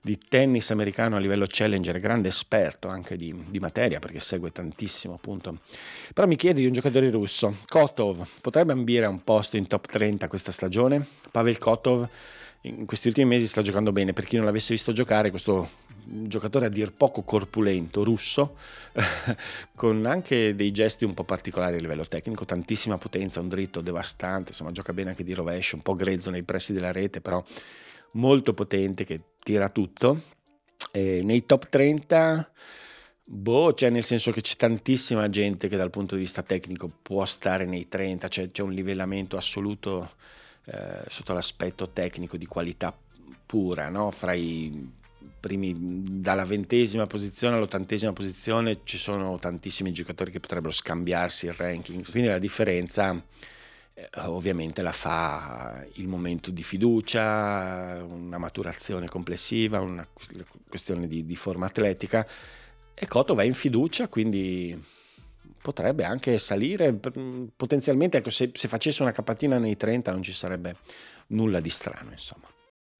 di 0.00 0.18
tennis 0.26 0.70
americano 0.70 1.16
a 1.16 1.18
livello 1.18 1.44
challenger, 1.46 2.00
grande 2.00 2.28
esperto 2.28 2.88
anche 2.88 3.18
di, 3.18 3.44
di, 3.50 3.58
materia 3.58 3.98
perché 3.98 4.20
segue 4.20 4.50
tantissimo 4.50 5.12
appunto. 5.12 5.58
Però 6.14 6.26
mi 6.26 6.36
chiede 6.36 6.60
di 6.60 6.66
un 6.66 6.72
giocatore 6.72 7.10
russo, 7.10 7.56
Kotov, 7.66 8.26
potrebbe 8.40 8.72
ambire 8.72 9.04
a 9.04 9.10
un 9.10 9.22
posto 9.22 9.58
in 9.58 9.66
top 9.66 9.86
30 9.86 10.28
questa 10.28 10.50
stagione? 10.50 11.06
Pavel 11.30 11.58
Kotov 11.58 12.08
in 12.62 12.86
questi 12.86 13.08
ultimi 13.08 13.26
mesi 13.26 13.46
sta 13.46 13.62
giocando 13.62 13.92
bene, 13.92 14.12
per 14.12 14.24
chi 14.24 14.36
non 14.36 14.44
l'avesse 14.44 14.74
visto 14.74 14.92
giocare 14.92 15.30
questo 15.30 15.68
giocatore 16.10 16.66
a 16.66 16.68
dir 16.68 16.92
poco 16.92 17.22
corpulento, 17.22 18.02
russo, 18.02 18.56
con 19.76 20.06
anche 20.06 20.54
dei 20.54 20.70
gesti 20.70 21.04
un 21.04 21.14
po' 21.14 21.24
particolari 21.24 21.76
a 21.76 21.80
livello 21.80 22.06
tecnico, 22.06 22.44
tantissima 22.44 22.98
potenza, 22.98 23.40
un 23.40 23.48
dritto 23.48 23.80
devastante, 23.80 24.50
insomma 24.50 24.72
gioca 24.72 24.92
bene 24.92 25.10
anche 25.10 25.24
di 25.24 25.34
rovescio, 25.34 25.76
un 25.76 25.82
po' 25.82 25.94
grezzo 25.94 26.30
nei 26.30 26.42
pressi 26.42 26.72
della 26.72 26.92
rete, 26.92 27.20
però 27.20 27.42
molto 28.12 28.52
potente 28.52 29.04
che 29.04 29.20
tira 29.42 29.68
tutto. 29.68 30.22
E 30.92 31.20
nei 31.22 31.44
top 31.44 31.68
30 31.68 32.50
Boh, 33.30 33.74
cioè 33.74 33.90
nel 33.90 34.02
senso 34.02 34.30
che 34.30 34.40
c'è 34.40 34.56
tantissima 34.56 35.28
gente 35.28 35.68
che 35.68 35.76
dal 35.76 35.90
punto 35.90 36.14
di 36.14 36.22
vista 36.22 36.42
tecnico 36.42 36.88
può 37.02 37.26
stare 37.26 37.66
nei 37.66 37.86
30, 37.86 38.26
cioè 38.28 38.50
c'è 38.50 38.62
un 38.62 38.72
livellamento 38.72 39.36
assoluto 39.36 40.12
eh, 40.70 41.04
sotto 41.06 41.32
l'aspetto 41.32 41.88
tecnico 41.90 42.36
di 42.36 42.46
qualità 42.46 42.96
pura, 43.46 43.88
no? 43.88 44.10
fra 44.10 44.34
i 44.34 44.92
primi, 45.40 45.74
dalla 46.20 46.44
ventesima 46.44 47.06
posizione 47.06 47.56
all'ottantesima 47.56 48.12
posizione 48.12 48.80
ci 48.84 48.98
sono 48.98 49.38
tantissimi 49.38 49.92
giocatori 49.92 50.30
che 50.30 50.40
potrebbero 50.40 50.72
scambiarsi 50.72 51.46
il 51.46 51.52
ranking, 51.52 52.08
quindi 52.10 52.28
la 52.28 52.38
differenza 52.38 53.14
eh, 53.94 54.08
ovviamente 54.26 54.82
la 54.82 54.92
fa 54.92 55.86
il 55.94 56.06
momento 56.06 56.50
di 56.50 56.62
fiducia, 56.62 58.04
una 58.06 58.38
maturazione 58.38 59.08
complessiva, 59.08 59.80
una 59.80 60.06
questione 60.68 61.06
di, 61.06 61.24
di 61.24 61.36
forma 61.36 61.66
atletica 61.66 62.26
e 62.94 63.06
Coto 63.06 63.34
va 63.34 63.44
in 63.44 63.54
fiducia, 63.54 64.08
quindi 64.08 64.78
potrebbe 65.72 66.04
anche 66.04 66.38
salire, 66.38 66.98
potenzialmente 67.54 68.16
ecco, 68.16 68.30
se, 68.30 68.50
se 68.54 68.68
facesse 68.68 69.02
una 69.02 69.12
capatina 69.12 69.58
nei 69.58 69.76
30 69.76 70.10
non 70.12 70.22
ci 70.22 70.32
sarebbe 70.32 70.76
nulla 71.28 71.60
di 71.60 71.68
strano 71.68 72.10
insomma. 72.10 72.48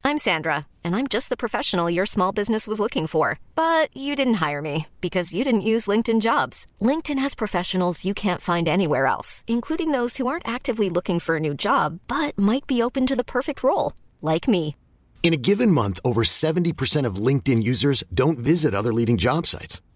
I'm 0.04 0.18
Sandra, 0.18 0.66
and 0.84 0.94
I'm 0.94 1.06
just 1.06 1.28
the 1.28 1.36
professional 1.36 1.90
your 1.90 2.06
small 2.06 2.30
business 2.30 2.66
was 2.66 2.78
looking 2.78 3.06
for. 3.06 3.38
But 3.54 3.88
you 3.96 4.14
didn't 4.14 4.40
hire 4.46 4.60
me 4.60 4.86
because 5.00 5.34
you 5.34 5.44
didn't 5.44 5.62
use 5.62 5.88
LinkedIn 5.88 6.20
jobs. 6.20 6.66
LinkedIn 6.80 7.18
has 7.18 7.34
professionals 7.34 8.04
you 8.04 8.14
can't 8.14 8.40
find 8.40 8.68
anywhere 8.68 9.06
else, 9.06 9.44
including 9.46 9.92
those 9.92 10.18
who 10.18 10.26
aren't 10.26 10.46
actively 10.46 10.90
looking 10.90 11.18
for 11.20 11.36
a 11.36 11.40
new 11.40 11.54
job 11.54 12.00
but 12.06 12.38
might 12.38 12.66
be 12.66 12.82
open 12.82 13.06
to 13.06 13.16
the 13.16 13.24
perfect 13.24 13.62
role, 13.62 13.94
like 14.20 14.46
me. 14.46 14.76
In 15.22 15.32
a 15.32 15.42
given 15.48 15.72
month, 15.72 16.00
over 16.04 16.22
70% 16.22 17.06
of 17.06 17.16
LinkedIn 17.16 17.62
users 17.62 18.04
don't 18.12 18.38
visit 18.38 18.74
other 18.74 18.92
leading 18.92 19.16
job 19.16 19.46
sites. 19.46 19.80